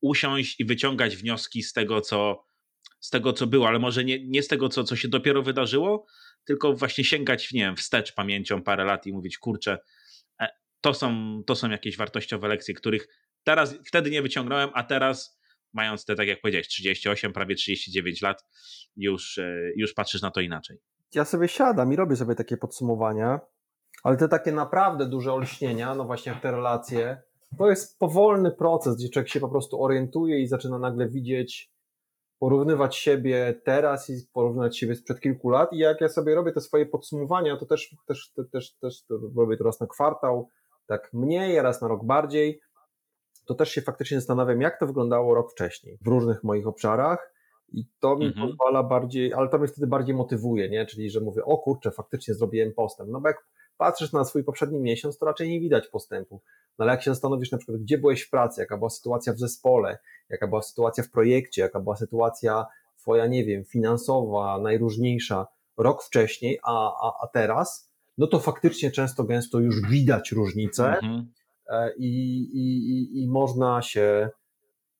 usiąść 0.00 0.60
i 0.60 0.64
wyciągać 0.64 1.16
wnioski 1.16 1.62
z 1.62 1.72
tego, 1.72 2.00
co 2.00 2.44
z 3.04 3.10
tego, 3.10 3.32
co 3.32 3.46
było, 3.46 3.68
ale 3.68 3.78
może 3.78 4.04
nie, 4.04 4.26
nie 4.26 4.42
z 4.42 4.48
tego, 4.48 4.68
co, 4.68 4.84
co 4.84 4.96
się 4.96 5.08
dopiero 5.08 5.42
wydarzyło, 5.42 6.06
tylko 6.44 6.72
właśnie 6.72 7.04
sięgać, 7.04 7.52
nie 7.52 7.60
wiem, 7.60 7.76
wstecz 7.76 8.14
pamięcią 8.14 8.62
parę 8.62 8.84
lat 8.84 9.06
i 9.06 9.12
mówić, 9.12 9.38
kurczę, 9.38 9.78
e, 10.40 10.48
to 10.80 10.94
są, 10.94 11.42
to 11.46 11.54
są 11.54 11.70
jakieś 11.70 11.96
wartościowe 11.96 12.48
lekcje, 12.48 12.74
których 12.74 13.08
teraz, 13.42 13.74
wtedy 13.86 14.10
nie 14.10 14.22
wyciągnąłem, 14.22 14.70
a 14.74 14.84
teraz 14.84 15.40
mając 15.72 16.04
te, 16.04 16.14
tak 16.14 16.28
jak 16.28 16.40
powiedziałeś, 16.40 16.68
38, 16.68 17.32
prawie 17.32 17.54
39 17.54 18.22
lat, 18.22 18.44
już, 18.96 19.38
e, 19.38 19.70
już 19.76 19.94
patrzysz 19.94 20.22
na 20.22 20.30
to 20.30 20.40
inaczej. 20.40 20.78
Ja 21.14 21.24
sobie 21.24 21.48
siadam 21.48 21.92
i 21.92 21.96
robię 21.96 22.16
sobie 22.16 22.34
takie 22.34 22.56
podsumowania, 22.56 23.40
ale 24.02 24.16
te 24.16 24.28
takie 24.28 24.52
naprawdę 24.52 25.08
duże 25.08 25.32
olśnienia, 25.32 25.94
no 25.94 26.04
właśnie 26.04 26.32
jak 26.32 26.42
te 26.42 26.50
relacje, 26.50 27.22
to 27.58 27.70
jest 27.70 27.98
powolny 27.98 28.50
proces, 28.50 28.96
gdzie 28.96 29.08
człowiek 29.08 29.28
się 29.28 29.40
po 29.40 29.48
prostu 29.48 29.82
orientuje 29.82 30.42
i 30.42 30.46
zaczyna 30.46 30.78
nagle 30.78 31.08
widzieć 31.08 31.73
porównywać 32.38 32.96
siebie 32.96 33.60
teraz 33.64 34.10
i 34.10 34.14
porównywać 34.32 34.78
siebie 34.78 34.94
sprzed 34.94 35.20
kilku 35.20 35.50
lat 35.50 35.72
i 35.72 35.78
jak 35.78 36.00
ja 36.00 36.08
sobie 36.08 36.34
robię 36.34 36.52
te 36.52 36.60
swoje 36.60 36.86
podsumowania, 36.86 37.56
to 37.56 37.66
też, 37.66 37.96
też, 38.06 38.32
też, 38.36 38.48
też, 38.50 38.74
też 38.74 39.04
to 39.04 39.18
robię 39.36 39.56
to 39.56 39.64
raz 39.64 39.80
na 39.80 39.86
kwartał, 39.86 40.48
tak 40.86 41.10
mniej, 41.12 41.62
raz 41.62 41.82
na 41.82 41.88
rok 41.88 42.04
bardziej, 42.04 42.60
to 43.46 43.54
też 43.54 43.70
się 43.70 43.82
faktycznie 43.82 44.20
zastanawiam, 44.20 44.60
jak 44.60 44.78
to 44.78 44.86
wyglądało 44.86 45.34
rok 45.34 45.52
wcześniej 45.52 45.98
w 46.04 46.08
różnych 46.08 46.44
moich 46.44 46.66
obszarach 46.66 47.34
i 47.72 47.84
to 48.00 48.16
mi 48.16 48.26
mhm. 48.26 48.48
pozwala 48.48 48.82
bardziej, 48.82 49.32
ale 49.32 49.48
to 49.48 49.58
mnie 49.58 49.68
wtedy 49.68 49.86
bardziej 49.86 50.14
motywuje, 50.14 50.68
nie? 50.68 50.86
Czyli, 50.86 51.10
że 51.10 51.20
mówię, 51.20 51.44
o 51.44 51.58
kurczę, 51.58 51.90
faktycznie 51.90 52.34
zrobiłem 52.34 52.72
postęp. 52.74 53.10
No 53.10 53.20
bo 53.20 53.28
jak 53.28 53.46
patrzysz 53.76 54.12
na 54.12 54.24
swój 54.24 54.44
poprzedni 54.44 54.80
miesiąc, 54.80 55.18
to 55.18 55.26
raczej 55.26 55.48
nie 55.48 55.60
widać 55.60 55.88
postępu. 55.88 56.40
No 56.78 56.82
ale 56.82 56.92
jak 56.92 57.02
się 57.02 57.10
zastanowisz 57.10 57.52
na 57.52 57.58
przykład, 57.58 57.78
gdzie 57.78 57.98
byłeś 57.98 58.22
w 58.22 58.30
pracy, 58.30 58.60
jaka 58.60 58.76
była 58.78 58.90
sytuacja 58.90 59.32
w 59.32 59.38
zespole, 59.38 59.98
jaka 60.28 60.48
była 60.48 60.62
sytuacja 60.62 61.04
w 61.04 61.10
projekcie, 61.10 61.62
jaka 61.62 61.80
była 61.80 61.96
sytuacja 61.96 62.66
twoja, 62.96 63.26
nie 63.26 63.44
wiem, 63.44 63.64
finansowa, 63.64 64.58
najróżniejsza 64.58 65.46
rok 65.76 66.02
wcześniej, 66.02 66.58
a, 66.62 66.92
a, 67.08 67.12
a 67.22 67.26
teraz, 67.26 67.90
no 68.18 68.26
to 68.26 68.40
faktycznie 68.40 68.90
często, 68.90 69.24
gęsto 69.24 69.60
już 69.60 69.90
widać 69.90 70.32
różnice 70.32 70.86
mhm. 70.86 71.32
E, 71.68 71.94
i, 71.96 72.40
i, 72.54 73.22
i 73.22 73.28
można 73.28 73.82
się 73.82 74.30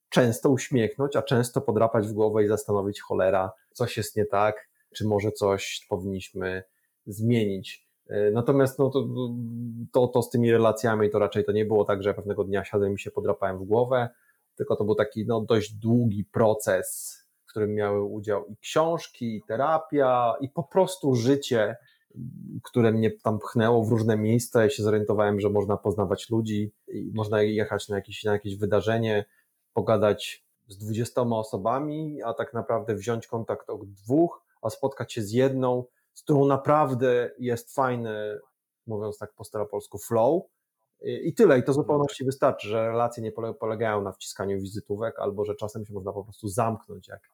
często 0.09 0.51
uśmiechnąć, 0.51 1.17
a 1.17 1.23
często 1.23 1.61
podrapać 1.61 2.07
w 2.07 2.13
głowę 2.13 2.45
i 2.45 2.49
zastanowić, 2.49 3.01
cholera, 3.01 3.53
coś 3.73 3.97
jest 3.97 4.17
nie 4.17 4.27
tak, 4.27 4.69
czy 4.95 5.07
może 5.07 5.33
coś 5.33 5.87
powinniśmy 5.89 6.63
zmienić. 7.07 7.84
E, 8.09 8.31
natomiast 8.31 8.79
no, 8.79 8.91
to, 8.91 9.09
to, 9.93 10.09
to 10.09 10.23
z 10.23 10.31
tymi 10.31 10.53
relacjami 10.53 11.11
to 11.11 11.19
raczej 11.19 11.45
to 11.45 11.53
nie 11.53 11.65
było 11.65 11.85
tak, 11.85 12.03
że 12.03 12.15
pewnego 12.15 12.45
dnia 12.45 12.65
siadłem 12.65 12.95
i 12.95 12.99
się 12.99 13.11
podrapałem 13.11 13.59
w 13.59 13.65
głowę, 13.65 14.09
tylko 14.57 14.77
to 14.77 14.85
był 14.85 14.95
taki 14.95 15.27
no, 15.27 15.41
dość 15.41 15.75
długi 15.75 16.25
proces, 16.25 17.19
w 17.47 17.51
którym 17.51 17.75
miały 17.75 18.03
udział 18.03 18.47
i 18.47 18.57
książki, 18.57 19.37
i 19.37 19.43
terapia, 19.49 20.35
i 20.41 20.49
po 20.49 20.63
prostu 20.63 21.15
życie, 21.15 21.77
które 22.63 22.93
mnie 22.93 23.11
tam 23.11 23.39
pchnęło 23.39 23.85
w 23.85 23.89
różne 23.89 24.17
miejsca. 24.17 24.63
Ja 24.63 24.71
się 24.71 24.83
zorientowałem, 24.83 25.41
że 25.41 25.51
można 25.51 25.77
poznawać 25.77 26.31
ludzi 26.31 26.73
i 26.89 27.11
można 27.15 27.43
jechać 27.43 27.89
na 27.89 27.97
jakieś, 27.97 28.25
na 28.25 28.33
jakieś 28.33 28.57
wydarzenie, 28.57 29.25
pogadać 29.73 30.45
z 30.69 30.79
dwudziestoma 30.79 31.39
osobami, 31.39 32.23
a 32.23 32.35
tak 32.35 32.55
naprawdę 32.55 32.95
wziąć 32.95 33.27
kontakt 33.27 33.71
od 33.71 33.91
dwóch, 33.93 34.43
a 34.63 34.71
spotkać 34.71 35.13
się 35.13 35.23
z 35.23 35.33
jedną, 35.33 35.85
z 36.15 36.23
którą 36.23 36.47
naprawdę 36.47 37.31
jest 37.39 37.75
fajny, 37.75 38.39
mówiąc 38.87 39.19
tak 39.19 39.33
po 39.35 39.45
staropolsku, 39.45 39.99
flow. 39.99 40.43
I 41.03 41.35
tyle, 41.35 41.59
i 41.59 41.63
to 41.63 41.73
zupełności 41.73 42.25
wystarczy, 42.25 42.69
że 42.69 42.89
relacje 42.89 43.23
nie 43.23 43.33
polegają 43.33 44.03
na 44.03 44.13
wciskaniu 44.13 44.61
wizytówek, 44.61 45.19
albo 45.19 45.45
że 45.45 45.55
czasem 45.55 45.87
się 45.87 45.95
można 45.95 46.13
po 46.13 46.25
prostu 46.25 46.49
zamknąć, 46.49 47.09
jak 47.09 47.31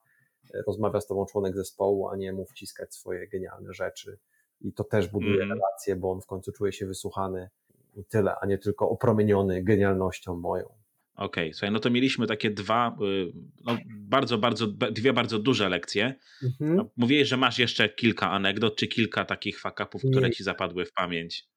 rozmawia 0.67 1.01
z 1.01 1.07
tobą 1.07 1.25
członek 1.25 1.55
zespołu, 1.55 2.09
a 2.09 2.15
nie 2.15 2.33
mu 2.33 2.45
wciskać 2.45 2.95
swoje 2.95 3.27
genialne 3.27 3.73
rzeczy. 3.73 4.19
I 4.61 4.73
to 4.73 4.83
też 4.83 5.07
buduje 5.07 5.43
mm. 5.43 5.49
relacje, 5.49 5.95
bo 5.95 6.11
on 6.11 6.21
w 6.21 6.25
końcu 6.25 6.51
czuje 6.51 6.71
się 6.71 6.85
wysłuchany 6.85 7.49
i 7.95 8.05
tyle, 8.05 8.35
a 8.35 8.45
nie 8.45 8.57
tylko 8.57 8.89
opromieniony 8.89 9.63
genialnością 9.63 10.35
moją. 10.35 10.80
Okej, 11.21 11.43
okay, 11.43 11.53
słuchaj, 11.53 11.71
no 11.71 11.79
to 11.79 11.89
mieliśmy 11.89 12.27
takie 12.27 12.49
dwa, 12.49 12.97
y, 13.01 13.31
no 13.65 13.77
bardzo, 13.87 14.37
bardzo, 14.37 14.67
dwie 14.67 15.13
bardzo 15.13 15.39
duże 15.39 15.69
lekcje. 15.69 16.15
Mhm. 16.43 16.89
Mówiłeś, 16.97 17.27
że 17.27 17.37
masz 17.37 17.59
jeszcze 17.59 17.89
kilka 17.89 18.31
anegdot, 18.31 18.75
czy 18.75 18.87
kilka 18.87 19.25
takich 19.25 19.59
fakapów, 19.59 20.01
które 20.11 20.31
ci 20.31 20.43
zapadły 20.43 20.85
w 20.85 20.93
pamięć. 20.93 21.47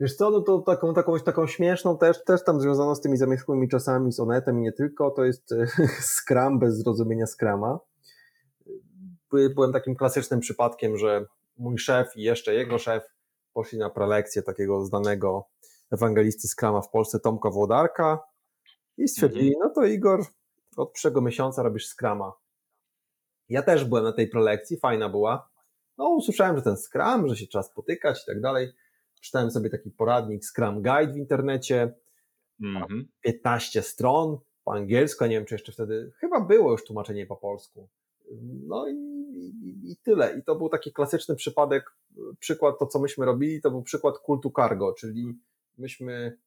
Wiesz 0.00 0.14
co, 0.14 0.30
no 0.30 0.40
to 0.40 0.58
taką, 0.58 0.94
taką, 0.94 1.20
taką 1.20 1.46
śmieszną 1.46 1.98
też, 1.98 2.24
też 2.24 2.44
tam 2.44 2.60
związaną 2.60 2.94
z 2.94 3.00
tymi 3.00 3.16
zamierzchłymi 3.16 3.68
czasami, 3.68 4.12
z 4.12 4.20
Onetem 4.20 4.58
i 4.58 4.62
nie 4.62 4.72
tylko, 4.72 5.10
to 5.10 5.24
jest 5.24 5.54
Scrum 6.16 6.58
bez 6.58 6.78
zrozumienia 6.78 7.26
Scrama. 7.26 7.78
Byłem 9.54 9.72
takim 9.72 9.96
klasycznym 9.96 10.40
przypadkiem, 10.40 10.96
że 10.96 11.24
mój 11.56 11.78
szef 11.78 12.16
i 12.16 12.22
jeszcze 12.22 12.54
jego 12.54 12.78
szef 12.78 13.02
poszli 13.52 13.78
na 13.78 13.90
prelekcję 13.90 14.42
takiego 14.42 14.84
znanego 14.84 15.48
ewangelisty 15.90 16.48
Scrama 16.48 16.80
w 16.80 16.90
Polsce, 16.90 17.20
Tomka 17.20 17.50
Włodarka 17.50 18.31
i 19.02 19.08
stwierdzili, 19.08 19.54
mhm. 19.54 19.68
no 19.68 19.74
to 19.74 19.84
Igor, 19.84 20.24
od 20.76 20.92
przyszłego 20.92 21.20
miesiąca 21.20 21.62
robisz 21.62 21.88
Scrama. 21.88 22.32
Ja 23.48 23.62
też 23.62 23.84
byłem 23.84 24.04
na 24.04 24.12
tej 24.12 24.28
prelekcji, 24.28 24.76
fajna 24.76 25.08
była. 25.08 25.48
No 25.98 26.08
usłyszałem, 26.08 26.56
że 26.56 26.62
ten 26.62 26.76
Scrum, 26.76 27.28
że 27.28 27.36
się 27.36 27.46
trzeba 27.46 27.62
spotykać 27.62 28.22
i 28.22 28.26
tak 28.26 28.40
dalej. 28.40 28.72
Czytałem 29.20 29.50
sobie 29.50 29.70
taki 29.70 29.90
poradnik 29.90 30.44
Scrum 30.44 30.74
Guide 30.74 31.12
w 31.12 31.16
internecie, 31.16 31.94
mhm. 32.62 33.08
15 33.20 33.82
stron 33.82 34.38
po 34.64 34.72
angielsku, 34.72 35.24
nie 35.24 35.36
wiem 35.36 35.44
czy 35.44 35.54
jeszcze 35.54 35.72
wtedy, 35.72 36.12
chyba 36.20 36.40
było 36.40 36.72
już 36.72 36.84
tłumaczenie 36.84 37.26
po 37.26 37.36
polsku. 37.36 37.88
No 38.66 38.88
i, 38.88 38.94
i, 39.62 39.92
i, 39.92 39.96
tyle. 39.96 40.38
I 40.38 40.42
to 40.44 40.56
był 40.56 40.68
taki 40.68 40.92
klasyczny 40.92 41.36
przypadek, 41.36 41.96
przykład, 42.38 42.78
to 42.78 42.86
co 42.86 42.98
myśmy 42.98 43.26
robili, 43.26 43.60
to 43.60 43.70
był 43.70 43.82
przykład 43.82 44.18
kultu 44.18 44.52
cargo, 44.56 44.92
czyli 44.92 45.38
myśmy 45.78 46.38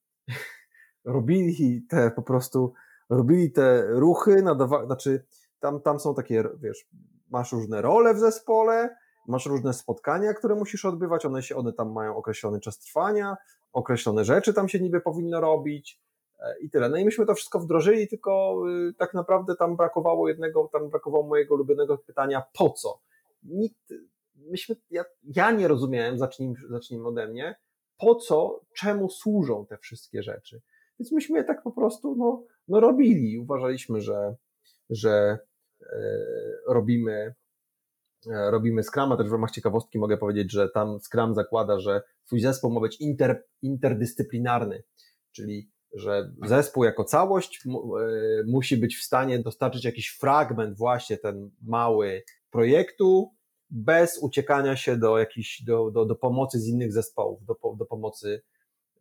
robili 1.06 1.86
te 1.90 2.12
po 2.12 2.22
prostu, 2.22 2.74
robili 3.10 3.52
te 3.52 3.88
ruchy, 3.88 4.42
nadawa, 4.42 4.86
znaczy 4.86 5.26
tam, 5.60 5.82
tam 5.82 6.00
są 6.00 6.16
takie, 6.16 6.44
wiesz, 6.62 6.88
masz 7.30 7.52
różne 7.52 7.82
role 7.82 8.14
w 8.14 8.20
zespole, 8.20 8.96
masz 9.28 9.46
różne 9.46 9.74
spotkania, 9.74 10.34
które 10.34 10.56
musisz 10.56 10.86
odbywać, 10.86 11.26
one, 11.26 11.44
się, 11.44 11.56
one 11.56 11.74
tam 11.74 11.92
mają 11.92 12.16
określony 12.16 12.60
czas 12.60 12.80
trwania, 12.80 13.38
określone 13.74 14.26
rzeczy 14.26 14.54
tam 14.54 14.70
się 14.70 14.80
niby 14.80 15.02
powinno 15.02 15.42
robić 15.42 16.02
e, 16.40 16.60
i 16.60 16.70
tyle. 16.70 16.90
No 16.90 16.98
i 16.98 17.06
myśmy 17.06 17.26
to 17.26 17.36
wszystko 17.36 17.60
wdrożyli, 17.60 18.08
tylko 18.08 18.62
y, 18.90 18.94
tak 18.94 19.14
naprawdę 19.14 19.56
tam 19.56 19.76
brakowało 19.76 20.28
jednego, 20.28 20.70
tam 20.74 20.90
brakowało 20.90 21.28
mojego 21.28 21.56
ulubionego 21.56 21.98
pytania, 21.98 22.44
po 22.54 22.70
co? 22.70 23.00
Nikt, 23.44 23.94
myśmy, 24.36 24.76
ja, 24.90 25.04
ja 25.24 25.52
nie 25.52 25.68
rozumiałem, 25.68 26.18
zacznijmy, 26.18 26.56
zacznijmy 26.70 27.08
ode 27.08 27.28
mnie, 27.28 27.56
po 27.98 28.16
co, 28.16 28.62
czemu 28.74 29.10
służą 29.10 29.66
te 29.66 29.78
wszystkie 29.78 30.24
rzeczy. 30.24 30.62
Więc 31.00 31.12
myśmy 31.12 31.38
je 31.38 31.44
tak 31.44 31.64
po 31.64 31.72
prostu 31.72 32.16
no, 32.16 32.44
no 32.68 32.80
robili. 32.80 33.38
Uważaliśmy, 33.40 34.02
że, 34.02 34.36
że 34.90 35.40
e, 35.82 35.98
robimy, 36.68 37.36
e, 38.32 38.52
robimy 38.52 38.84
Scrama. 38.84 39.18
Też 39.18 39.30
w 39.30 39.32
ramach 39.32 39.52
ciekawostki 39.52 40.00
mogę 40.00 40.18
powiedzieć, 40.18 40.52
że 40.52 40.70
tam 40.70 41.00
Scrum 41.00 41.36
zakłada, 41.36 41.80
że 41.80 42.02
twój 42.26 42.40
zespół 42.40 42.72
ma 42.72 42.82
być 42.82 43.02
inter, 43.02 43.44
interdyscyplinarny, 43.62 44.84
czyli 45.32 45.70
że 45.94 46.32
zespół 46.46 46.84
jako 46.84 47.04
całość 47.04 47.64
e, 47.68 47.70
musi 48.48 48.78
być 48.78 48.98
w 48.98 49.04
stanie 49.04 49.40
dostarczyć 49.40 49.86
jakiś 49.86 50.10
fragment 50.10 50.78
właśnie 50.78 51.18
ten 51.18 51.52
mały 51.62 52.24
projektu, 52.52 53.32
bez 53.70 54.20
uciekania 54.24 54.76
się 54.76 54.98
do 54.98 55.18
jakichś, 55.18 55.64
do, 55.64 55.92
do, 55.92 56.06
do 56.06 56.16
pomocy 56.16 56.60
z 56.60 56.68
innych 56.68 56.94
zespołów, 56.94 57.46
do, 57.46 57.56
do 57.78 57.86
pomocy 57.86 58.42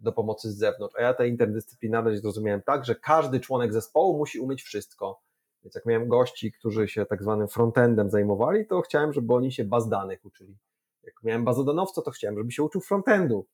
do 0.01 0.13
pomocy 0.13 0.53
z 0.53 0.57
zewnątrz. 0.57 0.95
A 0.97 1.03
ja 1.03 1.15
tę 1.15 1.29
interdyscyplinarność 1.29 2.21
zrozumiałem 2.21 2.63
tak, 2.63 2.85
że 2.85 2.95
każdy 2.95 3.41
członek 3.41 3.73
zespołu 3.73 4.19
musi 4.19 4.41
umieć 4.41 4.63
wszystko. 4.63 5.21
Więc 5.65 5.75
jak 5.75 5.87
miałem 5.87 6.09
gości, 6.09 6.53
którzy 6.53 6.89
się 6.89 7.07
tak 7.07 7.23
zwanym 7.23 7.49
frontendem 7.49 8.11
zajmowali, 8.11 8.67
to 8.67 8.81
chciałem, 8.81 9.13
żeby 9.13 9.35
oni 9.35 9.53
się 9.53 9.65
baz 9.65 9.89
danych 9.89 10.25
uczyli. 10.25 10.57
Jak 11.03 11.15
miałem 11.23 11.45
bazodanowca, 11.45 12.03
to 12.03 12.11
chciałem, 12.11 12.39
żeby 12.39 12.53
się 12.53 12.63
uczył 12.63 12.81
frontendu. 12.81 13.47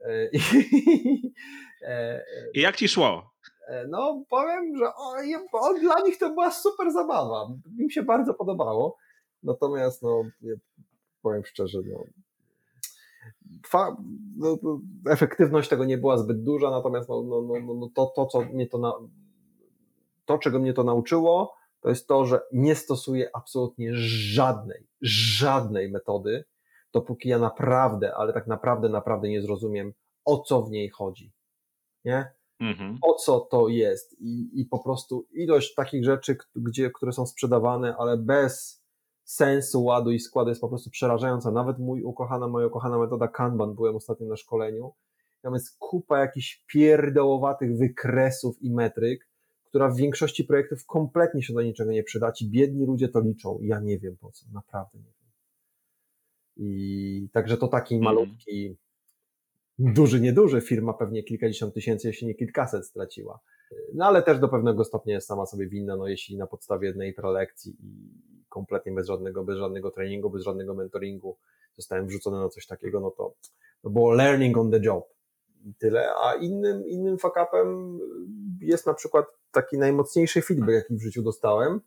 E, 0.00 0.30
I 2.54 2.60
jak 2.60 2.76
ci 2.76 2.88
szło? 2.88 3.30
E, 3.68 3.86
no, 3.88 4.24
powiem, 4.28 4.76
że 4.76 4.92
dla 5.80 6.00
nich 6.00 6.18
to 6.18 6.30
była 6.30 6.50
super 6.50 6.92
zabawa. 6.92 7.48
Mi 7.78 7.92
się 7.92 8.02
bardzo 8.02 8.34
podobało. 8.34 8.96
Natomiast, 9.42 10.02
no, 10.02 10.22
powiem 11.22 11.44
szczerze, 11.44 11.78
no, 11.86 12.04
fa, 13.66 13.96
no, 14.36 14.58
efektywność 15.10 15.68
tego 15.68 15.84
nie 15.84 15.98
była 15.98 16.18
zbyt 16.18 16.42
duża, 16.42 16.70
natomiast 16.70 17.08
no, 17.08 17.22
no, 17.22 17.42
no, 17.42 17.74
no 17.74 17.90
to, 17.94 18.12
to, 18.16 18.26
co 18.26 18.40
mnie 18.40 18.66
to, 18.66 18.78
na, 18.78 18.92
to, 20.24 20.38
czego 20.38 20.58
mnie 20.58 20.72
to 20.72 20.84
nauczyło, 20.84 21.54
to 21.80 21.88
jest 21.88 22.08
to, 22.08 22.24
że 22.26 22.40
nie 22.52 22.74
stosuję 22.74 23.30
absolutnie 23.34 23.90
żadnej, 23.94 24.86
żadnej 25.02 25.90
metody, 25.90 26.44
dopóki 26.92 27.28
ja 27.28 27.38
naprawdę, 27.38 28.14
ale 28.14 28.32
tak 28.32 28.46
naprawdę, 28.46 28.88
naprawdę 28.88 29.28
nie 29.28 29.42
zrozumiem, 29.42 29.92
o 30.24 30.38
co 30.38 30.62
w 30.62 30.70
niej 30.70 30.88
chodzi. 30.88 31.32
Nie? 32.04 32.30
Mhm. 32.60 32.98
O 33.02 33.14
co 33.14 33.40
to 33.40 33.68
jest? 33.68 34.16
I, 34.20 34.60
I 34.60 34.64
po 34.64 34.78
prostu 34.78 35.26
ilość 35.32 35.74
takich 35.74 36.04
rzeczy, 36.04 36.36
gdzie, 36.56 36.90
które 36.90 37.12
są 37.12 37.26
sprzedawane, 37.26 37.96
ale 37.98 38.16
bez 38.16 38.83
sensu 39.24 39.84
ładu 39.84 40.10
i 40.10 40.18
składu 40.18 40.48
jest 40.48 40.60
po 40.60 40.68
prostu 40.68 40.90
przerażająca. 40.90 41.50
Nawet 41.50 41.78
mój 41.78 42.02
ukochana, 42.02 42.48
moja 42.48 42.66
ukochana 42.66 42.98
metoda 42.98 43.28
Kanban, 43.28 43.74
byłem 43.74 43.96
ostatnio 43.96 44.26
na 44.26 44.36
szkoleniu, 44.36 44.92
tam 45.42 45.54
jest 45.54 45.78
kupa 45.78 46.18
jakichś 46.18 46.64
pierdołowatych 46.66 47.76
wykresów 47.76 48.62
i 48.62 48.70
metryk, 48.70 49.28
która 49.64 49.88
w 49.88 49.96
większości 49.96 50.44
projektów 50.44 50.86
kompletnie 50.86 51.42
się 51.42 51.54
do 51.54 51.62
niczego 51.62 51.92
nie 51.92 52.02
przyda. 52.02 52.32
Ci 52.32 52.50
biedni 52.50 52.86
ludzie 52.86 53.08
to 53.08 53.20
liczą. 53.20 53.58
Ja 53.62 53.80
nie 53.80 53.98
wiem 53.98 54.16
po 54.16 54.32
co, 54.32 54.46
naprawdę 54.52 54.98
nie 54.98 55.04
wiem. 55.04 55.30
I 56.56 57.28
także 57.32 57.56
to 57.56 57.68
taki 57.68 57.94
mm. 57.94 58.04
malutki, 58.04 58.76
duży, 59.78 60.20
nieduży 60.20 60.60
firma 60.60 60.92
pewnie 60.92 61.22
kilkadziesiąt 61.22 61.74
tysięcy, 61.74 62.08
jeśli 62.08 62.26
nie 62.26 62.34
kilkaset 62.34 62.86
straciła. 62.86 63.40
No 63.94 64.06
ale 64.06 64.22
też 64.22 64.38
do 64.38 64.48
pewnego 64.48 64.84
stopnia 64.84 65.14
jest 65.14 65.26
sama 65.26 65.46
sobie 65.46 65.68
winna, 65.68 65.96
no 65.96 66.06
jeśli 66.06 66.36
na 66.36 66.46
podstawie 66.46 66.88
jednej 66.88 67.14
prelekcji 67.14 67.76
i 67.80 68.10
kompletnie 68.54 68.92
bez 68.92 69.06
żadnego, 69.06 69.44
bez 69.44 69.58
żadnego 69.58 69.90
treningu, 69.90 70.30
bez 70.30 70.42
żadnego 70.42 70.74
mentoringu 70.74 71.36
zostałem 71.76 72.06
wrzucony 72.06 72.40
na 72.40 72.48
coś 72.48 72.66
takiego, 72.66 73.00
no 73.00 73.10
to, 73.10 73.34
to 73.82 73.90
było 73.90 74.12
learning 74.12 74.56
on 74.56 74.70
the 74.70 74.80
job. 74.82 75.04
Tyle. 75.78 76.14
A 76.14 76.34
innym, 76.34 76.86
innym 76.86 77.16
fuck-upem 77.16 77.98
jest 78.60 78.86
na 78.86 78.94
przykład 78.94 79.26
taki 79.50 79.78
najmocniejszy 79.78 80.42
feedback, 80.42 80.72
jaki 80.72 80.96
w 80.96 81.02
życiu 81.02 81.22
dostałem. 81.22 81.80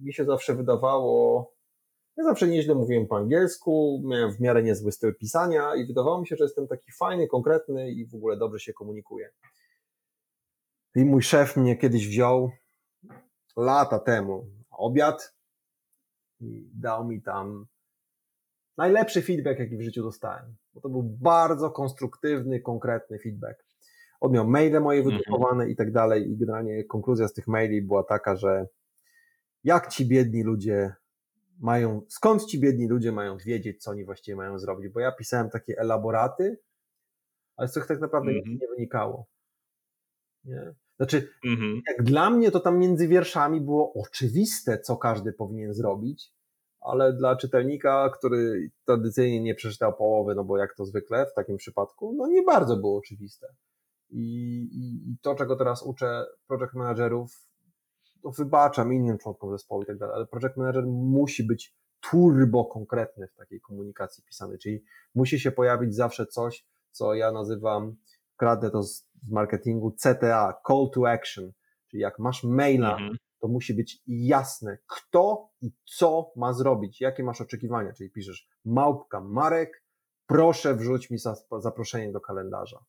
Mi 0.00 0.12
się 0.12 0.24
zawsze 0.24 0.54
wydawało, 0.54 1.52
ja 2.16 2.24
zawsze 2.24 2.48
nieźle 2.48 2.74
mówiłem 2.74 3.06
po 3.06 3.16
angielsku, 3.16 4.02
miałem 4.04 4.32
w 4.32 4.40
miarę 4.40 4.62
niezły 4.62 4.92
styl 4.92 5.14
pisania 5.14 5.74
i 5.74 5.86
wydawało 5.86 6.20
mi 6.20 6.26
się, 6.26 6.36
że 6.36 6.44
jestem 6.44 6.68
taki 6.68 6.92
fajny, 6.92 7.26
konkretny 7.26 7.90
i 7.90 8.06
w 8.06 8.14
ogóle 8.14 8.36
dobrze 8.36 8.60
się 8.60 8.72
komunikuję. 8.72 9.30
I 10.94 11.04
mój 11.04 11.22
szef 11.22 11.56
mnie 11.56 11.76
kiedyś 11.76 12.08
wziął 12.08 12.50
lata 13.56 13.98
temu 13.98 14.46
obiad 14.70 15.34
i 16.40 16.70
dał 16.74 17.04
mi 17.04 17.22
tam 17.22 17.66
najlepszy 18.76 19.22
feedback, 19.22 19.58
jaki 19.58 19.76
w 19.76 19.82
życiu 19.82 20.02
dostałem. 20.02 20.56
Bo 20.74 20.80
to 20.80 20.88
był 20.88 21.02
bardzo 21.02 21.70
konstruktywny, 21.70 22.60
konkretny 22.60 23.18
feedback. 23.18 23.64
On 24.20 24.32
miał 24.32 24.48
maile 24.48 24.80
moje 24.80 25.00
mhm. 25.00 25.16
wydrukowane 25.16 25.70
i 25.70 25.76
tak 25.76 25.92
dalej 25.92 26.30
i 26.30 26.36
generalnie 26.36 26.84
konkluzja 26.84 27.28
z 27.28 27.32
tych 27.32 27.46
maili 27.46 27.82
była 27.82 28.02
taka, 28.02 28.36
że 28.36 28.66
jak 29.64 29.88
ci 29.88 30.08
biedni 30.08 30.42
ludzie 30.42 30.94
mają, 31.60 32.02
skąd 32.08 32.44
ci 32.44 32.60
biedni 32.60 32.88
ludzie 32.88 33.12
mają 33.12 33.36
wiedzieć, 33.36 33.82
co 33.82 33.90
oni 33.90 34.04
właściwie 34.04 34.36
mają 34.36 34.58
zrobić, 34.58 34.88
bo 34.88 35.00
ja 35.00 35.12
pisałem 35.12 35.50
takie 35.50 35.78
elaboraty, 35.78 36.58
ale 37.56 37.68
z 37.68 37.70
których 37.70 37.88
tak 37.88 38.00
naprawdę 38.00 38.32
nic 38.32 38.46
mhm. 38.46 38.58
nie 38.60 38.68
wynikało. 38.68 39.26
Nie? 40.44 40.74
Znaczy, 41.00 41.28
mhm. 41.44 41.82
jak 41.88 42.02
dla 42.02 42.30
mnie 42.30 42.50
to 42.50 42.60
tam 42.60 42.78
między 42.78 43.08
wierszami 43.08 43.60
było 43.60 43.92
oczywiste, 43.92 44.78
co 44.78 44.96
każdy 44.96 45.32
powinien 45.32 45.74
zrobić, 45.74 46.32
ale 46.80 47.12
dla 47.12 47.36
czytelnika, 47.36 48.10
który 48.18 48.70
tradycyjnie 48.84 49.40
nie 49.40 49.54
przeczytał 49.54 49.96
połowy, 49.96 50.34
no 50.34 50.44
bo 50.44 50.58
jak 50.58 50.74
to 50.74 50.84
zwykle 50.84 51.26
w 51.26 51.34
takim 51.34 51.56
przypadku, 51.56 52.14
no 52.16 52.26
nie 52.26 52.42
bardzo 52.42 52.76
było 52.76 52.98
oczywiste. 52.98 53.46
I, 54.10 54.22
i, 54.72 55.10
i 55.10 55.16
to, 55.22 55.34
czego 55.34 55.56
teraz 55.56 55.82
uczę 55.82 56.24
project 56.46 56.74
managerów, 56.74 57.48
to 58.22 58.30
wybaczam 58.30 58.92
innym 58.92 59.18
członkom 59.18 59.50
zespołu 59.50 59.82
i 59.82 59.86
tak 59.86 59.98
dalej, 59.98 60.14
ale 60.16 60.26
project 60.26 60.56
manager 60.56 60.86
musi 60.86 61.46
być 61.46 61.74
turbo 62.10 62.64
konkretny 62.64 63.28
w 63.28 63.34
takiej 63.34 63.60
komunikacji 63.60 64.24
pisanej, 64.24 64.58
czyli 64.58 64.84
musi 65.14 65.40
się 65.40 65.52
pojawić 65.52 65.94
zawsze 65.94 66.26
coś, 66.26 66.66
co 66.90 67.14
ja 67.14 67.32
nazywam, 67.32 67.96
kradnę 68.40 68.70
to 68.70 68.82
z 68.82 69.06
marketingu, 69.30 69.92
CTA, 69.92 70.60
Call 70.66 70.90
to 70.94 71.10
Action, 71.10 71.52
czyli 71.90 72.02
jak 72.02 72.18
masz 72.18 72.44
maila, 72.44 72.92
mhm. 72.92 73.16
to 73.40 73.48
musi 73.48 73.74
być 73.74 74.02
jasne, 74.06 74.78
kto 74.86 75.48
i 75.60 75.70
co 75.96 76.32
ma 76.36 76.52
zrobić, 76.52 77.00
jakie 77.00 77.24
masz 77.24 77.40
oczekiwania, 77.40 77.92
czyli 77.92 78.10
piszesz 78.10 78.48
małpka 78.64 79.20
Marek, 79.20 79.84
proszę 80.26 80.74
wrzuć 80.74 81.10
mi 81.10 81.18
zaproszenie 81.58 82.12
do 82.12 82.20
kalendarza. 82.20 82.84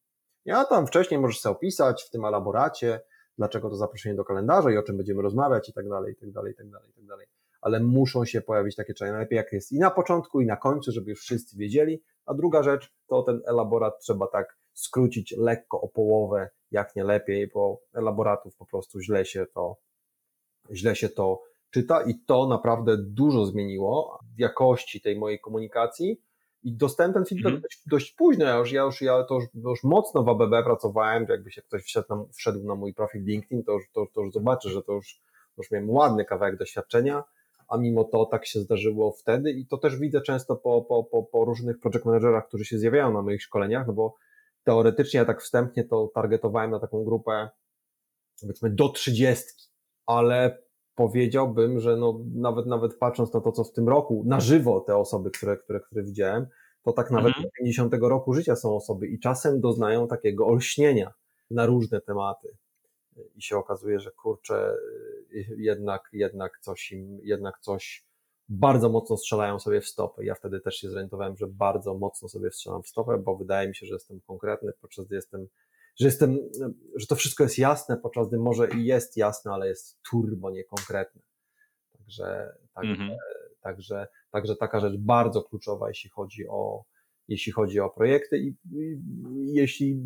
Ja 0.45 0.65
tam 0.65 0.87
wcześniej 0.87 1.19
możesz 1.19 1.39
sobie 1.39 1.55
opisać 1.55 2.03
w 2.03 2.09
tym 2.09 2.25
elaboracie, 2.25 3.01
dlaczego 3.37 3.69
to 3.69 3.75
zaproszenie 3.75 4.15
do 4.15 4.23
kalendarza 4.23 4.71
i 4.71 4.77
o 4.77 4.83
czym 4.83 4.97
będziemy 4.97 5.21
rozmawiać 5.21 5.69
i 5.69 5.73
tak 5.73 5.89
dalej, 5.89 6.13
i 6.13 6.15
tak 6.15 6.31
dalej, 6.31 6.53
i 6.53 6.55
tak 6.55 6.69
dalej, 6.69 6.89
i 6.89 6.93
tak 6.93 7.05
dalej. 7.05 7.27
Ale 7.61 7.79
muszą 7.79 8.25
się 8.25 8.41
pojawić 8.41 8.75
takie 8.75 8.93
czasy. 8.93 9.11
Najlepiej 9.11 9.37
jak 9.37 9.53
jest 9.53 9.71
i 9.71 9.79
na 9.79 9.91
początku, 9.91 10.41
i 10.41 10.45
na 10.45 10.57
końcu, 10.57 10.91
żeby 10.91 11.09
już 11.09 11.19
wszyscy 11.19 11.57
wiedzieli. 11.57 12.03
A 12.25 12.33
druga 12.33 12.63
rzecz, 12.63 12.93
to 13.07 13.23
ten 13.23 13.41
elaborat 13.47 13.99
trzeba 13.99 14.27
tak 14.27 14.60
skrócić 14.73 15.35
lekko 15.37 15.81
o 15.81 15.87
połowę, 15.87 16.49
jak 16.71 16.95
nie 16.95 17.03
lepiej, 17.03 17.47
bo 17.47 17.81
elaboratów 17.93 18.55
po 18.55 18.65
prostu 18.65 19.01
źle 19.01 19.25
się 19.25 19.45
to, 19.53 19.77
źle 20.73 20.95
się 20.95 21.09
to 21.09 21.41
czyta 21.71 22.01
i 22.01 22.19
to 22.25 22.47
naprawdę 22.47 22.97
dużo 22.97 23.45
zmieniło 23.45 24.19
w 24.35 24.39
jakości 24.39 25.01
tej 25.01 25.19
mojej 25.19 25.39
komunikacji. 25.39 26.21
I 26.63 26.73
dostałem 26.73 27.13
ten 27.13 27.25
feedback 27.25 27.53
mhm. 27.53 27.61
dość, 27.61 27.81
dość, 27.87 28.11
późno, 28.11 28.45
ja 28.45 28.57
już, 28.57 28.71
ja 28.71 28.81
już, 28.81 29.01
ja 29.01 29.23
to 29.23 29.35
już, 29.35 29.43
już 29.53 29.83
mocno 29.83 30.23
w 30.23 30.29
ABB 30.29 30.63
pracowałem, 30.65 31.25
jakby 31.29 31.51
się 31.51 31.61
ktoś 31.61 31.83
wszedł 31.83 32.07
na, 32.09 32.25
wszedł 32.33 32.63
na 32.63 32.75
mój 32.75 32.93
profil 32.93 33.23
LinkedIn, 33.23 33.63
to 33.63 33.71
już, 33.71 33.83
to, 33.93 34.05
to 34.13 34.21
już 34.21 34.33
zobaczy, 34.33 34.69
że 34.69 34.83
to 34.83 34.93
już, 34.93 35.21
już 35.57 35.71
miałem 35.71 35.89
ładny 35.89 36.25
kawałek 36.25 36.57
doświadczenia, 36.57 37.23
a 37.67 37.77
mimo 37.77 38.03
to 38.03 38.25
tak 38.25 38.45
się 38.45 38.59
zdarzyło 38.59 39.11
wtedy 39.11 39.51
i 39.51 39.67
to 39.67 39.77
też 39.77 39.97
widzę 39.97 40.21
często 40.21 40.55
po, 40.55 40.81
po, 40.81 41.03
po, 41.03 41.23
po 41.23 41.45
różnych 41.45 41.79
project 41.79 42.05
managerach, 42.05 42.47
którzy 42.47 42.65
się 42.65 42.77
zjawiają 42.77 43.13
na 43.13 43.21
moich 43.21 43.43
szkoleniach, 43.43 43.87
no 43.87 43.93
bo 43.93 44.15
teoretycznie 44.63 45.17
ja 45.17 45.25
tak 45.25 45.41
wstępnie 45.41 45.83
to 45.83 46.11
targetowałem 46.15 46.71
na 46.71 46.79
taką 46.79 47.03
grupę 47.03 47.49
powiedzmy 48.41 48.69
do 48.69 48.89
trzydziestki, 48.89 49.67
ale 50.05 50.63
powiedziałbym, 50.95 51.79
że 51.79 51.97
no, 51.97 52.19
nawet, 52.33 52.65
nawet 52.65 52.97
patrząc 52.97 53.33
na 53.33 53.41
to, 53.41 53.51
co 53.51 53.63
w 53.63 53.71
tym 53.71 53.89
roku 53.89 54.23
na 54.25 54.39
żywo 54.39 54.79
te 54.79 54.97
osoby, 54.97 55.31
które, 55.31 55.57
które, 55.57 55.79
które 55.79 56.03
widziałem, 56.03 56.47
to 56.83 56.91
tak 56.93 57.11
nawet 57.11 57.27
mhm. 57.27 57.49
50 57.59 57.93
roku 57.93 58.33
życia 58.33 58.55
są 58.55 58.75
osoby 58.75 59.07
i 59.07 59.19
czasem 59.19 59.61
doznają 59.61 60.07
takiego 60.07 60.47
olśnienia 60.47 61.13
na 61.51 61.65
różne 61.65 62.01
tematy. 62.01 62.57
I 63.35 63.41
się 63.41 63.57
okazuje, 63.57 63.99
że 63.99 64.11
kurczę, 64.11 64.75
jednak, 65.57 66.09
jednak 66.13 66.59
coś 66.59 66.91
im, 66.91 67.19
jednak 67.23 67.59
coś 67.59 68.05
bardzo 68.51 68.89
mocno 68.89 69.17
strzelają 69.17 69.59
sobie 69.59 69.81
w 69.81 69.87
stopę. 69.87 70.25
Ja 70.25 70.35
wtedy 70.35 70.59
też 70.59 70.75
się 70.75 70.89
zorientowałem, 70.89 71.37
że 71.37 71.47
bardzo 71.47 71.93
mocno 71.93 72.29
sobie 72.29 72.51
strzelam 72.51 72.83
w 72.83 72.87
stopę, 72.87 73.17
bo 73.17 73.35
wydaje 73.35 73.67
mi 73.67 73.75
się, 73.75 73.85
że 73.85 73.93
jestem 73.93 74.21
konkretny, 74.21 74.71
podczas 74.81 75.05
gdy 75.05 75.15
jestem 75.15 75.47
że 75.99 76.05
jestem, 76.05 76.39
że 76.95 77.07
to 77.07 77.15
wszystko 77.15 77.43
jest 77.43 77.57
jasne, 77.57 77.97
podczas 77.97 78.27
gdy 78.27 78.37
może 78.37 78.69
i 78.69 78.85
jest 78.85 79.17
jasne, 79.17 79.51
ale 79.51 79.67
jest 79.67 80.01
turbo 80.11 80.51
niekonkretne. 80.51 81.21
Także, 81.97 82.55
także, 82.73 82.91
mhm. 82.91 83.17
także, 83.61 84.07
także 84.31 84.55
taka 84.55 84.79
rzecz 84.79 84.97
bardzo 84.97 85.43
kluczowa, 85.43 85.87
jeśli 85.87 86.09
chodzi 86.09 86.47
o, 86.47 86.83
jeśli 87.27 87.51
chodzi 87.51 87.79
o 87.79 87.89
projekty 87.89 88.37
i, 88.37 88.55
i 88.71 88.97
jeśli, 89.53 90.01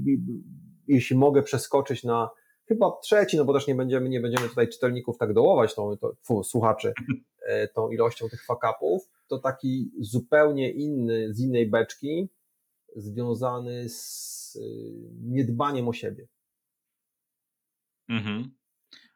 jeśli 0.87 1.17
mogę 1.17 1.43
przeskoczyć 1.43 2.03
na 2.03 2.29
chyba 2.67 2.91
trzeci, 3.03 3.37
no 3.37 3.45
bo 3.45 3.53
też 3.53 3.67
nie 3.67 3.75
będziemy, 3.75 4.09
nie 4.09 4.21
będziemy 4.21 4.49
tutaj 4.49 4.69
czytelników 4.69 5.17
tak 5.17 5.33
dołować, 5.33 5.75
tą, 5.75 5.97
to, 5.97 6.15
fu, 6.23 6.43
słuchaczy, 6.43 6.93
e, 7.47 7.67
tą 7.67 7.89
ilością 7.89 8.29
tych 8.29 8.45
fakapów, 8.45 9.09
to 9.27 9.39
taki 9.39 9.91
zupełnie 9.99 10.71
inny, 10.71 11.33
z 11.33 11.39
innej 11.39 11.69
beczki, 11.69 12.29
związany 12.95 13.89
z 13.89 14.55
y, 14.55 14.59
niedbaniem 15.21 15.87
o 15.87 15.93
siebie. 15.93 16.27
Mhm. 18.09 18.51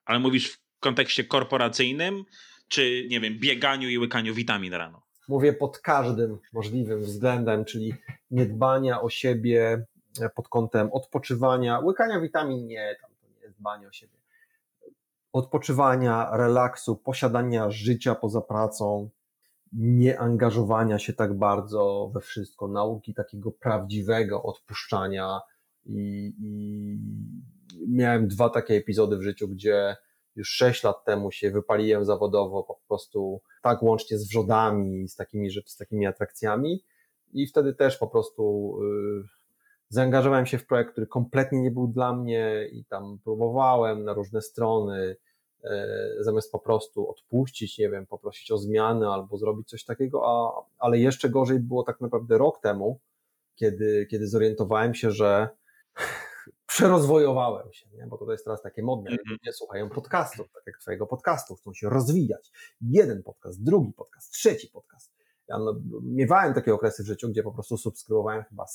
Ale 0.06 0.20
mówisz 0.20 0.54
w 0.54 0.60
kontekście 0.80 1.24
korporacyjnym, 1.24 2.24
czy 2.68 3.08
nie 3.10 3.20
wiem, 3.20 3.40
bieganiu 3.40 3.90
i 3.90 3.98
łykaniu 3.98 4.34
witamin 4.34 4.74
rano? 4.74 5.02
Mówię 5.28 5.54
pod 5.54 5.80
każdym 5.80 6.38
możliwym 6.54 7.02
względem, 7.02 7.66
czyli 7.66 7.94
niedbania 8.32 9.02
o 9.02 9.10
siebie 9.10 9.86
e, 10.22 10.30
pod 10.30 10.48
kątem 10.48 10.90
odpoczywania, 10.92 11.80
łykania 11.80 12.20
witamin 12.20 12.68
nie, 12.68 12.96
dbanie 13.60 13.88
o 13.88 13.92
siebie. 13.92 14.18
Odpoczywania, 15.34 16.38
relaksu, 16.38 16.96
posiadania 16.96 17.72
życia 17.72 18.16
poza 18.16 18.42
pracą, 18.42 19.10
nieangażowania 19.74 21.00
się 21.00 21.14
tak 21.14 21.38
bardzo 21.38 22.12
we 22.14 22.22
wszystko, 22.22 22.68
nauki 22.68 23.14
takiego 23.14 23.52
prawdziwego 23.52 24.44
odpuszczania 24.44 25.40
i, 25.86 26.34
i 26.40 26.98
miałem 27.88 28.28
dwa 28.28 28.50
takie 28.50 28.74
epizody 28.74 29.18
w 29.18 29.22
życiu, 29.22 29.48
gdzie 29.48 29.96
już 30.36 30.50
sześć 30.50 30.84
lat 30.84 31.06
temu 31.06 31.32
się 31.32 31.52
wypaliłem 31.52 32.06
zawodowo 32.06 32.64
po 32.64 32.80
prostu 32.88 33.42
tak 33.62 33.84
łącznie 33.84 34.18
z 34.18 34.28
wrzodami, 34.28 35.08
z 35.08 35.16
takimi, 35.16 35.50
z 35.66 35.78
takimi 35.78 36.06
atrakcjami 36.06 36.84
i 37.34 37.48
wtedy 37.48 37.74
też 37.74 37.98
po 37.98 38.08
prostu 38.08 38.76
yy, 38.82 39.39
zaangażowałem 39.90 40.46
się 40.46 40.58
w 40.58 40.68
projekt, 40.68 40.92
który 40.92 41.08
kompletnie 41.08 41.62
nie 41.62 41.72
był 41.72 41.88
dla 41.88 42.14
mnie 42.14 42.70
i 42.72 42.86
tam 42.86 43.20
próbowałem 43.24 44.04
na 44.04 44.14
różne 44.14 44.42
strony, 44.42 45.16
E, 45.64 45.88
zamiast 46.20 46.52
po 46.52 46.60
prostu 46.60 47.10
odpuścić, 47.10 47.78
nie 47.78 47.90
wiem, 47.90 48.06
poprosić 48.06 48.52
o 48.52 48.58
zmianę 48.58 49.10
albo 49.10 49.38
zrobić 49.38 49.70
coś 49.70 49.86
takiego, 49.86 50.22
a, 50.26 50.66
ale 50.78 51.00
jeszcze 51.00 51.30
gorzej 51.30 51.60
było 51.60 51.84
tak 51.84 52.02
naprawdę 52.02 52.38
rok 52.38 52.62
temu, 52.62 53.00
kiedy, 53.56 54.08
kiedy 54.12 54.28
zorientowałem 54.28 54.94
się, 54.96 55.12
że 55.12 55.50
przerozwojowałem 56.68 57.74
się, 57.74 57.90
nie? 57.90 58.08
bo 58.08 58.18
to 58.18 58.32
jest 58.32 58.46
teraz 58.46 58.62
takie 58.62 58.84
modne, 58.84 59.10
mm 59.10 59.20
-hmm. 59.20 59.32
ludzie 59.32 59.54
słuchają 59.54 59.90
podcastów, 59.90 60.52
tak 60.54 60.64
jak 60.68 60.78
twojego 60.78 61.08
podcastu, 61.08 61.56
chcą 61.56 61.74
się 61.74 61.90
rozwijać. 61.90 62.52
Jeden 62.82 63.24
podcast, 63.24 63.64
drugi 63.64 63.94
podcast, 63.94 64.34
trzeci 64.34 64.68
podcast. 64.68 65.12
Ja 65.48 65.58
no, 65.58 65.76
miewałem 66.04 66.54
takie 66.54 66.74
okresy 66.74 67.04
w 67.04 67.06
życiu, 67.06 67.30
gdzie 67.30 67.44
po 67.44 67.52
prostu 67.52 67.78
subskrybowałem 67.78 68.44
chyba 68.44 68.66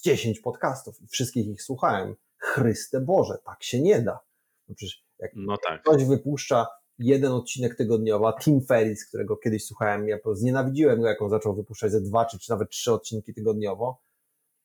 10 0.00 0.40
podcastów 0.40 1.02
i 1.02 1.06
wszystkich 1.06 1.46
ich 1.46 1.62
słuchałem. 1.62 2.14
Chryste 2.38 3.00
Boże, 3.00 3.38
tak 3.44 3.62
się 3.62 3.80
nie 3.80 4.02
da. 4.02 4.20
No 4.68 4.74
przecież 4.74 5.04
jak 5.18 5.30
no 5.34 5.56
tak. 5.68 5.82
ktoś 5.82 6.04
wypuszcza 6.04 6.66
jeden 6.98 7.32
odcinek 7.32 7.76
tygodniowo, 7.76 8.32
Tim 8.40 8.66
Ferris, 8.66 9.08
którego 9.08 9.36
kiedyś 9.36 9.64
słuchałem, 9.64 10.08
ja 10.08 10.18
znienawidziłem 10.32 11.00
go, 11.00 11.06
jak 11.06 11.22
on 11.22 11.30
zaczął 11.30 11.54
wypuszczać 11.54 11.92
ze 11.92 12.00
dwa, 12.00 12.24
czy, 12.24 12.38
czy 12.38 12.50
nawet 12.50 12.70
trzy 12.70 12.92
odcinki 12.92 13.34
tygodniowo, 13.34 14.00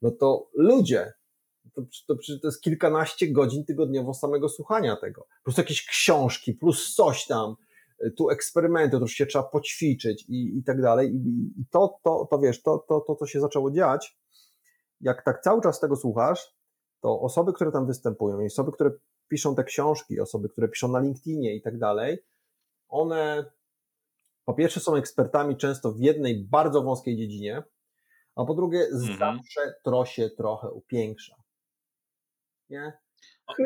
no 0.02 0.12
to 0.12 0.50
ludzie, 0.54 1.14
to, 1.74 1.82
to, 2.08 2.16
to 2.42 2.48
jest 2.48 2.62
kilkanaście 2.62 3.32
godzin 3.32 3.66
tygodniowo 3.66 4.14
samego 4.14 4.50
słuchania 4.50 4.96
tego, 4.96 5.28
plus 5.44 5.58
jakieś 5.58 5.86
książki, 5.86 6.54
plus 6.54 6.96
coś 6.96 7.26
tam, 7.26 7.56
tu 8.18 8.30
eksperymenty, 8.30 9.00
to 9.00 9.08
się 9.08 9.26
trzeba 9.26 9.44
poćwiczyć 9.44 10.26
i, 10.30 10.58
i 10.58 10.64
tak 10.64 10.82
dalej. 10.82 11.14
I, 11.14 11.52
i 11.62 11.66
to, 11.72 12.00
to, 12.04 12.28
to 12.32 12.40
wiesz, 12.40 12.62
to, 12.62 12.86
to, 12.90 13.02
to, 13.08 13.16
co 13.16 13.26
się 13.26 13.40
zaczęło 13.40 13.72
dziać, 13.72 14.18
jak 15.06 15.24
tak 15.24 15.42
cały 15.42 15.62
czas 15.62 15.80
tego 15.80 15.96
słuchasz, 15.96 16.56
to 17.02 17.22
osoby, 17.22 17.54
które 17.54 17.72
tam 17.72 17.88
występują 17.88 18.40
i 18.40 18.46
osoby, 18.46 18.72
które 18.72 18.92
piszą 19.28 19.56
te 19.56 19.64
książki, 19.64 20.20
osoby, 20.20 20.50
które 20.50 20.68
piszą 20.68 20.88
na 20.88 21.00
LinkedInie 21.00 21.56
i 21.56 21.62
tak 21.62 21.78
dalej, 21.78 22.18
one 22.88 23.46
po 24.46 24.54
pierwsze 24.54 24.80
są 24.80 24.96
ekspertami 24.96 25.58
często 25.58 25.92
w 25.92 26.00
jednej 26.00 26.44
bardzo 26.44 26.82
wąskiej 26.82 27.18
dziedzinie, 27.18 27.64
a 28.36 28.46
po 28.46 28.54
drugie 28.54 28.80
mhm. 28.80 29.18
zawsze 29.18 29.76
to 29.84 30.06
się 30.06 30.30
trochę 30.30 30.72
upiększa. 30.72 31.36
Nie? 32.70 32.94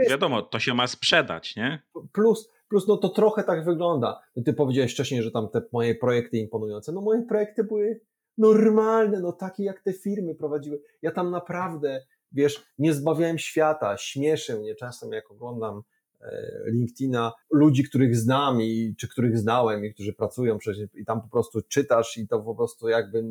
wiadomo, 0.09 0.41
to 0.41 0.59
się 0.59 0.73
ma 0.73 0.87
sprzedać, 0.87 1.55
nie? 1.55 1.81
Plus, 2.13 2.49
plus 2.69 2.87
no 2.87 2.97
to 2.97 3.09
trochę 3.09 3.43
tak 3.43 3.65
wygląda. 3.65 4.21
Ty 4.45 4.53
powiedziałeś 4.53 4.93
wcześniej, 4.93 5.23
że 5.23 5.31
tam 5.31 5.49
te 5.49 5.61
moje 5.73 5.95
projekty 5.95 6.37
imponujące. 6.37 6.91
No 6.91 7.01
moje 7.01 7.21
projekty 7.21 7.63
były 7.63 8.01
normalne, 8.39 9.19
no 9.19 9.31
takie 9.31 9.63
jak 9.63 9.81
te 9.81 9.93
firmy 9.93 10.35
prowadziły. 10.35 10.81
Ja 11.01 11.11
tam 11.11 11.31
naprawdę 11.31 12.01
wiesz, 12.31 12.65
nie 12.77 12.93
zbawiałem 12.93 13.37
świata, 13.37 13.97
śmieszę 13.97 14.57
mnie 14.57 14.75
czasem, 14.75 15.11
jak 15.11 15.31
oglądam 15.31 15.81
e, 16.21 16.61
LinkedIna, 16.65 17.33
ludzi, 17.51 17.83
których 17.83 18.15
znam 18.15 18.61
i 18.61 18.95
czy 18.97 19.07
których 19.07 19.37
znałem 19.37 19.85
i 19.85 19.93
którzy 19.93 20.13
pracują 20.13 20.57
przecież 20.57 20.87
i 20.93 21.05
tam 21.05 21.21
po 21.21 21.27
prostu 21.27 21.61
czytasz 21.61 22.17
i 22.17 22.27
to 22.27 22.39
po 22.39 22.55
prostu 22.55 22.89
jakby 22.89 23.23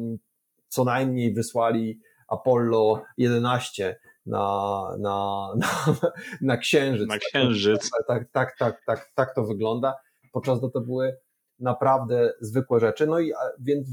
co 0.69 0.85
najmniej 0.85 1.35
wysłali 1.35 2.01
Apollo 2.29 3.03
11 3.17 3.97
na, 4.27 4.97
na, 4.99 5.49
na, 5.57 5.95
na 6.41 6.57
księżyc. 6.57 7.09
Na 7.09 7.19
księżyc. 7.19 7.91
Tak, 7.91 8.07
tak, 8.09 8.31
tak, 8.33 8.59
tak, 8.59 8.83
tak, 8.87 9.13
tak 9.15 9.35
to 9.35 9.45
wygląda, 9.45 9.95
podczas 10.33 10.59
gdy 10.59 10.71
to 10.71 10.81
były 10.81 11.17
naprawdę 11.59 12.33
zwykłe 12.41 12.81
rzeczy. 12.81 13.07
No 13.07 13.21
i 13.21 13.33
więc, 13.61 13.89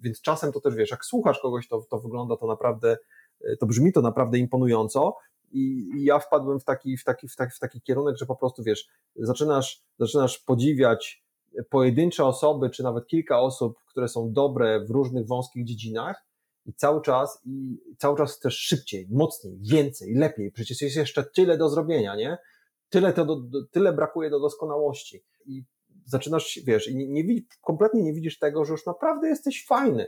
więc 0.00 0.20
czasem 0.20 0.52
to 0.52 0.60
też 0.60 0.74
wiesz, 0.74 0.90
jak 0.90 1.04
słuchasz 1.04 1.38
kogoś, 1.40 1.68
to, 1.68 1.82
to 1.90 1.98
wygląda 1.98 2.36
to 2.36 2.46
naprawdę 2.46 2.96
to 3.60 3.66
brzmi 3.66 3.92
to 3.92 4.02
naprawdę 4.02 4.38
imponująco. 4.38 5.16
I, 5.52 5.90
ja 6.04 6.18
wpadłem 6.18 6.60
w 6.60 6.64
taki, 6.64 6.96
w, 6.96 7.04
taki, 7.04 7.28
w, 7.28 7.36
taki, 7.36 7.56
w 7.56 7.58
taki 7.58 7.80
kierunek, 7.80 8.16
że 8.16 8.26
po 8.26 8.36
prostu 8.36 8.62
wiesz, 8.62 8.88
zaczynasz, 9.16 9.82
zaczynasz 9.98 10.38
podziwiać 10.38 11.24
pojedyncze 11.70 12.24
osoby, 12.24 12.70
czy 12.70 12.82
nawet 12.82 13.06
kilka 13.06 13.40
osób, 13.40 13.78
które 13.86 14.08
są 14.08 14.32
dobre 14.32 14.84
w 14.84 14.90
różnych 14.90 15.26
wąskich 15.26 15.64
dziedzinach 15.64 16.24
i 16.66 16.74
cały 16.74 17.02
czas, 17.02 17.40
i 17.44 17.78
cały 17.98 18.16
czas 18.16 18.36
chcesz 18.36 18.58
szybciej, 18.58 19.08
mocniej, 19.10 19.58
więcej, 19.60 20.14
lepiej. 20.14 20.52
Przecież 20.52 20.82
jest 20.82 20.96
jeszcze 20.96 21.24
tyle 21.24 21.58
do 21.58 21.68
zrobienia, 21.68 22.16
nie? 22.16 22.38
Tyle, 22.88 23.12
to 23.12 23.24
do, 23.24 23.42
tyle 23.70 23.92
brakuje 23.92 24.30
do 24.30 24.40
doskonałości. 24.40 25.24
I 25.46 25.64
zaczynasz, 26.08 26.60
wiesz, 26.66 26.88
i 26.88 26.96
nie, 26.96 27.24
nie, 27.24 27.40
kompletnie 27.60 28.02
nie 28.02 28.12
widzisz 28.12 28.38
tego, 28.38 28.64
że 28.64 28.72
już 28.72 28.86
naprawdę 28.86 29.28
jesteś 29.28 29.66
fajny. 29.66 30.06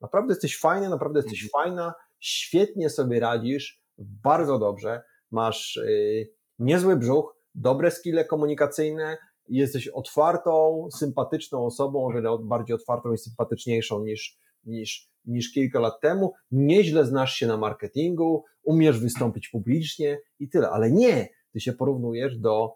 Naprawdę 0.00 0.32
jesteś 0.32 0.58
fajny, 0.58 0.88
naprawdę 0.88 1.18
jesteś 1.18 1.44
mhm. 1.44 1.64
fajna, 1.64 1.94
świetnie 2.20 2.90
sobie 2.90 3.20
radzisz, 3.20 3.82
bardzo 3.98 4.58
dobrze, 4.58 5.02
masz 5.30 5.80
yy, 5.86 6.28
niezły 6.58 6.96
brzuch, 6.96 7.36
dobre 7.54 7.90
skille 7.90 8.24
komunikacyjne, 8.24 9.16
jesteś 9.48 9.88
otwartą, 9.88 10.88
sympatyczną 10.98 11.66
osobą, 11.66 12.06
o 12.06 12.12
wiele 12.12 12.38
bardziej 12.42 12.76
otwartą 12.76 13.12
i 13.12 13.18
sympatyczniejszą 13.18 14.04
niż, 14.04 14.38
niż, 14.64 15.10
niż 15.24 15.52
kilka 15.52 15.80
lat 15.80 16.00
temu, 16.00 16.32
nieźle 16.50 17.04
znasz 17.04 17.34
się 17.34 17.46
na 17.46 17.56
marketingu, 17.56 18.44
umiesz 18.62 19.00
wystąpić 19.00 19.48
publicznie 19.48 20.18
i 20.38 20.48
tyle, 20.48 20.70
ale 20.70 20.90
nie, 20.90 21.28
ty 21.52 21.60
się 21.60 21.72
porównujesz 21.72 22.38
do 22.38 22.74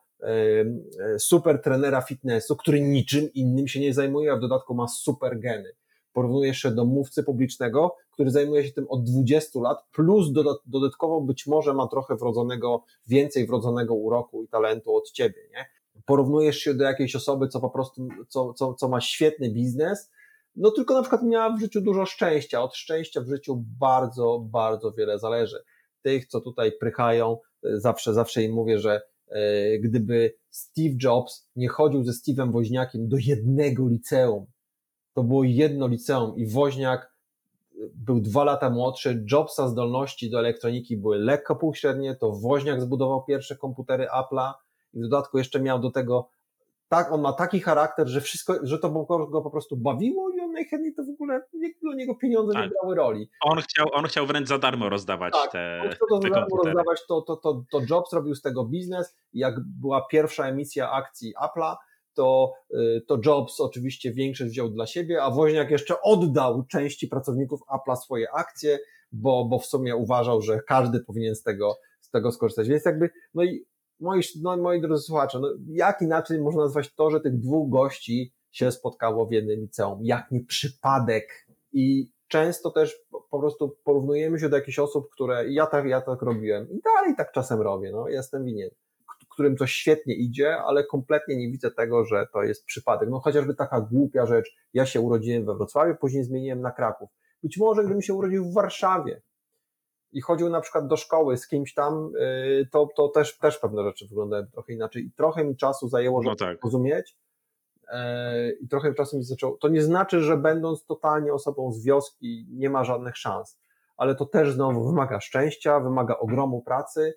super 1.19 1.63
trenera 1.63 2.01
fitnessu, 2.01 2.57
który 2.57 2.81
niczym 2.81 3.33
innym 3.35 3.69
się 3.69 3.81
nie 3.81 3.95
zajmuje, 3.95 4.33
a 4.33 4.37
w 4.37 4.41
dodatku 4.41 4.75
ma 4.75 4.89
super 4.89 5.41
geny. 5.41 5.73
Porównujesz 6.13 6.59
się 6.59 6.71
do 6.71 6.85
mówcy 6.85 7.23
publicznego, 7.23 7.97
który 8.11 8.31
zajmuje 8.31 8.65
się 8.65 8.73
tym 8.73 8.87
od 8.89 9.05
20 9.05 9.61
lat, 9.61 9.79
plus 9.93 10.33
dodatkowo 10.67 11.21
być 11.21 11.47
może 11.47 11.75
ma 11.75 11.89
trochę 11.89 12.17
wrodzonego, 12.17 12.85
więcej 13.07 13.47
wrodzonego 13.47 13.95
uroku 13.95 14.43
i 14.43 14.49
talentu 14.49 14.97
od 14.97 15.11
ciebie, 15.11 15.41
nie? 15.51 15.67
Porównujesz 16.07 16.57
się 16.57 16.75
do 16.75 16.85
jakiejś 16.85 17.17
osoby, 17.17 17.49
co 17.49 17.61
po 17.61 17.71
prostu, 17.71 18.09
co, 18.29 18.55
co, 18.55 18.75
co 18.75 18.89
ma 18.89 19.01
świetny 19.01 19.51
biznes, 19.51 20.11
no 20.57 20.71
tylko 20.71 20.95
na 20.95 21.01
przykład 21.03 21.23
miała 21.23 21.57
w 21.57 21.61
życiu 21.61 21.81
dużo 21.81 22.07
szczęścia. 22.07 22.63
Od 22.63 22.77
szczęścia 22.77 23.21
w 23.21 23.29
życiu 23.29 23.65
bardzo, 23.81 24.39
bardzo 24.51 24.93
wiele 24.93 25.19
zależy. 25.19 25.65
Tych, 26.03 26.27
co 26.27 26.41
tutaj 26.41 26.73
prychają, 26.73 27.39
zawsze, 27.63 28.15
zawsze 28.15 28.43
im 28.43 28.53
mówię, 28.53 28.79
że 28.79 28.95
e, 28.95 29.01
gdyby 29.81 30.35
Steve 30.51 30.95
Jobs 31.03 31.49
nie 31.57 31.69
chodził 31.69 32.05
ze 32.05 32.13
Steve'em 32.13 32.53
Woźniakiem 32.53 33.09
do 33.09 33.17
jednego 33.21 33.89
liceum, 33.89 34.47
to 35.15 35.25
było 35.25 35.45
jedno 35.45 35.87
liceum 35.87 36.37
i 36.37 36.47
Woźniak 36.47 37.15
był 37.95 38.21
dwa 38.21 38.45
lata 38.45 38.71
młodszy, 38.71 39.25
Jobsa 39.33 39.69
zdolności 39.69 40.31
do 40.31 40.39
elektroniki 40.39 40.97
były 40.97 41.19
lekko 41.19 41.57
półśrednie, 41.57 42.17
to 42.17 42.33
Woźniak 42.33 42.81
zbudował 42.81 43.25
pierwsze 43.25 43.57
komputery 43.57 44.07
Apple'a 44.07 44.53
i 44.95 44.99
w 44.99 45.03
dodatku 45.03 45.39
jeszcze 45.39 45.61
miał 45.61 45.81
do 45.81 45.91
tego 45.91 46.29
tak, 46.89 47.13
on 47.13 47.21
ma 47.21 47.33
taki 47.33 47.61
charakter, 47.61 48.09
że 48.09 48.21
wszystko, 48.21 48.55
że 48.63 48.79
to 48.79 48.91
go 49.31 49.43
po 49.43 49.51
prostu 49.51 49.77
bawiło 49.77 50.31
i 50.31 50.41
on 50.41 50.53
najchętniej 50.53 50.95
to 50.95 51.05
ogóle, 51.31 51.71
do 51.83 51.95
niego 51.95 52.15
pieniądze 52.15 52.53
tak. 52.53 52.65
nie 52.65 52.71
grały 52.71 52.95
roli. 52.95 53.31
On 53.45 53.59
chciał, 53.59 53.87
on 53.93 54.05
chciał 54.05 54.27
wręcz 54.27 54.49
za 54.49 54.59
darmo 54.59 54.89
rozdawać 54.89 55.33
tak, 55.33 55.53
te 55.53 55.81
on 55.85 55.91
chciał 55.91 56.09
to 56.09 56.21
za 56.23 56.29
darmo 56.29 56.57
rozdawać, 56.65 57.07
to, 57.09 57.23
to, 57.23 57.37
to, 57.37 57.65
to 57.73 57.81
Jobs 57.91 58.13
robił 58.13 58.35
z 58.35 58.43
tego 58.43 58.65
biznes. 58.65 59.17
Jak 59.33 59.55
była 59.61 60.07
pierwsza 60.07 60.49
emisja 60.49 60.91
akcji 60.91 61.35
Apple'a, 61.43 61.77
to, 62.15 62.53
y, 62.75 63.03
to 63.09 63.19
Jobs 63.27 63.61
oczywiście 63.61 64.13
większość 64.13 64.51
wziął 64.51 64.71
dla 64.71 64.87
siebie, 64.87 65.23
a 65.23 65.31
Woźniak 65.31 65.71
jeszcze 65.71 66.03
oddał 66.03 66.65
części 66.65 67.09
pracowników 67.09 67.61
Apple'a 67.61 67.97
swoje 67.97 68.27
akcje, 68.35 68.79
bo, 69.13 69.45
bo 69.45 69.59
w 69.59 69.67
sumie 69.67 69.97
uważał, 69.97 70.43
że 70.43 70.61
każdy 70.69 71.01
powinien 71.01 71.35
z 71.35 71.43
tego, 71.43 71.79
z 72.01 72.11
tego 72.11 72.33
skorzystać. 72.33 72.69
Więc 72.69 72.85
jakby, 72.85 73.11
no 73.35 73.45
i 73.45 73.65
moi, 74.01 74.21
no, 74.43 74.57
moi 74.57 74.81
drodzy 74.81 75.03
słuchacze, 75.03 75.39
no 75.39 75.49
jak 75.69 76.03
inaczej 76.03 76.41
można 76.41 76.63
nazwać 76.63 76.95
to, 76.95 77.11
że 77.11 77.21
tych 77.21 77.39
dwóch 77.39 77.71
gości 77.71 78.33
się 78.51 78.73
spotkało 78.73 79.27
w 79.27 79.33
jednym 79.33 79.61
liceum? 79.61 79.99
Jak 80.03 80.31
nie 80.31 80.45
przypadek? 80.45 81.47
I 81.73 82.11
często 82.29 82.71
też 82.71 82.99
po 83.31 83.41
prostu 83.41 83.77
porównujemy 83.85 84.39
się 84.39 84.49
do 84.49 84.57
jakichś 84.57 84.79
osób, 84.79 85.11
które 85.13 85.53
ja 85.53 85.67
tak, 85.67 85.87
ja 85.87 86.01
tak 86.01 86.23
robiłem 86.23 86.71
i 86.71 86.81
dalej 86.81 87.15
tak 87.17 87.33
czasem 87.33 87.61
robię, 87.61 87.93
no 87.93 88.09
jestem 88.09 88.45
winien 88.45 88.71
którym 89.41 89.57
to 89.57 89.67
świetnie 89.67 90.15
idzie, 90.15 90.57
ale 90.57 90.85
kompletnie 90.85 91.37
nie 91.37 91.51
widzę 91.51 91.71
tego, 91.71 92.05
że 92.05 92.27
to 92.33 92.43
jest 92.43 92.65
przypadek. 92.65 93.09
No 93.09 93.21
chociażby 93.21 93.55
taka 93.55 93.81
głupia 93.81 94.27
rzecz, 94.27 94.57
ja 94.75 94.87
się 94.87 95.01
urodziłem 95.01 95.47
we 95.47 95.55
Wrocławiu, 95.55 95.95
później 96.01 96.25
zmieniłem 96.25 96.61
na 96.61 96.71
Kraków. 96.71 97.11
Być 97.43 97.59
może 97.59 97.83
gdybym 97.83 98.03
się 98.03 98.15
urodził 98.15 98.45
w 98.45 98.55
Warszawie 98.55 99.23
i 100.13 100.21
chodził 100.21 100.49
na 100.49 100.61
przykład 100.61 100.87
do 100.87 100.97
szkoły 100.97 101.37
z 101.37 101.49
kimś 101.49 101.75
tam, 101.75 102.13
y, 102.17 102.69
to, 102.73 102.89
to 102.97 103.09
też, 103.09 103.39
też 103.39 103.59
pewne 103.59 103.85
rzeczy 103.85 104.09
wyglądają 104.09 104.47
trochę 104.47 104.73
inaczej. 104.73 105.05
I 105.05 105.13
trochę 105.13 105.45
mi 105.45 105.57
czasu 105.57 105.89
zajęło, 105.89 106.23
żeby 106.23 106.31
no 106.31 106.37
tak. 106.37 106.65
rozumieć. 106.65 107.17
I 108.61 108.69
trochę 108.69 108.95
czasu 108.95 109.17
mi 109.17 109.23
zaczęło. 109.23 109.57
To 109.61 109.69
nie 109.69 109.83
znaczy, 109.83 110.21
że 110.21 110.37
będąc 110.37 110.85
totalnie 110.85 111.33
osobą 111.33 111.73
z 111.73 111.85
wioski 111.85 112.47
nie 112.51 112.71
ma 112.71 112.85
żadnych 112.85 113.17
szans, 113.17 113.59
ale 113.97 114.15
to 114.15 114.27
też 114.27 114.53
znowu 114.53 114.85
wymaga 114.85 115.21
szczęścia, 115.21 115.81
wymaga 115.81 116.19
ogromu 116.19 116.63
pracy 116.63 117.15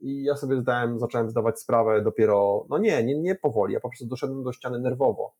i 0.00 0.22
ja 0.22 0.36
sobie 0.36 0.60
zdałem, 0.60 0.98
zacząłem 0.98 1.30
zdawać 1.30 1.60
sprawę 1.60 2.02
dopiero, 2.02 2.66
no 2.68 2.78
nie, 2.78 3.04
nie, 3.04 3.18
nie 3.18 3.34
powoli, 3.34 3.74
ja 3.74 3.80
po 3.80 3.88
prostu 3.88 4.06
doszedłem 4.06 4.42
do 4.42 4.52
ściany 4.52 4.78
nerwowo. 4.78 5.34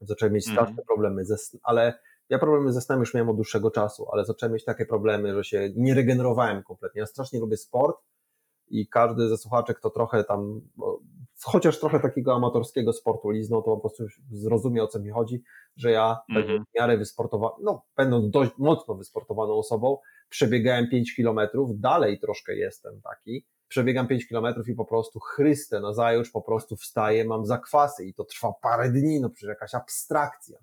Zacząłem 0.00 0.32
mieć 0.34 0.44
straszne 0.44 0.72
mm. 0.72 0.84
problemy 0.86 1.24
ze 1.24 1.36
ale 1.62 1.98
ja 2.28 2.38
problemy 2.38 2.72
ze 2.72 2.80
snem 2.80 3.00
już 3.00 3.14
miałem 3.14 3.28
od 3.28 3.36
dłuższego 3.36 3.70
czasu, 3.70 4.06
ale 4.12 4.24
zacząłem 4.24 4.52
mieć 4.52 4.64
takie 4.64 4.86
problemy, 4.86 5.34
że 5.34 5.44
się 5.44 5.70
nie 5.76 5.94
regenerowałem 5.94 6.62
kompletnie. 6.62 7.00
Ja 7.00 7.06
strasznie 7.06 7.40
lubię 7.40 7.56
sport 7.56 7.96
i 8.68 8.88
każdy 8.88 9.28
ze 9.28 9.36
słuchaczy, 9.36 9.74
kto 9.74 9.90
trochę 9.90 10.24
tam, 10.24 10.60
chociaż 11.44 11.80
trochę 11.80 12.00
takiego 12.00 12.34
amatorskiego 12.34 12.92
sportu 12.92 13.30
liznął, 13.30 13.62
to 13.62 13.70
po 13.70 13.80
prostu 13.80 14.04
zrozumie 14.30 14.82
o 14.82 14.86
co 14.86 15.00
mi 15.00 15.10
chodzi, 15.10 15.42
że 15.76 15.90
ja 15.90 16.18
mm 16.30 16.42
-hmm. 16.42 16.64
w 16.64 16.78
miarę 16.78 16.98
wysportowany, 16.98 17.54
no 17.62 17.82
będąc 17.96 18.30
dość 18.30 18.52
mocno 18.58 18.94
wysportowaną 18.94 19.52
osobą, 19.52 19.98
przebiegałem 20.28 20.88
5 20.88 21.14
kilometrów, 21.14 21.80
dalej 21.80 22.18
troszkę 22.20 22.56
jestem 22.56 23.00
taki, 23.00 23.46
przebiegam 23.68 24.08
5 24.08 24.28
kilometrów 24.28 24.68
i 24.68 24.74
po 24.74 24.84
prostu 24.84 25.20
chrystę, 25.20 25.80
no 25.80 25.94
zajutrz 25.94 26.30
po 26.30 26.42
prostu 26.42 26.76
wstaję, 26.76 27.24
mam 27.24 27.46
zakwasy 27.46 28.04
i 28.04 28.14
to 28.14 28.24
trwa 28.24 28.52
parę 28.62 28.90
dni, 28.90 29.20
no 29.20 29.30
przecież 29.30 29.48
jakaś 29.48 29.74
abstrakcja. 29.74 30.58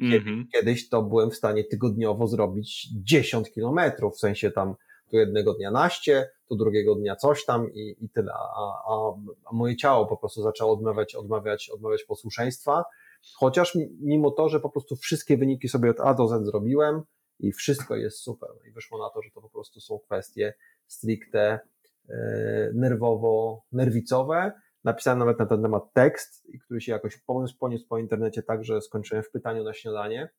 Mm-hmm. 0.00 0.44
Kiedyś 0.52 0.88
to 0.88 1.02
byłem 1.02 1.30
w 1.30 1.36
stanie 1.36 1.64
tygodniowo 1.64 2.26
zrobić 2.26 2.88
10 3.02 3.50
kilometrów, 3.50 4.14
w 4.14 4.18
sensie 4.18 4.50
tam 4.50 4.74
tu 5.12 5.16
jednego 5.16 5.54
dnia 5.54 5.70
naście, 5.70 6.30
tu 6.48 6.56
drugiego 6.56 6.94
dnia 6.94 7.16
coś 7.16 7.44
tam 7.44 7.72
i, 7.72 7.96
i 8.00 8.08
tyle. 8.08 8.32
A, 8.32 8.36
a, 8.88 9.14
a 9.44 9.54
moje 9.54 9.76
ciało 9.76 10.06
po 10.06 10.16
prostu 10.16 10.42
zaczęło 10.42 10.72
odmawiać, 10.72 11.14
odmawiać, 11.14 11.70
odmawiać 11.70 12.04
posłuszeństwa, 12.04 12.84
chociaż 13.34 13.78
mimo 14.00 14.30
to, 14.30 14.48
że 14.48 14.60
po 14.60 14.70
prostu 14.70 14.96
wszystkie 14.96 15.36
wyniki 15.36 15.68
sobie 15.68 15.90
od 15.90 16.00
A 16.00 16.14
do 16.14 16.28
Z 16.28 16.46
zrobiłem 16.46 17.02
i 17.38 17.52
wszystko 17.52 17.96
jest 17.96 18.18
super. 18.18 18.50
No 18.58 18.70
i 18.70 18.72
wyszło 18.72 18.98
na 18.98 19.10
to, 19.10 19.22
że 19.22 19.30
to 19.30 19.40
po 19.40 19.50
prostu 19.50 19.80
są 19.80 19.98
kwestie 19.98 20.54
stricte 20.86 21.60
E, 22.08 22.70
nerwowo-nerwicowe. 22.74 24.52
Napisałem 24.84 25.18
nawet 25.18 25.38
na 25.38 25.46
ten 25.46 25.62
temat 25.62 25.92
tekst, 25.92 26.48
który 26.64 26.80
się 26.80 26.92
jakoś 26.92 27.16
poniósł, 27.16 27.58
poniósł 27.58 27.88
po 27.88 27.98
internecie 27.98 28.42
tak, 28.42 28.64
że 28.64 28.80
skończyłem 28.80 29.22
w 29.22 29.30
pytaniu 29.30 29.64
na 29.64 29.72
śniadanie. 29.72 30.30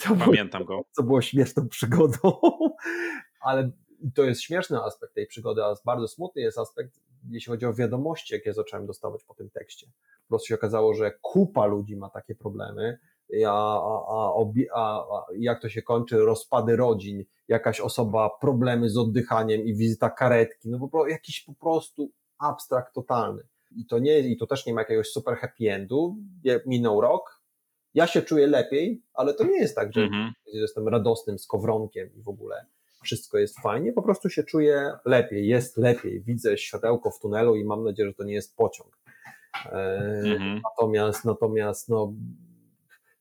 To 0.00 0.16
Pamiętam 0.16 0.64
było, 0.64 0.78
go. 0.78 0.84
Co 0.90 1.02
było 1.02 1.22
śmieszną 1.22 1.68
przygodą, 1.68 2.18
ale 3.40 3.70
to 4.14 4.24
jest 4.24 4.42
śmieszny 4.42 4.82
aspekt 4.82 5.14
tej 5.14 5.26
przygody, 5.26 5.64
a 5.64 5.74
bardzo 5.84 6.08
smutny 6.08 6.42
jest 6.42 6.58
aspekt, 6.58 7.00
jeśli 7.30 7.50
chodzi 7.50 7.66
o 7.66 7.74
wiadomości, 7.74 8.34
jakie 8.34 8.52
zacząłem 8.52 8.86
dostawać 8.86 9.24
po 9.24 9.34
tym 9.34 9.50
tekście. 9.50 9.86
Po 10.22 10.28
prostu 10.28 10.46
się 10.46 10.54
okazało, 10.54 10.94
że 10.94 11.12
kupa 11.20 11.66
ludzi 11.66 11.96
ma 11.96 12.10
takie 12.10 12.34
problemy, 12.34 12.98
a, 13.46 13.50
a, 13.50 14.32
a, 14.74 14.80
a, 14.80 15.26
jak 15.38 15.62
to 15.62 15.68
się 15.68 15.82
kończy, 15.82 16.18
rozpady 16.18 16.76
rodzin, 16.76 17.24
jakaś 17.48 17.80
osoba, 17.80 18.30
problemy 18.40 18.90
z 18.90 18.96
oddychaniem 18.96 19.64
i 19.64 19.74
wizyta 19.74 20.10
karetki, 20.10 20.68
no 20.68 20.88
po 20.88 21.06
jakiś 21.06 21.40
po 21.40 21.54
prostu 21.54 22.10
abstrakt 22.38 22.94
totalny. 22.94 23.42
I 23.76 23.86
to 23.86 23.98
nie, 23.98 24.18
i 24.18 24.36
to 24.36 24.46
też 24.46 24.66
nie 24.66 24.74
ma 24.74 24.80
jakiegoś 24.80 25.08
super 25.08 25.36
happy 25.36 25.72
endu. 25.72 26.16
Minął 26.66 27.00
rok, 27.00 27.40
ja 27.94 28.06
się 28.06 28.22
czuję 28.22 28.46
lepiej, 28.46 29.02
ale 29.14 29.34
to 29.34 29.44
nie 29.44 29.60
jest 29.60 29.74
tak, 29.74 29.92
że 29.92 30.00
mhm. 30.00 30.32
jestem 30.46 30.88
radosnym 30.88 31.38
skowronkiem 31.38 32.14
i 32.14 32.22
w 32.22 32.28
ogóle 32.28 32.66
wszystko 33.02 33.38
jest 33.38 33.60
fajnie, 33.60 33.92
po 33.92 34.02
prostu 34.02 34.28
się 34.28 34.44
czuję 34.44 34.92
lepiej, 35.04 35.48
jest 35.48 35.76
lepiej, 35.76 36.22
widzę 36.22 36.58
światełko 36.58 37.10
w 37.10 37.20
tunelu 37.20 37.56
i 37.56 37.64
mam 37.64 37.84
nadzieję, 37.84 38.08
że 38.08 38.14
to 38.14 38.24
nie 38.24 38.34
jest 38.34 38.56
pociąg. 38.56 38.98
E, 39.66 39.70
mhm. 40.24 40.60
Natomiast, 40.64 41.24
natomiast, 41.24 41.88
no, 41.88 42.12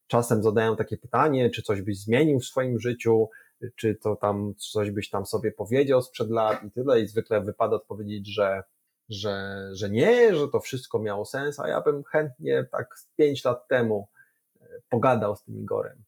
czasem 0.08 0.44
zadają 0.44 0.76
takie 0.76 0.98
pytanie, 0.98 1.50
czy 1.50 1.62
coś 1.62 1.82
byś 1.82 2.00
zmienił 2.00 2.40
w 2.40 2.46
swoim 2.46 2.80
życiu, 2.80 3.30
czy 3.76 3.96
to 3.96 4.16
tam 4.16 4.54
coś 4.58 4.92
byś 4.92 5.10
tam 5.10 5.26
sobie 5.26 5.52
powiedział 5.52 6.02
sprzed 6.02 6.30
lat 6.30 6.64
i 6.64 6.72
tyle, 6.72 7.02
i 7.02 7.08
zwykle 7.08 7.42
wypada 7.42 7.76
odpowiedzieć, 7.76 8.34
że, 8.34 8.64
że, 9.10 9.64
że 9.74 9.90
nie, 9.90 10.36
że 10.36 10.48
to 10.48 10.60
wszystko 10.60 11.00
miało 11.00 11.26
sens, 11.26 11.60
a 11.60 11.68
ja 11.68 11.82
bym 11.82 12.04
chętnie 12.04 12.68
tak 12.72 12.96
pięć 13.18 13.46
lat 13.46 13.68
temu 13.68 14.08
e, 14.62 14.66
pogadał 14.90 15.36
z 15.36 15.44
tym 15.44 15.60
Igorem, 15.60 16.04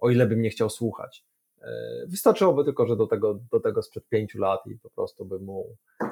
o 0.00 0.10
ile 0.10 0.26
bym 0.26 0.42
nie 0.42 0.50
chciał 0.50 0.70
słuchać. 0.70 1.24
E, 1.66 2.06
wystarczyłoby 2.06 2.64
tylko, 2.64 2.86
że 2.86 2.96
do 2.96 3.06
tego, 3.06 3.40
do 3.52 3.60
tego 3.60 3.82
sprzed 3.82 4.08
pięciu 4.08 4.38
lat 4.38 4.66
i 4.66 4.78
po 4.78 4.90
prostu 4.90 5.24
bym 5.24 5.44
mu 5.44 5.76
e, 6.02 6.06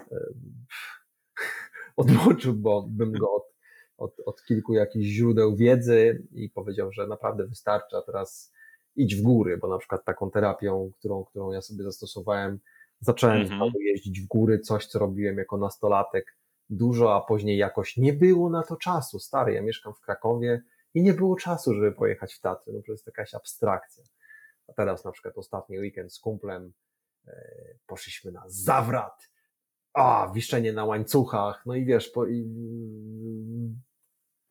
odmoczył, 1.96 2.54
bo 2.54 2.86
bym 2.88 3.12
go 3.12 3.34
od 3.34 3.54
od, 3.98 4.14
od 4.26 4.44
kilku 4.44 4.74
jakichś 4.74 5.06
źródeł 5.06 5.56
wiedzy 5.56 6.26
i 6.32 6.50
powiedział, 6.50 6.92
że 6.92 7.06
naprawdę 7.06 7.46
wystarczy, 7.46 7.96
a 7.96 8.02
teraz 8.02 8.52
idź 8.96 9.16
w 9.16 9.22
góry, 9.22 9.58
bo 9.58 9.68
na 9.68 9.78
przykład 9.78 10.04
taką 10.04 10.30
terapią, 10.30 10.90
którą, 10.98 11.24
którą 11.24 11.52
ja 11.52 11.62
sobie 11.62 11.84
zastosowałem, 11.84 12.58
zacząłem 13.00 13.40
mhm. 13.40 13.58
znowu 13.58 13.80
jeździć 13.80 14.20
w 14.20 14.26
góry, 14.26 14.60
coś, 14.60 14.86
co 14.86 14.98
robiłem 14.98 15.38
jako 15.38 15.56
nastolatek 15.56 16.36
dużo, 16.70 17.16
a 17.16 17.20
później 17.20 17.58
jakoś 17.58 17.96
nie 17.96 18.12
było 18.12 18.50
na 18.50 18.62
to 18.62 18.76
czasu. 18.76 19.18
Stary, 19.18 19.52
ja 19.52 19.62
mieszkam 19.62 19.94
w 19.94 20.00
Krakowie 20.00 20.62
i 20.94 21.02
nie 21.02 21.12
było 21.12 21.36
czasu, 21.36 21.74
żeby 21.74 21.92
pojechać 21.92 22.34
w 22.34 22.40
Tatry, 22.40 22.72
no 22.72 22.80
to 22.86 22.92
jest 22.92 23.06
jakaś 23.06 23.34
abstrakcja. 23.34 24.04
A 24.68 24.72
teraz 24.72 25.04
na 25.04 25.12
przykład 25.12 25.38
ostatni 25.38 25.78
weekend 25.78 26.12
z 26.12 26.20
kumplem 26.20 26.72
e, 27.26 27.32
poszliśmy 27.86 28.32
na 28.32 28.42
zawrat, 28.46 29.30
a, 29.92 30.32
wiszczenie 30.34 30.72
na 30.72 30.84
łańcuchach, 30.84 31.62
no 31.66 31.74
i 31.74 31.84
wiesz, 31.84 32.08
po, 32.08 32.26
i, 32.26 32.44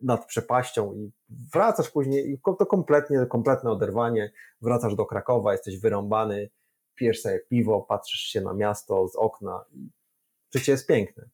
nad 0.01 0.25
przepaścią 0.25 0.93
i 0.93 1.11
wracasz 1.53 1.91
później 1.91 2.31
i 2.31 2.39
to 2.59 2.65
kompletnie, 2.65 3.25
kompletne 3.29 3.71
oderwanie, 3.71 4.31
wracasz 4.61 4.95
do 4.95 5.05
Krakowa, 5.05 5.51
jesteś 5.51 5.79
wyrąbany, 5.79 6.49
pijesz 6.95 7.21
sobie 7.21 7.39
piwo, 7.49 7.81
patrzysz 7.81 8.21
się 8.21 8.41
na 8.41 8.53
miasto 8.53 9.07
z 9.07 9.15
okna 9.15 9.65
i 9.71 9.89
życie 10.55 10.71
jest 10.71 10.87
piękne, 10.87 11.29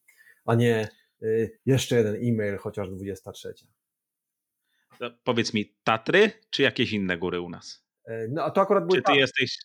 a 0.46 0.56
nie 0.56 0.90
y, 1.22 1.60
jeszcze 1.66 1.96
jeden 1.96 2.16
e-mail, 2.16 2.58
chociaż 2.58 2.90
23. 2.90 3.54
No, 5.00 5.12
powiedz 5.24 5.54
mi, 5.54 5.76
Tatry 5.84 6.32
czy 6.50 6.64
jakieś 6.64 6.94
inne 6.94 7.18
góry 7.18 7.42
u 7.42 7.50
nas? 7.50 7.89
E, 8.10 8.28
no 8.32 8.44
a 8.44 8.52
to 8.52 8.62
akurat 8.62 8.88
były 8.88 8.98
Czy 8.98 9.04
ty 9.04 9.18
jesteś 9.18 9.58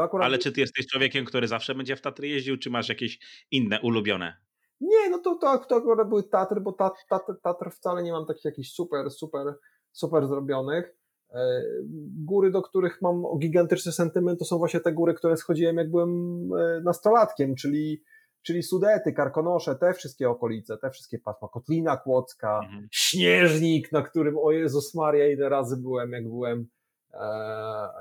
Akurat... 0.00 0.26
Ale 0.26 0.38
czy 0.38 0.52
ty 0.52 0.60
jesteś 0.60 0.86
człowiekiem, 0.86 1.24
który 1.24 1.48
zawsze 1.48 1.74
będzie 1.74 1.96
w 1.96 2.00
Tatry 2.00 2.28
jeździł, 2.28 2.58
czy 2.58 2.70
masz 2.70 2.88
jakieś 2.88 3.18
inne 3.50 3.80
ulubione? 3.80 4.36
Nie, 4.80 5.10
no 5.10 5.18
to, 5.18 5.34
to, 5.34 5.58
to 5.58 5.76
akurat 5.76 6.08
były 6.08 6.22
Tatry, 6.22 6.60
bo 6.60 6.72
tat, 6.72 6.94
tat, 7.08 7.22
Tatr 7.42 7.70
wcale 7.70 8.02
nie 8.02 8.12
mam 8.12 8.26
takich 8.26 8.44
jakichś 8.44 8.70
super, 8.70 9.10
super, 9.10 9.54
super 9.92 10.26
zrobionych. 10.26 10.96
E, 11.34 11.62
góry, 12.24 12.50
do 12.50 12.62
których 12.62 13.02
mam 13.02 13.22
gigantyczny 13.38 13.92
sentyment, 13.92 14.38
to 14.38 14.44
są 14.44 14.58
właśnie 14.58 14.80
te 14.80 14.92
góry, 14.92 15.14
które 15.14 15.36
schodziłem 15.36 15.76
jak 15.76 15.90
byłem 15.90 16.10
e, 16.58 16.80
nastolatkiem, 16.84 17.54
czyli, 17.54 18.02
czyli 18.42 18.62
Sudety, 18.62 19.12
Karkonosze, 19.12 19.74
te 19.74 19.94
wszystkie 19.94 20.30
okolice, 20.30 20.78
te 20.78 20.90
wszystkie 20.90 21.18
pasma, 21.18 21.48
Kotlina 21.48 21.96
Kłodzka, 21.96 22.60
mhm. 22.64 22.88
Śnieżnik, 22.92 23.92
na 23.92 24.02
którym, 24.02 24.38
o 24.38 24.52
Jezus 24.52 24.94
Maria, 24.94 25.32
ile 25.32 25.48
razy 25.48 25.76
byłem, 25.76 26.12
jak 26.12 26.28
byłem, 26.28 26.68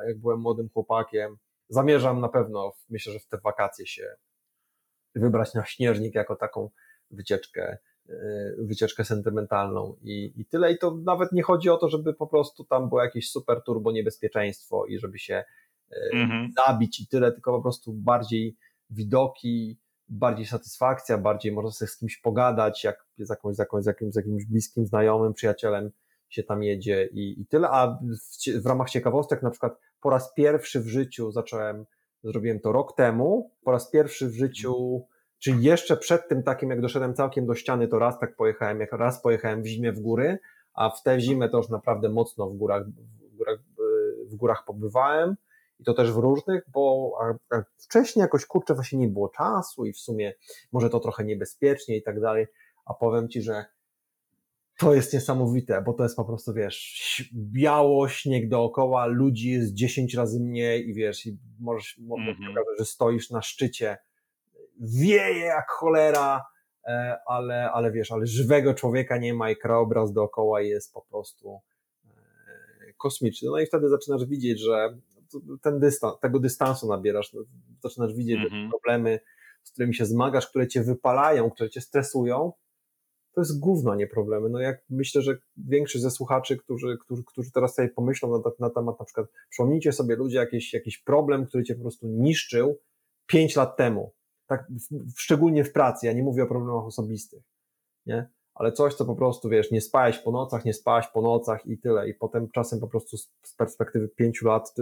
jak 0.07 0.20
byłem 0.20 0.39
młodym 0.39 0.70
chłopakiem 0.70 1.38
zamierzam 1.72 2.22
na 2.22 2.30
pewno, 2.30 2.74
myślę, 2.89 3.14
że 3.14 3.20
w 3.20 3.28
te 3.28 3.38
wakacje 3.38 3.88
się 3.88 4.16
wybrać 5.16 5.53
na 5.53 5.66
śnieżnik 5.66 6.16
jako 6.16 6.36
taką 6.36 6.70
wycieczkę, 7.12 7.78
e, 8.09 8.53
wycieczkę 8.57 9.05
sentymentalną 9.05 9.95
i, 10.01 10.34
i 10.36 10.45
tyle. 10.45 10.72
I 10.72 10.78
to 10.78 10.97
nawet 11.05 11.32
nie 11.32 11.43
chodzi 11.43 11.70
o 11.70 11.78
to, 11.78 11.89
żeby 11.89 12.14
po 12.14 12.28
prostu 12.28 12.64
tam 12.66 12.89
było 12.89 13.03
jakieś 13.03 13.32
super 13.32 13.64
turbo 13.64 13.91
niebezpieczeństwo 13.91 14.86
i 14.86 14.99
żeby 14.99 15.20
się 15.20 15.43
e, 15.91 15.95
mhm. 16.14 16.49
zabić 16.57 16.99
i 16.99 17.07
tyle, 17.07 17.32
tylko 17.32 17.51
po 17.51 17.62
prostu 17.62 17.93
bardziej 17.93 18.57
widoki, 18.89 19.80
bardziej 20.09 20.45
satysfakcja, 20.45 21.18
bardziej 21.18 21.51
można 21.51 21.72
sobie 21.72 21.89
z 21.89 21.97
kimś 21.97 22.18
pogadać, 22.18 22.84
jak 22.84 23.05
z, 23.18 23.30
jakąś, 23.30 23.55
z, 23.55 23.59
jakąś, 23.59 23.84
z, 23.84 23.88
jakimś, 23.88 24.14
z 24.14 24.16
jakimś 24.16 24.45
bliskim 24.45 24.86
znajomym, 24.86 25.34
przyjacielem 25.34 25.91
się 26.32 26.43
tam 26.43 26.63
jedzie 26.63 27.09
i, 27.11 27.41
i 27.41 27.45
tyle. 27.45 27.69
A 27.69 27.88
w, 27.88 28.61
w 28.63 28.65
ramach 28.65 28.89
ciekawostek, 28.89 29.43
na 29.43 29.49
przykład 29.49 29.79
po 30.01 30.09
raz 30.09 30.34
pierwszy 30.34 30.79
w 30.79 30.88
życiu 30.88 31.32
zacząłem, 31.32 31.86
zrobiłem 32.23 32.59
to 32.59 32.71
rok 32.71 32.95
temu, 32.95 33.51
po 33.63 33.71
raz 33.71 33.89
pierwszy 33.89 34.27
w 34.27 34.34
życiu, 34.34 35.01
czyli 35.39 35.63
jeszcze 35.63 35.97
przed 35.97 36.27
tym 36.27 36.43
takim, 36.43 36.69
jak 36.69 36.82
doszedłem 36.82 37.13
całkiem 37.13 37.45
do 37.45 37.55
ściany, 37.55 37.88
to 37.88 37.99
raz 37.99 38.19
tak 38.19 38.36
pojechałem, 38.36 38.79
jak 38.79 38.91
raz 38.91 39.21
pojechałem 39.21 39.63
w 39.63 39.65
zimie 39.65 39.91
w 39.91 39.99
góry, 39.99 40.39
a 40.73 40.89
w 40.89 41.03
tę 41.03 41.19
zimę 41.19 41.49
to 41.49 41.57
już 41.57 41.69
naprawdę 41.69 42.09
mocno 42.09 42.49
w 42.49 42.53
górach, 42.57 42.86
w 43.32 43.38
górach, 43.38 43.59
w 44.25 44.36
górach 44.36 44.65
pobywałem 44.65 45.36
i 45.79 45.84
to 45.84 45.93
też 45.93 46.11
w 46.11 46.17
różnych, 46.17 46.63
bo 46.73 47.11
wcześniej 47.77 48.21
jakoś 48.21 48.45
kurczę 48.45 48.73
właśnie 48.73 48.99
nie 48.99 49.07
było 49.07 49.29
czasu 49.29 49.86
i 49.86 49.93
w 49.93 49.99
sumie 49.99 50.34
może 50.71 50.89
to 50.89 50.99
trochę 50.99 51.23
niebezpiecznie 51.23 51.97
i 51.97 52.03
tak 52.03 52.21
dalej, 52.21 52.47
a 52.86 52.93
powiem 52.93 53.29
Ci, 53.29 53.41
że 53.41 53.65
to 54.82 54.93
jest 54.93 55.13
niesamowite, 55.13 55.82
bo 55.86 55.93
to 55.93 56.03
jest 56.03 56.15
po 56.15 56.25
prostu, 56.25 56.53
wiesz, 56.53 57.29
biało, 57.34 58.09
śnieg 58.09 58.49
dookoła, 58.49 59.05
ludzi 59.05 59.49
jest 59.49 59.73
10 59.73 60.15
razy 60.15 60.39
mniej 60.39 60.89
i 60.89 60.93
wiesz, 60.93 61.25
i 61.25 61.38
możesz, 61.59 61.99
mm 61.99 62.36
-hmm. 62.36 62.53
że 62.79 62.86
stoisz 62.86 63.29
na 63.29 63.41
szczycie, 63.41 63.97
wieje 64.79 65.45
jak 65.45 65.69
cholera, 65.69 66.45
e, 66.88 67.17
ale, 67.27 67.71
ale 67.71 67.91
wiesz, 67.91 68.11
ale 68.11 68.25
żywego 68.25 68.73
człowieka 68.73 69.17
nie 69.17 69.34
ma 69.34 69.51
i 69.51 69.55
krajobraz 69.55 70.13
dookoła 70.13 70.61
jest 70.61 70.93
po 70.93 71.01
prostu 71.01 71.59
e, 72.05 72.93
kosmiczny. 72.97 73.49
No 73.51 73.59
i 73.59 73.65
wtedy 73.65 73.89
zaczynasz 73.89 74.25
widzieć, 74.25 74.59
że 74.59 74.97
ten 75.61 75.79
dystans, 75.79 76.19
tego 76.19 76.39
dystansu 76.39 76.88
nabierasz, 76.88 77.34
no, 77.34 77.41
zaczynasz 77.84 78.13
widzieć 78.13 78.38
mm 78.38 78.49
-hmm. 78.49 78.69
problemy, 78.69 79.19
z 79.63 79.71
którymi 79.71 79.95
się 79.95 80.05
zmagasz, 80.05 80.47
które 80.47 80.67
cię 80.67 80.84
wypalają, 80.84 81.49
które 81.49 81.69
cię 81.69 81.82
stresują, 81.82 82.51
to 83.34 83.41
jest 83.41 83.59
gówno, 83.59 83.95
nie 83.95 84.07
problemy. 84.07 84.49
No 84.49 84.59
jak 84.59 84.84
myślę, 84.89 85.21
że 85.21 85.38
większość 85.57 86.01
ze 86.01 86.11
słuchaczy, 86.11 86.57
którzy, 86.57 86.97
którzy, 86.97 87.23
którzy 87.23 87.51
teraz 87.51 87.75
sobie 87.75 87.89
pomyślą 87.89 88.32
na, 88.32 88.51
na 88.59 88.69
temat 88.69 88.99
na 88.99 89.05
przykład, 89.05 89.27
przypomnijcie 89.49 89.91
sobie 89.91 90.15
ludzie 90.15 90.38
jakiś, 90.38 90.73
jakiś 90.73 90.97
problem, 90.97 91.45
który 91.45 91.63
cię 91.63 91.75
po 91.75 91.82
prostu 91.82 92.07
niszczył 92.07 92.79
pięć 93.27 93.55
lat 93.55 93.77
temu. 93.77 94.13
Tak, 94.47 94.67
w, 94.91 95.19
szczególnie 95.19 95.63
w 95.63 95.73
pracy, 95.73 96.05
ja 96.05 96.13
nie 96.13 96.23
mówię 96.23 96.43
o 96.43 96.47
problemach 96.47 96.86
osobistych, 96.86 97.43
nie? 98.05 98.29
Ale 98.53 98.71
coś, 98.71 98.93
co 98.93 99.05
po 99.05 99.15
prostu, 99.15 99.49
wiesz, 99.49 99.71
nie 99.71 99.82
spałeś 99.82 100.17
po 100.17 100.32
nocach, 100.32 100.65
nie 100.65 100.73
spałaś 100.73 101.07
po 101.07 101.21
nocach 101.21 101.65
i 101.65 101.77
tyle. 101.77 102.09
I 102.09 102.13
potem 102.13 102.49
czasem 102.51 102.79
po 102.79 102.88
prostu 102.88 103.17
z, 103.17 103.32
z 103.43 103.55
perspektywy 103.55 104.07
pięciu 104.07 104.47
lat, 104.47 104.73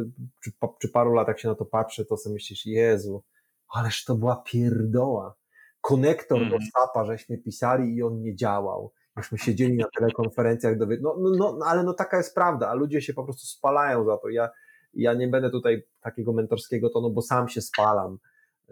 czy, 0.43 0.51
czy 0.79 0.89
paru 0.89 1.13
lat, 1.13 1.27
jak 1.27 1.39
się 1.39 1.47
na 1.47 1.55
to 1.55 1.65
patrzy, 1.65 2.05
to 2.05 2.17
sobie 2.17 2.33
myślisz, 2.33 2.65
Jezu, 2.65 3.23
ależ 3.67 4.05
to 4.05 4.15
była 4.15 4.35
pierdoła 4.35 5.38
konektor 5.81 6.37
mm. 6.37 6.49
do 6.49 6.55
mhm. 6.55 6.71
SAP-a 6.71 7.05
żeśmy 7.05 7.37
pisali 7.37 7.95
i 7.95 8.03
on 8.03 8.21
nie 8.21 8.35
działał. 8.35 8.93
Myśmy 9.15 9.37
siedzieli 9.37 9.77
na 9.77 9.87
telekonferencjach, 9.99 10.77
do... 10.77 10.85
no, 10.85 11.15
no, 11.19 11.29
no, 11.37 11.55
no, 11.59 11.65
ale 11.65 11.83
no 11.83 11.93
taka 11.93 12.17
jest 12.17 12.35
prawda, 12.35 12.69
a 12.69 12.73
ludzie 12.73 13.01
się 13.01 13.13
po 13.13 13.23
prostu 13.23 13.45
spalają 13.47 14.05
za 14.05 14.17
to. 14.17 14.29
Ja, 14.29 14.49
ja 14.93 15.13
nie 15.13 15.27
będę 15.27 15.49
tutaj 15.49 15.83
takiego 16.01 16.33
mentorskiego 16.33 16.89
tonu, 16.89 17.11
bo 17.11 17.21
sam 17.21 17.49
się 17.49 17.61
spalam. 17.61 18.17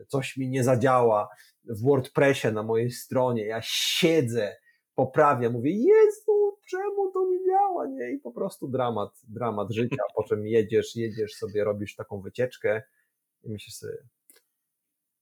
Coś 0.07 0.37
mi 0.37 0.49
nie 0.49 0.63
zadziała 0.63 1.29
w 1.65 1.83
WordPressie 1.83 2.47
na 2.47 2.63
mojej 2.63 2.91
stronie. 2.91 3.45
Ja 3.45 3.59
siedzę, 3.63 4.55
poprawiam, 4.95 5.53
mówię, 5.53 5.71
Jezu, 5.71 6.57
czemu 6.69 7.11
to 7.11 7.27
nie 7.29 7.45
działa, 7.45 7.87
nie? 7.87 8.11
I 8.11 8.19
po 8.19 8.31
prostu 8.31 8.67
dramat, 8.67 9.09
dramat 9.27 9.71
życia, 9.71 10.03
po 10.15 10.23
czym 10.23 10.47
jedziesz, 10.47 10.95
jedziesz 10.95 11.33
sobie, 11.33 11.63
robisz 11.63 11.95
taką 11.95 12.21
wycieczkę 12.21 12.81
i 13.43 13.51
myślisz 13.51 13.75
sobie, 13.75 13.97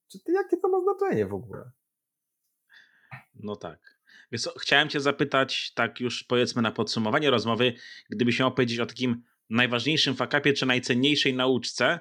czy 0.08 0.24
ty, 0.24 0.32
jakie 0.32 0.56
to 0.56 0.68
ma 0.68 0.80
znaczenie 0.80 1.26
w 1.26 1.34
ogóle? 1.34 1.70
No 3.34 3.56
tak. 3.56 3.96
Co, 4.38 4.58
chciałem 4.58 4.88
cię 4.88 5.00
zapytać, 5.00 5.72
tak 5.74 6.00
już 6.00 6.24
powiedzmy 6.24 6.62
na 6.62 6.72
podsumowanie 6.72 7.30
rozmowy, 7.30 7.74
gdybyś 8.10 8.40
miał 8.40 8.54
powiedzieć 8.54 8.80
o 8.80 8.86
takim 8.86 9.22
najważniejszym 9.50 10.16
fakapie 10.16 10.52
czy 10.52 10.66
najcenniejszej 10.66 11.34
nauczce, 11.34 12.00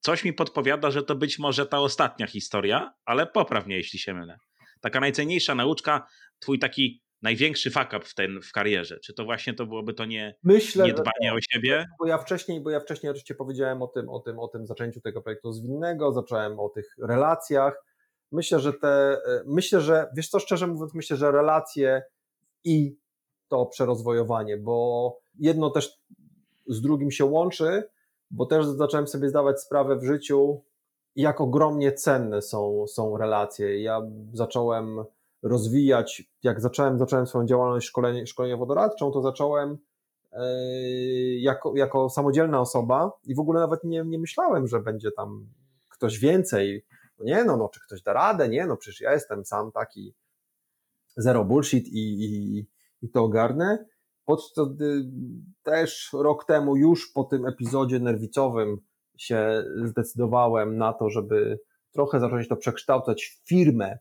coś 0.00 0.24
mi 0.24 0.32
podpowiada, 0.32 0.90
że 0.90 1.02
to 1.02 1.14
być 1.14 1.38
może 1.38 1.66
ta 1.66 1.78
ostatnia 1.78 2.26
historia, 2.26 2.94
ale 3.04 3.26
poprawnie, 3.26 3.76
jeśli 3.76 3.98
się 3.98 4.14
mylę. 4.14 4.38
Taka 4.80 5.00
najcenniejsza 5.00 5.54
nauczka, 5.54 6.06
twój 6.38 6.58
taki 6.58 7.02
największy 7.22 7.70
fuck 7.70 7.86
up 7.86 8.00
w, 8.00 8.14
ten, 8.14 8.42
w 8.42 8.52
karierze? 8.52 9.00
Czy 9.00 9.14
to 9.14 9.24
właśnie 9.24 9.54
to 9.54 9.66
byłoby 9.66 9.94
to 9.94 10.04
nie, 10.04 10.34
Myślę, 10.42 10.84
niedbanie 10.84 11.34
o 11.34 11.36
siebie? 11.50 11.86
Bo 11.98 12.06
ja 12.06 12.18
wcześniej, 12.18 12.60
bo 12.60 12.70
ja 12.70 12.80
wcześniej 12.80 13.10
oczywiście 13.10 13.34
powiedziałem 13.34 13.82
o 13.82 13.86
tym, 13.86 14.08
o 14.08 14.20
tym, 14.20 14.38
o 14.38 14.48
tym 14.48 14.66
zaczęciu 14.66 15.00
tego 15.00 15.22
projektu 15.22 15.52
zwinnego, 15.52 16.12
zacząłem 16.12 16.60
o 16.60 16.68
tych 16.68 16.94
relacjach. 16.98 17.84
Myślę, 18.32 18.60
że 18.60 18.72
te, 18.72 18.88
e, 18.88 19.42
myślę, 19.46 19.80
że, 19.80 20.10
wiesz 20.16 20.28
co, 20.28 20.38
szczerze 20.38 20.66
mówiąc, 20.66 20.94
myślę, 20.94 21.16
że 21.16 21.32
relacje 21.32 22.02
i 22.64 22.96
to 23.48 23.66
przerozwojowanie, 23.66 24.56
bo 24.56 25.18
jedno 25.38 25.70
też 25.70 26.00
z 26.66 26.80
drugim 26.80 27.10
się 27.10 27.24
łączy, 27.24 27.82
bo 28.30 28.46
też 28.46 28.66
zacząłem 28.66 29.08
sobie 29.08 29.28
zdawać 29.28 29.60
sprawę 29.60 29.96
w 29.96 30.04
życiu, 30.04 30.62
jak 31.16 31.40
ogromnie 31.40 31.92
cenne 31.92 32.42
są, 32.42 32.86
są 32.86 33.16
relacje. 33.16 33.82
Ja 33.82 34.02
zacząłem 34.32 35.04
rozwijać, 35.42 36.22
jak 36.42 36.60
zacząłem, 36.60 36.98
zacząłem 36.98 37.26
swoją 37.26 37.46
działalność 37.46 37.86
szkolenie, 37.86 38.26
szkoleniowo-doradczą, 38.26 39.12
to 39.12 39.22
zacząłem 39.22 39.78
e, 40.32 40.44
jako, 41.38 41.76
jako 41.76 42.10
samodzielna 42.10 42.60
osoba 42.60 43.12
i 43.24 43.34
w 43.34 43.40
ogóle 43.40 43.60
nawet 43.60 43.84
nie, 43.84 44.02
nie 44.06 44.18
myślałem, 44.18 44.66
że 44.66 44.80
będzie 44.80 45.10
tam 45.12 45.46
ktoś 45.90 46.18
więcej. 46.18 46.84
No 47.18 47.24
nie, 47.24 47.44
no, 47.44 47.56
no, 47.56 47.68
czy 47.68 47.80
ktoś 47.80 48.02
da 48.02 48.12
radę? 48.12 48.48
Nie, 48.48 48.66
no 48.66 48.76
przecież 48.76 49.00
ja 49.00 49.12
jestem 49.12 49.44
sam 49.44 49.72
taki 49.72 50.14
zero 51.16 51.44
bullshit 51.44 51.86
i, 51.88 52.24
i, 52.24 52.66
i 53.02 53.10
to 53.10 53.22
ogarnę. 53.24 53.86
Podczas 54.24 54.68
też 55.62 56.10
rok 56.12 56.44
temu, 56.44 56.76
już 56.76 57.12
po 57.12 57.24
tym 57.24 57.46
epizodzie 57.46 58.00
nerwicowym, 58.00 58.78
się 59.18 59.64
zdecydowałem 59.84 60.76
na 60.76 60.92
to, 60.92 61.10
żeby 61.10 61.60
trochę 61.92 62.20
zacząć 62.20 62.48
to 62.48 62.56
przekształcać 62.56 63.24
w 63.24 63.48
firmę, 63.48 63.98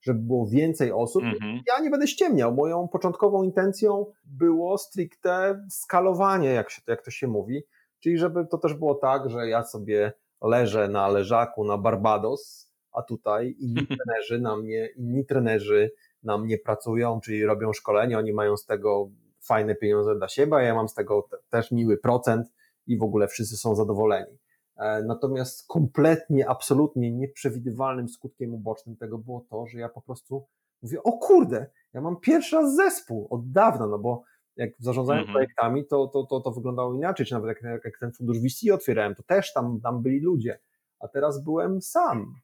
żeby 0.00 0.20
było 0.20 0.46
więcej 0.46 0.92
osób. 0.92 1.22
Mhm. 1.22 1.60
Ja 1.66 1.80
nie 1.80 1.90
będę 1.90 2.06
ściemniał. 2.06 2.54
Moją 2.54 2.88
początkową 2.88 3.42
intencją 3.42 4.06
było 4.24 4.78
stricte 4.78 5.64
skalowanie, 5.70 6.48
jak, 6.48 6.70
się, 6.70 6.82
jak 6.86 7.04
to 7.04 7.10
się 7.10 7.26
mówi, 7.26 7.62
czyli 8.00 8.18
żeby 8.18 8.46
to 8.46 8.58
też 8.58 8.74
było 8.74 8.94
tak, 8.94 9.30
że 9.30 9.48
ja 9.48 9.64
sobie 9.64 10.12
leżę 10.42 10.88
na 10.88 11.08
leżaku 11.08 11.64
na 11.64 11.78
Barbados, 11.78 12.72
a 12.92 13.02
tutaj 13.02 13.56
inni 13.58 13.86
trenerzy 13.86 14.40
na 14.40 14.56
mnie, 14.56 14.88
inni 14.96 15.26
trenerzy 15.26 15.92
na 16.22 16.38
mnie 16.38 16.58
pracują, 16.58 17.20
czyli 17.20 17.44
robią 17.44 17.72
szkolenie, 17.72 18.18
oni 18.18 18.32
mają 18.32 18.56
z 18.56 18.66
tego 18.66 19.10
fajne 19.40 19.74
pieniądze 19.74 20.16
dla 20.16 20.28
siebie, 20.28 20.56
a 20.56 20.62
ja 20.62 20.74
mam 20.74 20.88
z 20.88 20.94
tego 20.94 21.28
też 21.50 21.70
miły 21.70 21.98
procent 21.98 22.52
i 22.86 22.98
w 22.98 23.02
ogóle 23.02 23.28
wszyscy 23.28 23.56
są 23.56 23.74
zadowoleni. 23.74 24.38
E, 24.76 25.02
natomiast 25.02 25.66
kompletnie, 25.66 26.48
absolutnie 26.48 27.12
nieprzewidywalnym 27.12 28.08
skutkiem 28.08 28.54
ubocznym 28.54 28.96
tego 28.96 29.18
było 29.18 29.46
to, 29.50 29.66
że 29.66 29.78
ja 29.78 29.88
po 29.88 30.02
prostu 30.02 30.46
mówię, 30.82 31.02
o 31.02 31.12
kurde, 31.12 31.66
ja 31.92 32.00
mam 32.00 32.20
pierwszy 32.20 32.56
raz 32.56 32.74
zespół 32.74 33.26
od 33.30 33.50
dawna, 33.50 33.86
no 33.86 33.98
bo 33.98 34.22
jak 34.56 34.70
zarządzałem 34.78 35.20
mhm. 35.20 35.34
projektami, 35.34 35.86
to, 35.86 36.06
to, 36.06 36.26
to, 36.26 36.40
to 36.40 36.50
wyglądało 36.50 36.94
inaczej, 36.94 37.26
czy 37.26 37.34
nawet 37.34 37.48
jak, 37.48 37.84
jak 37.84 37.98
ten 38.00 38.12
fundusz 38.12 38.38
VC 38.38 38.72
otwierałem, 38.74 39.14
to 39.14 39.22
też 39.22 39.52
tam, 39.52 39.80
tam 39.80 40.02
byli 40.02 40.20
ludzie, 40.20 40.58
a 41.00 41.08
teraz 41.08 41.44
byłem 41.44 41.82
sam. 41.82 42.34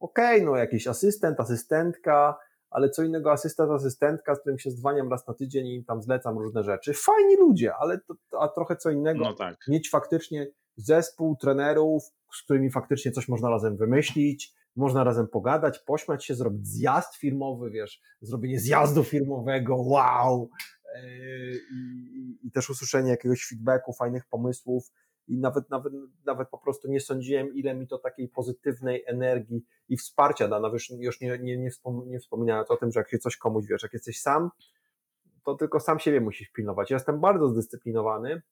Okej, 0.00 0.36
okay, 0.36 0.46
no 0.46 0.56
jakiś 0.56 0.86
asystent, 0.86 1.40
asystentka, 1.40 2.38
ale 2.70 2.90
co 2.90 3.02
innego 3.02 3.32
asystent, 3.32 3.70
asystentka, 3.70 4.34
z 4.34 4.40
którym 4.40 4.58
się 4.58 4.70
zdwaniam 4.70 5.10
raz 5.10 5.26
na 5.26 5.34
tydzień 5.34 5.66
i 5.66 5.84
tam 5.84 6.02
zlecam 6.02 6.38
różne 6.38 6.64
rzeczy. 6.64 6.94
Fajni 6.94 7.36
ludzie, 7.36 7.74
ale 7.74 7.98
to, 7.98 8.42
a 8.42 8.48
trochę 8.48 8.76
co 8.76 8.90
innego 8.90 9.24
no 9.24 9.32
tak. 9.32 9.56
mieć 9.68 9.90
faktycznie 9.90 10.46
zespół 10.76 11.36
trenerów, 11.36 12.02
z 12.32 12.42
którymi 12.42 12.70
faktycznie 12.70 13.12
coś 13.12 13.28
można 13.28 13.50
razem 13.50 13.76
wymyślić, 13.76 14.54
można 14.76 15.04
razem 15.04 15.28
pogadać, 15.28 15.78
pośmiać 15.78 16.24
się, 16.24 16.34
zrobić 16.34 16.68
zjazd 16.68 17.16
firmowy, 17.16 17.70
wiesz, 17.70 18.00
zrobienie 18.20 18.60
zjazdu 18.60 19.04
firmowego, 19.04 19.76
wow! 19.76 20.50
I, 21.72 22.38
i 22.42 22.50
też 22.50 22.70
usłyszenie 22.70 23.10
jakiegoś 23.10 23.48
feedbacku, 23.48 23.92
fajnych 23.92 24.26
pomysłów 24.26 24.90
i 25.28 25.38
nawet, 25.38 25.70
nawet, 25.70 25.92
nawet 26.26 26.48
po 26.48 26.58
prostu 26.58 26.88
nie 26.88 27.00
sądziłem, 27.00 27.54
ile 27.54 27.74
mi 27.74 27.86
to 27.86 27.98
takiej 27.98 28.28
pozytywnej 28.28 29.04
energii 29.06 29.64
i 29.88 29.96
wsparcia 29.96 30.48
da. 30.48 30.60
Nawet 30.60 30.80
już 30.90 31.20
nie, 31.20 31.38
nie, 31.38 31.58
nie, 31.58 31.70
wspom 31.70 32.08
nie 32.08 32.20
wspominając 32.20 32.70
o 32.70 32.76
tym, 32.76 32.92
że 32.92 33.00
jak 33.00 33.10
się 33.10 33.18
coś 33.18 33.36
komuś 33.36 33.66
wiesz, 33.66 33.82
jak 33.82 33.92
jesteś 33.92 34.20
sam, 34.20 34.50
to 35.44 35.54
tylko 35.54 35.80
sam 35.80 35.98
siebie 35.98 36.20
musisz 36.20 36.48
pilnować. 36.48 36.90
Ja 36.90 36.96
jestem 36.96 37.20
bardzo 37.20 37.48
zdyscyplinowany, 37.48 38.42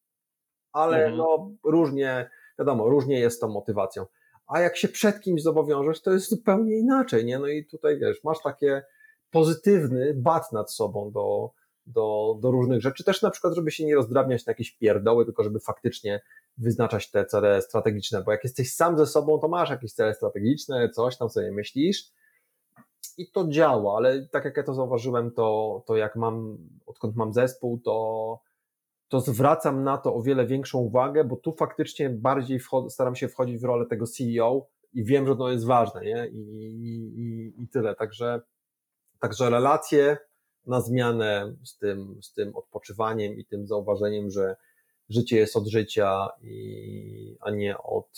ale 0.72 0.96
mhm. 0.96 1.16
no 1.16 1.50
różnie, 1.64 2.30
wiadomo, 2.58 2.88
różnie 2.88 3.20
jest 3.20 3.40
tą 3.40 3.48
motywacją. 3.48 4.06
A 4.46 4.60
jak 4.60 4.76
się 4.76 4.88
przed 4.88 5.20
kimś 5.20 5.42
zobowiążesz, 5.42 6.02
to 6.02 6.12
jest 6.12 6.30
zupełnie 6.30 6.78
inaczej, 6.78 7.24
nie? 7.24 7.38
No 7.38 7.46
i 7.46 7.66
tutaj 7.66 7.98
wiesz, 7.98 8.24
masz 8.24 8.42
takie 8.42 8.82
pozytywny 9.30 10.14
bat 10.16 10.52
nad 10.52 10.72
sobą 10.72 11.10
do, 11.12 11.50
do, 11.88 12.38
do 12.40 12.50
różnych 12.50 12.80
rzeczy. 12.80 13.04
Też 13.04 13.22
na 13.22 13.30
przykład, 13.30 13.54
żeby 13.54 13.70
się 13.70 13.84
nie 13.84 13.94
rozdrabniać 13.94 14.46
na 14.46 14.50
jakieś 14.50 14.76
pierdoły, 14.76 15.24
tylko 15.24 15.44
żeby 15.44 15.60
faktycznie 15.60 16.20
wyznaczać 16.58 17.10
te 17.10 17.24
cele 17.24 17.62
strategiczne, 17.62 18.22
bo 18.22 18.32
jak 18.32 18.44
jesteś 18.44 18.74
sam 18.74 18.98
ze 18.98 19.06
sobą, 19.06 19.38
to 19.38 19.48
masz 19.48 19.70
jakieś 19.70 19.92
cele 19.92 20.14
strategiczne, 20.14 20.90
coś 20.90 21.16
tam 21.16 21.30
sobie 21.30 21.52
myślisz 21.52 22.12
i 23.18 23.30
to 23.30 23.48
działa, 23.48 23.96
ale 23.96 24.26
tak 24.26 24.44
jak 24.44 24.56
ja 24.56 24.62
to 24.62 24.74
zauważyłem, 24.74 25.30
to, 25.30 25.82
to 25.86 25.96
jak 25.96 26.16
mam, 26.16 26.58
odkąd 26.86 27.16
mam 27.16 27.32
zespół, 27.32 27.80
to, 27.80 28.40
to 29.08 29.20
zwracam 29.20 29.84
na 29.84 29.98
to 29.98 30.14
o 30.14 30.22
wiele 30.22 30.46
większą 30.46 30.78
uwagę, 30.78 31.24
bo 31.24 31.36
tu 31.36 31.52
faktycznie 31.52 32.10
bardziej 32.10 32.60
staram 32.88 33.16
się 33.16 33.28
wchodzić 33.28 33.60
w 33.60 33.64
rolę 33.64 33.86
tego 33.86 34.06
CEO 34.06 34.66
i 34.92 35.04
wiem, 35.04 35.26
że 35.26 35.36
to 35.36 35.50
jest 35.50 35.66
ważne, 35.66 36.04
nie? 36.04 36.28
I, 36.28 36.38
i, 37.16 37.62
i 37.62 37.68
tyle. 37.68 37.94
Także, 37.94 38.40
także 39.20 39.50
relacje 39.50 40.16
na 40.68 40.80
zmianę 40.80 41.54
z 41.64 41.78
tym, 41.78 42.18
z 42.22 42.32
tym 42.32 42.56
odpoczywaniem 42.56 43.32
i 43.32 43.44
tym 43.44 43.66
zauważeniem, 43.66 44.30
że 44.30 44.56
życie 45.08 45.36
jest 45.36 45.56
od 45.56 45.66
życia, 45.66 46.28
i, 46.42 47.36
a, 47.40 47.50
nie 47.50 47.78
od, 47.78 48.10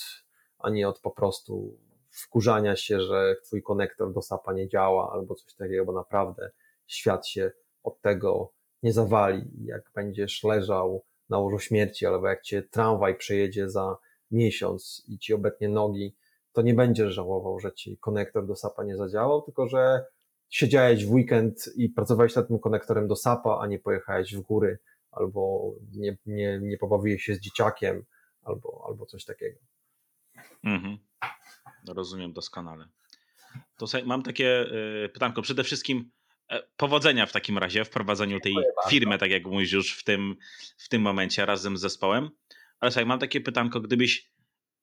a 0.59 0.71
nie 0.71 0.89
od 0.89 1.01
po 1.01 1.11
prostu 1.11 1.79
wkurzania 2.11 2.77
się, 2.77 3.01
że 3.01 3.37
twój 3.45 3.63
konektor 3.63 4.13
do 4.13 4.23
SAPA 4.23 4.53
nie 4.53 4.69
działa 4.69 5.13
albo 5.13 5.35
coś 5.35 5.55
takiego, 5.55 5.85
bo 5.85 5.93
naprawdę 5.93 6.51
świat 6.87 7.27
się 7.27 7.53
od 7.83 8.01
tego 8.01 8.53
nie 8.83 8.93
zawali. 8.93 9.43
Jak 9.65 9.91
będziesz 9.95 10.45
leżał 10.45 11.05
na 11.29 11.39
łożu 11.39 11.59
śmierci, 11.59 12.07
albo 12.07 12.29
jak 12.29 12.43
cię 12.43 12.63
tramwaj 12.63 13.17
przejedzie 13.17 13.71
za 13.71 13.97
miesiąc 14.31 15.05
i 15.09 15.19
ci 15.19 15.35
obetnie 15.35 15.69
nogi, 15.69 16.17
to 16.53 16.63
nie 16.63 16.75
będziesz 16.75 17.15
żałował, 17.15 17.61
że 17.61 17.73
ci 17.73 17.99
konektor 17.99 18.47
do 18.47 18.57
SAPA 18.57 18.85
nie 18.85 18.97
zadziałał, 18.97 19.43
tylko 19.43 19.69
że 19.69 20.05
siedziałeś 20.51 21.07
w 21.07 21.11
weekend 21.11 21.71
i 21.77 21.89
pracowałeś 21.89 22.37
nad 22.37 22.49
tym 22.49 22.59
konektorem 22.59 23.09
do 23.09 23.17
SAPA, 23.17 23.59
a 23.61 23.67
nie 23.67 23.79
pojechałeś 23.79 24.35
w 24.35 24.41
góry, 24.41 24.79
albo 25.11 25.73
nie, 25.93 26.17
nie, 26.27 26.59
nie 26.63 26.79
pobawiłeś 26.79 27.23
się 27.23 27.35
z 27.35 27.41
dzieciakiem, 27.41 28.05
albo, 28.43 28.85
albo 28.89 29.07
coś 29.07 29.25
takiego. 29.25 29.61
Mhm. 30.65 30.99
Rozumiem 31.89 32.33
doskonale. 32.33 32.89
To 33.77 33.87
sobie, 33.87 34.05
mam 34.05 34.23
takie 34.23 34.67
y, 35.05 35.09
pytanko. 35.09 35.43
Przede 35.43 35.65
wszystkim 35.65 36.11
e, 36.51 36.63
powodzenia 36.77 37.27
w 37.27 37.33
takim 37.33 37.59
razie 37.59 37.85
w 37.85 37.91
prowadzeniu 37.91 38.41
tej 38.41 38.55
firmy, 38.89 39.19
tak 39.19 39.31
jak 39.31 39.47
mówisz 39.47 39.73
już 39.73 39.99
w 39.99 40.05
tym, 40.05 40.37
w 40.79 40.89
tym 40.89 41.03
momencie 41.03 41.47
razem 41.47 41.77
z 41.77 41.81
zespołem. 41.81 42.31
Ale 42.81 42.91
słuchaj, 42.91 43.07
mam 43.07 43.19
takie 43.19 43.41
pytanko, 43.41 43.81
gdybyś 43.81 44.31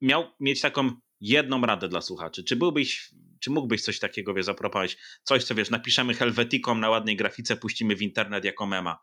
miał 0.01 0.23
mieć 0.39 0.61
taką 0.61 0.91
jedną 1.21 1.61
radę 1.61 1.87
dla 1.87 2.01
słuchaczy, 2.01 2.43
czy 2.43 2.55
byłbyś 2.55 3.11
czy 3.39 3.51
mógłbyś 3.51 3.81
coś 3.81 3.99
takiego 3.99 4.33
wie, 4.33 4.43
zaproponować? 4.43 4.97
Coś, 5.23 5.43
co 5.43 5.55
wiesz, 5.55 5.69
napiszemy 5.69 6.13
Helvetikom 6.13 6.79
na 6.79 6.89
ładnej 6.89 7.15
grafice, 7.15 7.55
puścimy 7.55 7.95
w 7.95 8.01
internet 8.01 8.45
jako 8.45 8.65
mema. 8.65 8.99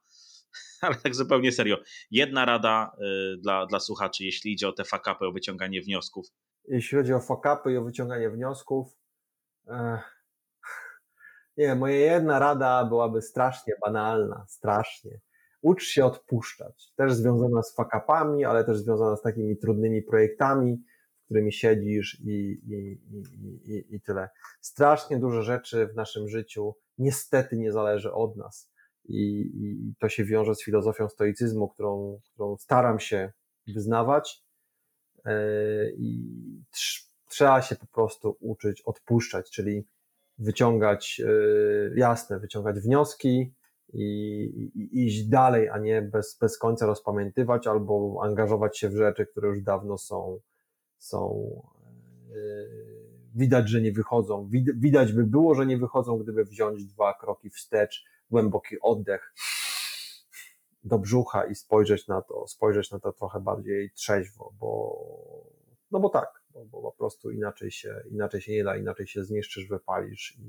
Ale 0.81 0.95
tak 0.95 1.15
zupełnie 1.15 1.53
serio. 1.53 1.77
Jedna 2.11 2.45
rada 2.45 2.97
y, 3.01 3.37
dla, 3.37 3.67
dla 3.67 3.81
słuchaczy, 3.81 4.25
jeśli 4.25 4.53
idzie 4.53 4.69
o 4.69 4.73
te 4.73 4.85
fakapy, 4.85 5.27
o 5.27 5.33
wyciąganie 5.33 5.83
wniosków. 5.83 6.27
Jeśli 6.69 6.99
chodzi 6.99 7.13
o 7.13 7.21
fakapy 7.21 7.73
i 7.73 7.77
o 7.77 7.85
wyciąganie 7.85 8.31
wniosków, 8.31 8.99
eh, 9.69 10.03
nie, 11.57 11.75
moja 11.75 11.97
jedna 11.97 12.39
rada 12.39 12.85
byłaby 12.85 13.23
strasznie 13.23 13.75
banalna, 13.87 14.45
strasznie. 14.49 15.21
Ucz 15.63 15.85
się 15.85 16.05
odpuszczać. 16.05 16.93
Też 16.97 17.15
związana 17.15 17.63
z 17.63 17.75
fakapami, 17.75 18.45
ale 18.45 18.65
też 18.65 18.79
związana 18.79 19.17
z 19.17 19.23
takimi 19.23 19.57
trudnymi 19.57 20.03
projektami 20.03 20.83
którymi 21.25 21.53
siedzisz 21.53 22.21
i, 22.25 22.61
i, 22.67 23.01
i, 23.65 23.95
i, 23.95 24.01
tyle. 24.01 24.29
Strasznie 24.61 25.19
dużo 25.19 25.43
rzeczy 25.43 25.87
w 25.87 25.95
naszym 25.95 26.29
życiu 26.29 26.75
niestety 26.99 27.57
nie 27.57 27.73
zależy 27.73 28.13
od 28.13 28.37
nas. 28.37 28.71
I, 29.05 29.51
I, 29.55 29.95
to 29.99 30.09
się 30.09 30.25
wiąże 30.25 30.55
z 30.55 30.65
filozofią 30.65 31.09
stoicyzmu, 31.09 31.69
którą, 31.69 32.21
którą 32.33 32.57
staram 32.57 33.01
się 33.01 33.33
wyznawać. 33.67 34.43
E, 35.25 35.35
I 35.91 36.25
trzeba 37.29 37.63
się 37.63 37.77
po 37.77 37.87
prostu 37.87 38.37
uczyć 38.41 38.83
odpuszczać, 38.83 39.51
czyli 39.51 39.87
wyciągać, 40.39 41.21
e, 41.25 41.99
jasne, 41.99 42.41
wyciągać 42.41 42.81
wnioski 42.81 43.55
i, 43.93 44.05
i, 44.75 45.07
iść 45.07 45.29
dalej, 45.29 45.69
a 45.69 45.79
nie 45.79 46.03
bez, 46.03 46.39
bez 46.41 46.59
końca 46.59 46.87
rozpamiętywać 46.87 47.67
albo 47.67 48.21
angażować 48.23 48.79
się 48.79 48.89
w 48.89 48.97
rzeczy, 48.97 49.27
które 49.27 49.49
już 49.49 49.63
dawno 49.63 49.99
są, 49.99 50.39
są 51.05 51.51
e, 52.31 52.35
widać, 53.35 53.69
że 53.69 53.81
nie 53.81 53.93
wychodzą. 53.93 54.49
Widać 54.77 55.13
by 55.13 55.25
było, 55.25 55.55
że 55.55 55.67
nie 55.67 55.79
wychodzą, 55.79 56.19
gdyby 56.19 56.45
wziąć 56.45 56.85
dwa 56.85 57.15
kroki 57.15 57.51
wstecz, 57.51 58.05
głęboki 58.31 58.77
oddech 58.81 59.35
do 60.85 60.99
brzucha 60.99 61.45
i 61.45 61.55
spojrzeć 61.55 62.09
na 62.09 62.23
to, 62.23 62.47
spojrzeć 62.47 62.91
na 62.91 63.01
to 63.01 63.13
trochę 63.13 63.41
bardziej 63.41 63.91
trzeźwo, 63.91 64.55
bo, 64.61 64.99
no 65.91 66.01
bo 66.01 66.09
tak, 66.09 66.43
bo, 66.51 66.65
bo 66.65 66.83
po 66.83 66.93
prostu 66.93 67.31
inaczej 67.31 67.71
się, 67.71 68.03
inaczej 68.11 68.41
się 68.41 68.53
nie 68.53 68.65
da, 68.65 68.77
inaczej 68.77 69.07
się 69.07 69.25
zniszczysz, 69.25 69.69
wypalisz 69.69 70.37
i, 70.39 70.49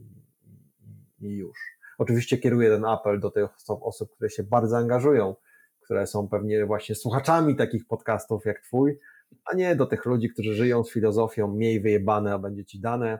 i, 1.22 1.28
i 1.28 1.38
już. 1.38 1.58
Oczywiście 1.98 2.38
kieruję 2.38 2.70
ten 2.70 2.86
apel 2.86 3.20
do 3.20 3.32
tych 3.32 3.50
osób, 3.68 4.12
które 4.12 4.30
się 4.30 4.44
bardzo 4.44 4.78
angażują, 4.78 5.36
które 5.82 6.08
są 6.08 6.28
pewnie 6.28 6.66
właśnie 6.66 6.96
słuchaczami 6.96 7.56
takich 7.56 7.88
podcastów 7.88 8.46
jak 8.46 8.62
twój, 8.62 9.00
a 9.46 9.56
nie 9.56 9.76
do 9.76 9.86
tych 9.86 10.06
ludzi, 10.06 10.30
którzy 10.30 10.54
żyją 10.54 10.84
z 10.84 10.92
filozofią 10.92 11.56
miej 11.56 11.82
wyjebane, 11.82 12.34
a 12.34 12.40
będzie 12.40 12.66
ci 12.66 12.80
dane. 12.80 13.20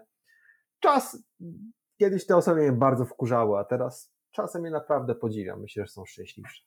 Czas, 0.80 1.24
kiedyś 2.00 2.26
te 2.26 2.36
osoby 2.36 2.62
mnie 2.62 2.72
bardzo 2.72 3.06
wkurzały, 3.06 3.60
a 3.60 3.64
teraz 3.64 4.14
czasem 4.32 4.66
je 4.66 4.72
naprawdę 4.72 5.16
podziwiam. 5.16 5.62
Myślę, 5.62 5.86
że 5.86 5.92
są 5.92 6.06
szczęśliwsze. 6.06 6.64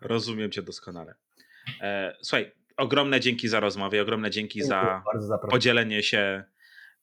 Rozumiem 0.00 0.50
cię 0.50 0.62
doskonale. 0.62 1.14
E, 1.80 2.16
słuchaj, 2.22 2.52
ogromne 2.76 3.20
dzięki 3.20 3.48
za 3.48 3.60
rozmowę, 3.60 4.02
ogromne 4.02 4.30
dzięki 4.30 4.62
za, 4.62 5.02
za 5.18 5.38
podzielenie 5.38 6.02
się 6.02 6.44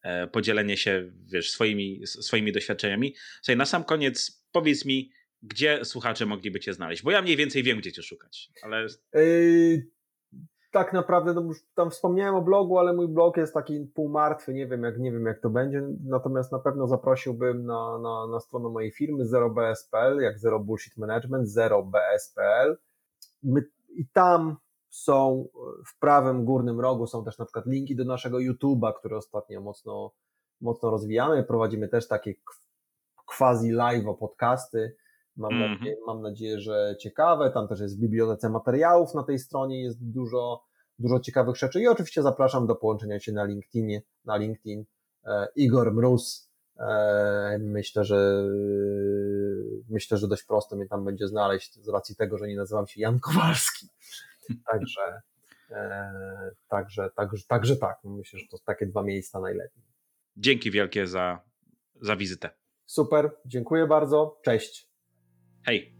e, 0.01 0.27
podzielenie 0.27 0.77
się, 0.77 1.11
wiesz, 1.25 1.51
swoimi, 1.51 2.07
swoimi 2.07 2.51
doświadczeniami. 2.51 3.15
Słuchaj, 3.41 3.57
na 3.57 3.65
sam 3.65 3.83
koniec 3.83 4.45
powiedz 4.51 4.85
mi, 4.85 5.11
gdzie 5.41 5.85
słuchacze 5.85 6.25
mogliby 6.25 6.59
cię 6.59 6.73
znaleźć? 6.73 7.03
Bo 7.03 7.11
ja 7.11 7.21
mniej 7.21 7.37
więcej 7.37 7.63
wiem, 7.63 7.77
gdzie 7.77 7.91
cię 7.91 8.03
szukać, 8.03 8.49
ale... 8.63 8.87
Yy, 9.13 9.98
tak 10.71 10.93
naprawdę, 10.93 11.33
no 11.33 11.41
już 11.41 11.57
tam 11.75 11.89
wspomniałem 11.89 12.35
o 12.35 12.41
blogu, 12.41 12.79
ale 12.79 12.93
mój 12.93 13.07
blog 13.07 13.37
jest 13.37 13.53
taki 13.53 13.79
półmartwy, 13.95 14.53
nie 14.53 14.67
wiem 14.67 14.83
jak, 14.83 14.97
nie 14.97 15.11
wiem 15.11 15.25
jak 15.25 15.41
to 15.41 15.49
będzie, 15.49 15.83
natomiast 16.03 16.51
na 16.51 16.59
pewno 16.59 16.87
zaprosiłbym 16.87 17.65
na, 17.65 17.99
na, 17.99 18.27
na 18.27 18.39
stronę 18.39 18.69
mojej 18.69 18.91
firmy 18.91 19.25
zerobs.pl, 19.25 20.19
jak 20.21 20.39
Zero 20.39 20.59
Bullshit 20.59 20.97
Management, 20.97 21.47
zerobs.pl. 21.47 22.77
My, 23.43 23.63
I 23.89 24.07
tam 24.07 24.57
są 24.89 25.47
w 25.87 25.99
prawym 25.99 26.45
górnym 26.45 26.79
rogu 26.79 27.07
są 27.07 27.23
też 27.23 27.37
na 27.37 27.45
przykład 27.45 27.65
linki 27.65 27.95
do 27.95 28.05
naszego 28.05 28.37
YouTube'a, 28.37 28.93
który 28.93 29.17
ostatnio 29.17 29.61
mocno, 29.61 30.11
mocno 30.61 30.91
rozwijamy. 30.91 31.43
Prowadzimy 31.43 31.87
też 31.87 32.07
takie 32.07 32.33
quasi 33.37 33.71
live 33.71 34.05
podcasty. 34.19 34.95
Mam, 35.39 35.53
mm 35.53 35.67
-hmm. 35.67 35.79
nadzieję, 35.79 35.97
mam 36.07 36.21
nadzieję, 36.21 36.59
że 36.59 36.95
ciekawe. 36.99 37.51
Tam 37.51 37.67
też 37.67 37.79
jest 37.79 37.97
w 37.97 38.01
bibliotece 38.01 38.49
materiałów 38.49 39.13
na 39.13 39.23
tej 39.23 39.39
stronie, 39.39 39.83
jest 39.83 40.11
dużo, 40.11 40.63
dużo 40.99 41.19
ciekawych 41.19 41.55
rzeczy. 41.55 41.81
I 41.81 41.87
oczywiście 41.87 42.21
zapraszam 42.21 42.67
do 42.67 42.75
połączenia 42.75 43.19
się 43.19 43.31
na 43.31 43.43
LinkedInie, 43.43 44.01
na 44.25 44.37
LinkedIn. 44.37 44.85
E, 45.25 45.47
Igor 45.55 45.93
Mróz. 45.93 46.49
E, 46.79 47.57
myślę, 47.59 48.05
że 48.05 48.43
myślę, 49.89 50.17
że 50.17 50.27
dość 50.27 50.43
prosto 50.43 50.75
mnie 50.75 50.87
tam 50.87 51.05
będzie 51.05 51.27
znaleźć 51.27 51.83
z 51.83 51.89
racji 51.89 52.15
tego, 52.15 52.37
że 52.37 52.47
nie 52.47 52.57
nazywam 52.57 52.87
się 52.87 53.01
Jan 53.01 53.19
Kowalski. 53.19 53.87
Także, 54.71 55.21
e, 55.71 56.51
także, 56.67 57.09
także, 57.15 57.43
także 57.47 57.75
tak. 57.75 57.97
Myślę, 58.03 58.39
że 58.39 58.45
to 58.51 58.57
takie 58.65 58.85
dwa 58.85 59.03
miejsca 59.03 59.39
najlepiej. 59.39 59.83
Dzięki 60.37 60.71
wielkie 60.71 61.07
za, 61.07 61.41
za 62.01 62.15
wizytę. 62.15 62.49
Super, 62.85 63.31
dziękuję 63.45 63.87
bardzo. 63.87 64.39
Cześć. 64.43 64.88
Hej. 65.69 65.91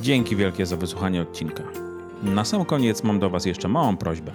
Dzięki 0.00 0.36
wielkie 0.36 0.66
za 0.66 0.76
wysłuchanie 0.76 1.22
odcinka. 1.22 1.62
Na 2.22 2.44
sam 2.44 2.64
koniec 2.64 3.02
mam 3.02 3.18
do 3.18 3.30
Was 3.30 3.46
jeszcze 3.46 3.68
małą 3.68 3.96
prośbę. 3.96 4.32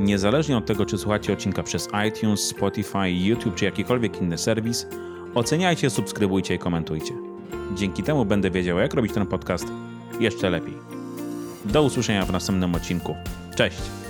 Niezależnie 0.00 0.56
od 0.56 0.66
tego, 0.66 0.86
czy 0.86 0.98
słuchacie 0.98 1.32
odcinka 1.32 1.62
przez 1.62 1.88
iTunes, 2.08 2.40
Spotify, 2.40 3.10
YouTube 3.10 3.54
czy 3.54 3.64
jakikolwiek 3.64 4.22
inny 4.22 4.38
serwis, 4.38 4.86
oceniajcie, 5.34 5.90
subskrybujcie 5.90 6.54
i 6.54 6.58
komentujcie. 6.58 7.14
Dzięki 7.74 8.02
temu 8.02 8.24
będę 8.24 8.50
wiedział, 8.50 8.78
jak 8.78 8.94
robić 8.94 9.12
ten 9.12 9.26
podcast 9.26 9.66
jeszcze 10.20 10.50
lepiej. 10.50 10.74
Do 11.64 11.82
usłyszenia 11.82 12.24
w 12.24 12.32
następnym 12.32 12.74
odcinku. 12.74 13.14
Cześć! 13.56 14.01